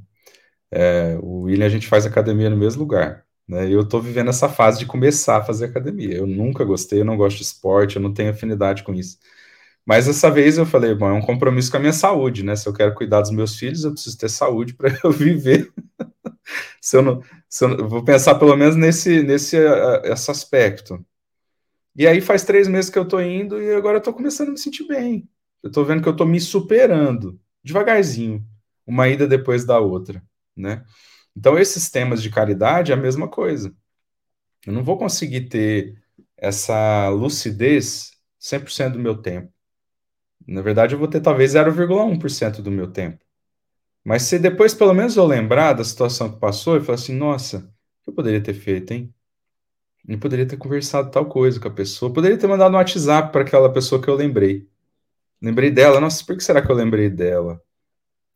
É, 0.71 1.17
o 1.21 1.41
William, 1.43 1.65
a 1.65 1.69
gente 1.69 1.87
faz 1.87 2.05
academia 2.05 2.49
no 2.49 2.57
mesmo 2.57 2.81
lugar. 2.81 3.25
Né? 3.47 3.71
Eu 3.71 3.81
estou 3.81 4.01
vivendo 4.01 4.29
essa 4.29 4.49
fase 4.49 4.79
de 4.79 4.85
começar 4.85 5.37
a 5.37 5.43
fazer 5.43 5.65
academia. 5.65 6.15
Eu 6.15 6.27
nunca 6.27 6.65
gostei, 6.65 7.01
eu 7.01 7.05
não 7.05 7.17
gosto 7.17 7.37
de 7.37 7.43
esporte, 7.43 7.95
eu 7.95 8.01
não 8.01 8.13
tenho 8.13 8.31
afinidade 8.31 8.83
com 8.83 8.93
isso. 8.93 9.19
Mas 9.85 10.07
dessa 10.07 10.31
vez 10.31 10.57
eu 10.57 10.65
falei, 10.65 10.95
bom, 10.95 11.07
é 11.09 11.13
um 11.13 11.21
compromisso 11.21 11.69
com 11.69 11.77
a 11.77 11.79
minha 11.79 11.93
saúde, 11.93 12.43
né? 12.43 12.55
Se 12.55 12.67
eu 12.67 12.73
quero 12.73 12.95
cuidar 12.95 13.21
dos 13.21 13.31
meus 13.31 13.55
filhos, 13.57 13.83
eu 13.83 13.91
preciso 13.91 14.17
ter 14.17 14.29
saúde 14.29 14.73
para 14.73 14.89
eu 15.03 15.11
viver. 15.13 15.71
se 16.81 16.97
eu 16.97 17.01
não, 17.01 17.21
se 17.47 17.65
eu 17.65 17.87
vou 17.87 18.03
pensar 18.03 18.35
pelo 18.35 18.55
menos 18.55 18.75
nesse, 18.75 19.21
nesse 19.21 19.57
uh, 19.57 20.01
esse 20.05 20.31
aspecto. 20.31 21.05
E 21.95 22.07
aí 22.07 22.19
faz 22.19 22.43
três 22.43 22.67
meses 22.67 22.89
que 22.89 22.99
eu 22.99 23.07
tô 23.07 23.21
indo 23.21 23.61
e 23.61 23.73
agora 23.73 23.97
eu 23.97 24.01
tô 24.01 24.13
começando 24.13 24.49
a 24.49 24.51
me 24.51 24.57
sentir 24.57 24.87
bem. 24.87 25.29
Eu 25.63 25.71
tô 25.71 25.83
vendo 25.83 26.01
que 26.01 26.09
eu 26.09 26.15
tô 26.15 26.25
me 26.25 26.39
superando, 26.41 27.39
devagarzinho, 27.63 28.45
uma 28.85 29.07
ida 29.07 29.27
depois 29.27 29.65
da 29.65 29.79
outra, 29.79 30.21
né? 30.55 30.83
Então 31.35 31.57
esses 31.57 31.89
temas 31.89 32.21
de 32.21 32.29
caridade 32.29 32.91
é 32.91 32.95
a 32.95 32.97
mesma 32.97 33.27
coisa. 33.27 33.73
Eu 34.65 34.73
não 34.73 34.83
vou 34.83 34.97
conseguir 34.97 35.47
ter 35.49 35.95
essa 36.37 37.09
lucidez 37.09 38.11
100% 38.39 38.93
do 38.93 38.99
meu 38.99 39.21
tempo. 39.21 39.54
Na 40.47 40.61
verdade, 40.61 40.93
eu 40.95 40.99
vou 40.99 41.07
ter 41.07 41.21
talvez 41.21 41.53
0,1% 41.53 42.61
do 42.61 42.71
meu 42.71 42.87
tempo. 42.91 43.23
Mas 44.03 44.23
se 44.23 44.37
depois, 44.37 44.73
pelo 44.73 44.93
menos, 44.93 45.15
eu 45.15 45.25
lembrar 45.25 45.73
da 45.73 45.83
situação 45.83 46.31
que 46.31 46.39
passou 46.39 46.77
e 46.77 46.81
falar 46.81 46.95
assim, 46.95 47.15
nossa, 47.15 47.57
o 47.57 48.03
que 48.03 48.09
eu 48.09 48.13
poderia 48.13 48.41
ter 48.41 48.53
feito, 48.53 48.93
hein? 48.93 49.13
Eu 50.07 50.19
poderia 50.19 50.45
ter 50.45 50.57
conversado 50.57 51.09
tal 51.09 51.25
coisa 51.25 51.59
com 51.59 51.67
a 51.67 51.71
pessoa. 51.71 52.09
Eu 52.09 52.13
poderia 52.13 52.37
ter 52.37 52.47
mandado 52.47 52.73
um 52.73 52.77
WhatsApp 52.77 53.31
para 53.31 53.41
aquela 53.41 53.71
pessoa 53.73 53.99
que 54.01 54.07
eu 54.07 54.15
lembrei. 54.15 54.67
Lembrei 55.41 55.71
dela. 55.71 55.99
Nossa, 55.99 56.23
por 56.23 56.37
que 56.37 56.43
será 56.43 56.61
que 56.61 56.71
eu 56.71 56.75
lembrei 56.75 57.09
dela? 57.09 57.59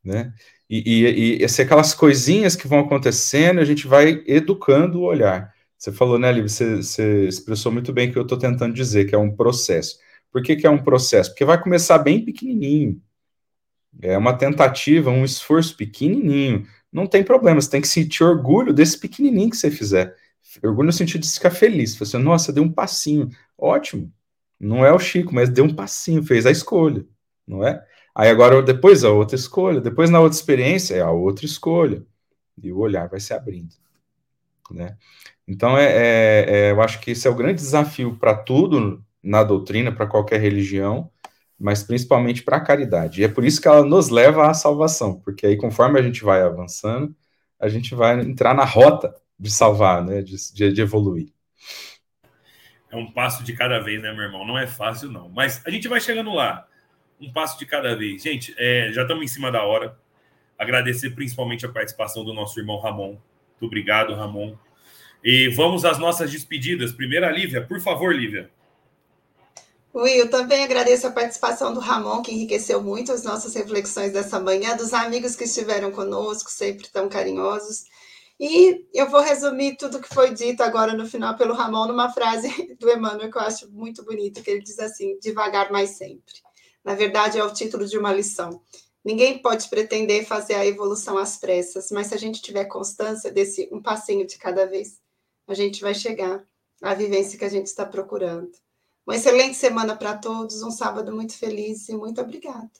Né? 0.04 0.34
E, 0.68 1.36
e, 1.38 1.38
e 1.40 1.44
assim, 1.44 1.62
aquelas 1.62 1.94
coisinhas 1.94 2.56
que 2.56 2.66
vão 2.66 2.80
acontecendo, 2.80 3.60
a 3.60 3.64
gente 3.64 3.86
vai 3.86 4.24
educando 4.26 5.00
o 5.00 5.04
olhar. 5.04 5.54
Você 5.78 5.92
falou, 5.92 6.18
né, 6.18 6.30
Lívia? 6.32 6.48
Você, 6.48 6.76
você 6.76 7.26
expressou 7.26 7.70
muito 7.72 7.92
bem 7.92 8.08
o 8.08 8.12
que 8.12 8.18
eu 8.18 8.22
estou 8.22 8.38
tentando 8.38 8.74
dizer, 8.74 9.06
que 9.06 9.14
é 9.14 9.18
um 9.18 9.34
processo. 9.34 9.98
Por 10.30 10.42
que, 10.42 10.56
que 10.56 10.66
é 10.66 10.70
um 10.70 10.82
processo? 10.82 11.30
Porque 11.30 11.44
vai 11.44 11.60
começar 11.60 11.98
bem 11.98 12.24
pequenininho. 12.24 13.00
É 14.00 14.16
uma 14.16 14.36
tentativa, 14.36 15.10
um 15.10 15.24
esforço 15.24 15.76
pequenininho. 15.76 16.66
Não 16.92 17.06
tem 17.06 17.22
problema, 17.22 17.60
você 17.60 17.70
tem 17.70 17.80
que 17.80 17.88
sentir 17.88 18.22
orgulho 18.22 18.72
desse 18.72 18.98
pequenininho 18.98 19.50
que 19.50 19.56
você 19.56 19.70
fizer. 19.70 20.14
Orgulho 20.62 20.86
no 20.86 20.92
sentido 20.92 21.22
de 21.22 21.30
ficar 21.30 21.50
feliz. 21.50 21.96
Você, 21.96 22.16
nossa, 22.18 22.52
deu 22.52 22.62
um 22.62 22.72
passinho. 22.72 23.28
Ótimo. 23.58 24.12
Não 24.58 24.84
é 24.84 24.92
o 24.92 24.98
Chico, 24.98 25.34
mas 25.34 25.48
deu 25.48 25.64
um 25.64 25.74
passinho, 25.74 26.22
fez 26.22 26.44
a 26.44 26.50
escolha, 26.50 27.06
não 27.46 27.66
é? 27.66 27.82
Aí 28.14 28.28
agora, 28.28 28.62
depois 28.62 29.04
a 29.04 29.10
outra 29.10 29.34
escolha, 29.34 29.80
depois 29.80 30.10
na 30.10 30.20
outra 30.20 30.36
experiência 30.36 30.96
é 30.96 31.00
a 31.00 31.10
outra 31.10 31.46
escolha. 31.46 32.04
E 32.62 32.70
o 32.70 32.78
olhar 32.78 33.08
vai 33.08 33.20
se 33.20 33.32
abrindo, 33.32 33.74
né? 34.70 34.98
Então, 35.48 35.78
é, 35.78 35.86
é, 35.86 36.44
é 36.48 36.70
eu 36.72 36.82
acho 36.82 37.00
que 37.00 37.12
esse 37.12 37.26
é 37.26 37.30
o 37.30 37.34
grande 37.34 37.62
desafio 37.62 38.16
para 38.18 38.34
tudo 38.34 39.02
na 39.22 39.42
doutrina, 39.44 39.92
para 39.92 40.06
qualquer 40.06 40.40
religião, 40.40 41.10
mas 41.58 41.82
principalmente 41.82 42.42
para 42.42 42.56
a 42.56 42.64
caridade. 42.64 43.20
E 43.20 43.24
é 43.24 43.28
por 43.28 43.44
isso 43.44 43.60
que 43.60 43.68
ela 43.68 43.84
nos 43.84 44.08
leva 44.08 44.50
à 44.50 44.54
salvação, 44.54 45.20
porque 45.20 45.46
aí, 45.46 45.56
conforme 45.56 45.98
a 45.98 46.02
gente 46.02 46.24
vai 46.24 46.42
avançando, 46.42 47.14
a 47.58 47.68
gente 47.68 47.94
vai 47.94 48.18
entrar 48.20 48.54
na 48.54 48.64
rota 48.64 49.14
de 49.38 49.50
salvar, 49.50 50.02
né, 50.04 50.22
de, 50.22 50.36
de, 50.54 50.72
de 50.72 50.80
evoluir. 50.80 51.32
É 52.90 52.96
um 52.96 53.10
passo 53.10 53.44
de 53.44 53.52
cada 53.52 53.78
vez, 53.78 54.02
né, 54.02 54.12
meu 54.12 54.22
irmão? 54.22 54.46
Não 54.46 54.58
é 54.58 54.66
fácil, 54.66 55.10
não. 55.10 55.28
Mas 55.28 55.64
a 55.64 55.70
gente 55.70 55.86
vai 55.86 56.00
chegando 56.00 56.34
lá. 56.34 56.66
Um 57.20 57.32
passo 57.32 57.58
de 57.58 57.66
cada 57.66 57.94
vez. 57.94 58.22
Gente, 58.22 58.54
é, 58.58 58.90
já 58.92 59.02
estamos 59.02 59.22
em 59.22 59.28
cima 59.28 59.52
da 59.52 59.62
hora. 59.62 59.96
Agradecer 60.58 61.10
principalmente 61.10 61.64
a 61.64 61.68
participação 61.68 62.24
do 62.24 62.34
nosso 62.34 62.58
irmão 62.58 62.80
Ramon. 62.80 63.10
Muito 63.10 63.66
obrigado, 63.66 64.14
Ramon. 64.14 64.56
E 65.22 65.48
vamos 65.50 65.84
às 65.84 65.98
nossas 65.98 66.32
despedidas. 66.32 66.92
Primeiro, 66.92 67.26
a 67.26 67.30
Lívia. 67.30 67.60
Por 67.62 67.80
favor, 67.80 68.14
Lívia. 68.14 68.50
Will, 69.92 70.30
também 70.30 70.62
agradeço 70.62 71.06
a 71.06 71.10
participação 71.10 71.74
do 71.74 71.80
Ramon, 71.80 72.22
que 72.22 72.32
enriqueceu 72.32 72.80
muito 72.80 73.10
as 73.12 73.24
nossas 73.24 73.54
reflexões 73.54 74.12
dessa 74.12 74.38
manhã, 74.38 74.76
dos 74.76 74.94
amigos 74.94 75.34
que 75.34 75.44
estiveram 75.44 75.90
conosco, 75.90 76.48
sempre 76.50 76.88
tão 76.88 77.08
carinhosos. 77.08 77.84
E 78.38 78.86
eu 78.94 79.10
vou 79.10 79.20
resumir 79.20 79.76
tudo 79.76 80.00
que 80.00 80.14
foi 80.14 80.32
dito 80.32 80.62
agora 80.62 80.94
no 80.94 81.06
final 81.06 81.36
pelo 81.36 81.54
Ramon 81.54 81.88
numa 81.88 82.10
frase 82.12 82.48
do 82.78 82.88
Emmanuel 82.88 83.30
que 83.30 83.36
eu 83.36 83.42
acho 83.42 83.70
muito 83.70 84.04
bonito, 84.04 84.42
que 84.42 84.50
ele 84.50 84.62
diz 84.62 84.78
assim: 84.78 85.18
devagar, 85.20 85.70
mas 85.72 85.90
sempre. 85.90 86.34
Na 86.84 86.94
verdade, 86.94 87.38
é 87.38 87.44
o 87.44 87.52
título 87.52 87.84
de 87.84 87.98
uma 87.98 88.12
lição. 88.12 88.62
Ninguém 89.04 89.38
pode 89.42 89.68
pretender 89.68 90.24
fazer 90.24 90.54
a 90.54 90.64
evolução 90.64 91.18
às 91.18 91.36
pressas, 91.36 91.90
mas 91.90 92.06
se 92.06 92.14
a 92.14 92.18
gente 92.18 92.40
tiver 92.40 92.64
constância 92.66 93.30
desse 93.30 93.68
um 93.72 93.82
passinho 93.82 94.26
de 94.26 94.38
cada 94.38 94.66
vez, 94.66 95.00
a 95.48 95.54
gente 95.54 95.80
vai 95.82 95.94
chegar 95.94 96.44
à 96.80 96.94
vivência 96.94 97.38
que 97.38 97.44
a 97.44 97.48
gente 97.48 97.66
está 97.66 97.84
procurando. 97.84 98.50
Uma 99.06 99.16
excelente 99.16 99.54
semana 99.54 99.96
para 99.96 100.16
todos, 100.16 100.62
um 100.62 100.70
sábado 100.70 101.12
muito 101.12 101.36
feliz 101.36 101.88
e 101.88 101.96
muito 101.96 102.20
obrigado 102.20 102.70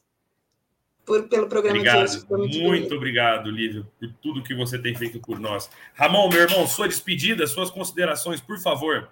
por, 1.10 1.28
pelo 1.28 1.48
programa 1.48 1.78
obrigado. 1.78 2.06
de 2.06 2.16
hoje. 2.16 2.26
muito, 2.30 2.60
muito 2.60 2.94
obrigado, 2.94 3.50
Lívia, 3.50 3.84
por 3.98 4.12
tudo 4.22 4.42
que 4.44 4.54
você 4.54 4.78
tem 4.78 4.94
feito 4.94 5.18
por 5.20 5.40
nós. 5.40 5.68
Ramon, 5.94 6.28
meu 6.28 6.42
irmão, 6.42 6.66
sua 6.68 6.86
despedida, 6.86 7.46
suas 7.48 7.68
considerações, 7.68 8.40
por 8.40 8.60
favor. 8.60 9.10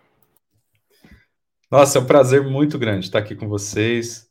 Nossa, 1.69 1.99
é 1.99 2.01
um 2.01 2.07
prazer 2.07 2.43
muito 2.43 2.79
grande 2.79 3.07
estar 3.07 3.19
aqui 3.19 3.35
com 3.35 3.49
vocês. 3.49 4.29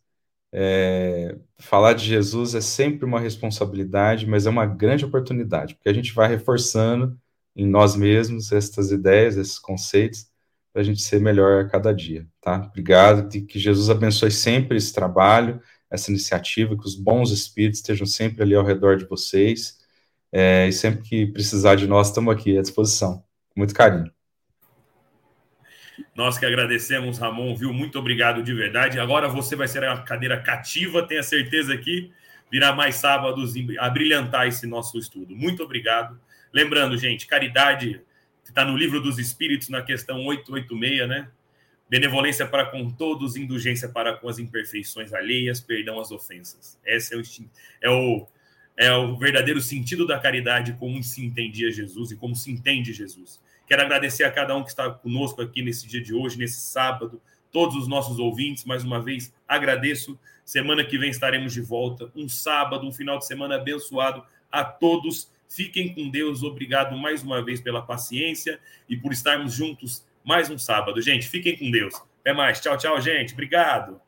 É, 0.54 1.36
falar 1.60 1.92
de 1.92 2.06
Jesus 2.06 2.56
é 2.56 2.62
sempre 2.62 3.06
uma 3.06 3.20
responsabilidade, 3.20 4.26
mas 4.26 4.48
é 4.48 4.50
uma 4.50 4.66
grande 4.66 5.04
oportunidade, 5.04 5.76
porque 5.76 5.90
a 5.90 5.94
gente 5.94 6.14
vai 6.14 6.30
reforçando 6.30 7.20
em 7.54 7.68
nós 7.68 7.98
mesmos 7.98 8.52
estas 8.54 8.92
ideias, 8.92 9.36
esses 9.36 9.60
conceitos, 9.60 10.28
para 10.72 10.82
a 10.82 10.86
gente 10.86 11.02
ser 11.02 11.20
melhor 11.20 11.66
a 11.66 11.68
cada 11.68 11.92
dia, 11.92 12.26
tá? 12.48 12.66
Obrigado, 12.66 13.36
e 13.36 13.42
que 13.42 13.60
Jesus 13.60 13.90
abençoe 13.90 14.32
sempre 14.32 14.78
esse 14.78 14.94
trabalho, 14.94 15.62
essa 15.92 16.10
iniciativa, 16.10 16.78
que 16.78 16.86
os 16.86 16.96
bons 16.96 17.30
espíritos 17.30 17.80
estejam 17.80 18.08
sempre 18.08 18.42
ali 18.42 18.56
ao 18.56 18.64
redor 18.64 18.96
de 18.96 19.04
vocês, 19.04 19.80
é, 20.32 20.66
e 20.66 20.72
sempre 20.72 21.02
que 21.02 21.26
precisar 21.26 21.76
de 21.76 21.88
nós, 21.88 22.08
estamos 22.08 22.34
aqui 22.34 22.58
à 22.58 22.62
disposição. 22.62 23.22
Muito 23.54 23.74
carinho. 23.74 24.10
Nós 26.16 26.38
que 26.38 26.46
agradecemos, 26.46 27.18
Ramon, 27.18 27.54
viu? 27.54 27.74
Muito 27.74 28.00
obrigado 28.00 28.42
de 28.42 28.54
verdade. 28.54 28.98
Agora 28.98 29.28
você 29.28 29.54
vai 29.54 29.68
ser 29.68 29.84
a 29.84 29.98
cadeira 29.98 30.42
cativa, 30.42 31.06
tenha 31.06 31.24
certeza 31.24 31.76
que 31.76 32.12
virá 32.50 32.74
mais 32.74 32.96
sábados 32.96 33.56
a 33.78 33.90
brilhantar 33.90 34.48
esse 34.48 34.66
nosso 34.66 34.98
estudo. 34.98 35.36
Muito 35.36 35.64
obrigado. 35.64 36.18
Lembrando, 36.54 36.98
gente, 36.98 37.28
caridade 37.28 38.02
está 38.42 38.64
no 38.64 38.78
livro 38.78 39.02
dos 39.02 39.20
Espíritos, 39.20 39.68
na 39.68 39.82
questão 39.82 40.26
886, 40.26 41.10
né? 41.10 41.28
Benevolência 41.90 42.46
para 42.46 42.66
com 42.66 42.90
todos, 42.90 43.36
indulgência 43.36 43.88
para 43.88 44.16
com 44.18 44.28
as 44.28 44.40
imperfeições 44.40 45.14
alheias, 45.14 45.62
perdão 45.62 46.00
às 46.00 46.12
ofensas. 46.12 46.78
Esse 46.86 47.14
é 47.14 47.18
o, 47.18 47.22
é 47.82 47.90
o, 47.90 48.28
é 48.76 48.92
o 48.94 49.18
verdadeiro 49.18 49.62
sentido 49.62 50.06
da 50.06 50.20
caridade, 50.20 50.74
como 50.74 51.02
se 51.02 51.26
entendia 51.26 51.72
Jesus 51.72 52.12
e 52.12 52.16
como 52.16 52.36
se 52.36 52.52
entende 52.52 52.92
Jesus. 52.92 53.42
Quero 53.66 53.82
agradecer 53.82 54.24
a 54.24 54.32
cada 54.32 54.56
um 54.56 54.64
que 54.64 54.70
está 54.70 54.90
conosco 54.90 55.42
aqui 55.42 55.62
nesse 55.62 55.88
dia 55.88 56.02
de 56.02 56.14
hoje, 56.14 56.38
nesse 56.38 56.60
sábado, 56.60 57.22
todos 57.52 57.76
os 57.76 57.88
nossos 57.88 58.20
ouvintes, 58.20 58.66
mais 58.66 58.84
uma 58.84 59.02
vez, 59.02 59.34
agradeço. 59.48 60.20
Semana 60.44 60.84
que 60.84 60.98
vem 60.98 61.10
estaremos 61.10 61.54
de 61.54 61.62
volta. 61.62 62.10
Um 62.16 62.30
sábado, 62.30 62.88
um 62.88 62.92
final 62.92 63.18
de 63.18 63.26
semana 63.26 63.56
abençoado 63.56 64.24
a 64.50 64.64
todos 64.64 65.30
Fiquem 65.50 65.94
com 65.94 66.10
Deus. 66.10 66.44
Obrigado 66.44 66.96
mais 66.98 67.24
uma 67.24 67.44
vez 67.44 67.62
pela 67.62 67.82
paciência 67.82 68.60
e 68.88 68.98
por 68.98 69.14
estarmos 69.14 69.54
juntos 69.54 70.04
mais 70.28 70.50
um 70.50 70.58
sábado. 70.58 71.02
Gente, 71.02 71.26
fiquem 71.26 71.56
com 71.56 71.72
Deus. 71.72 71.94
Até 72.20 72.34
mais. 72.34 72.60
Tchau, 72.60 72.78
tchau, 72.78 73.00
gente. 73.00 73.32
Obrigado. 73.32 74.02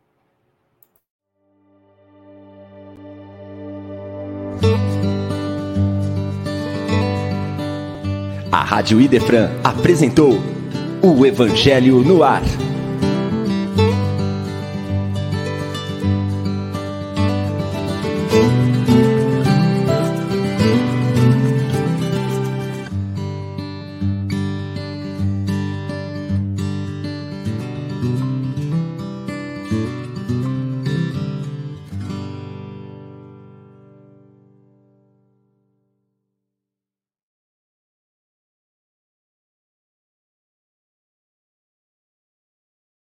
A 8.51 8.61
Rádio 8.61 8.99
Idefran 8.99 9.49
apresentou 9.63 10.34
o 11.01 11.26
Evangelho 11.26 12.03
no 12.03 12.22
Ar. 12.22 12.41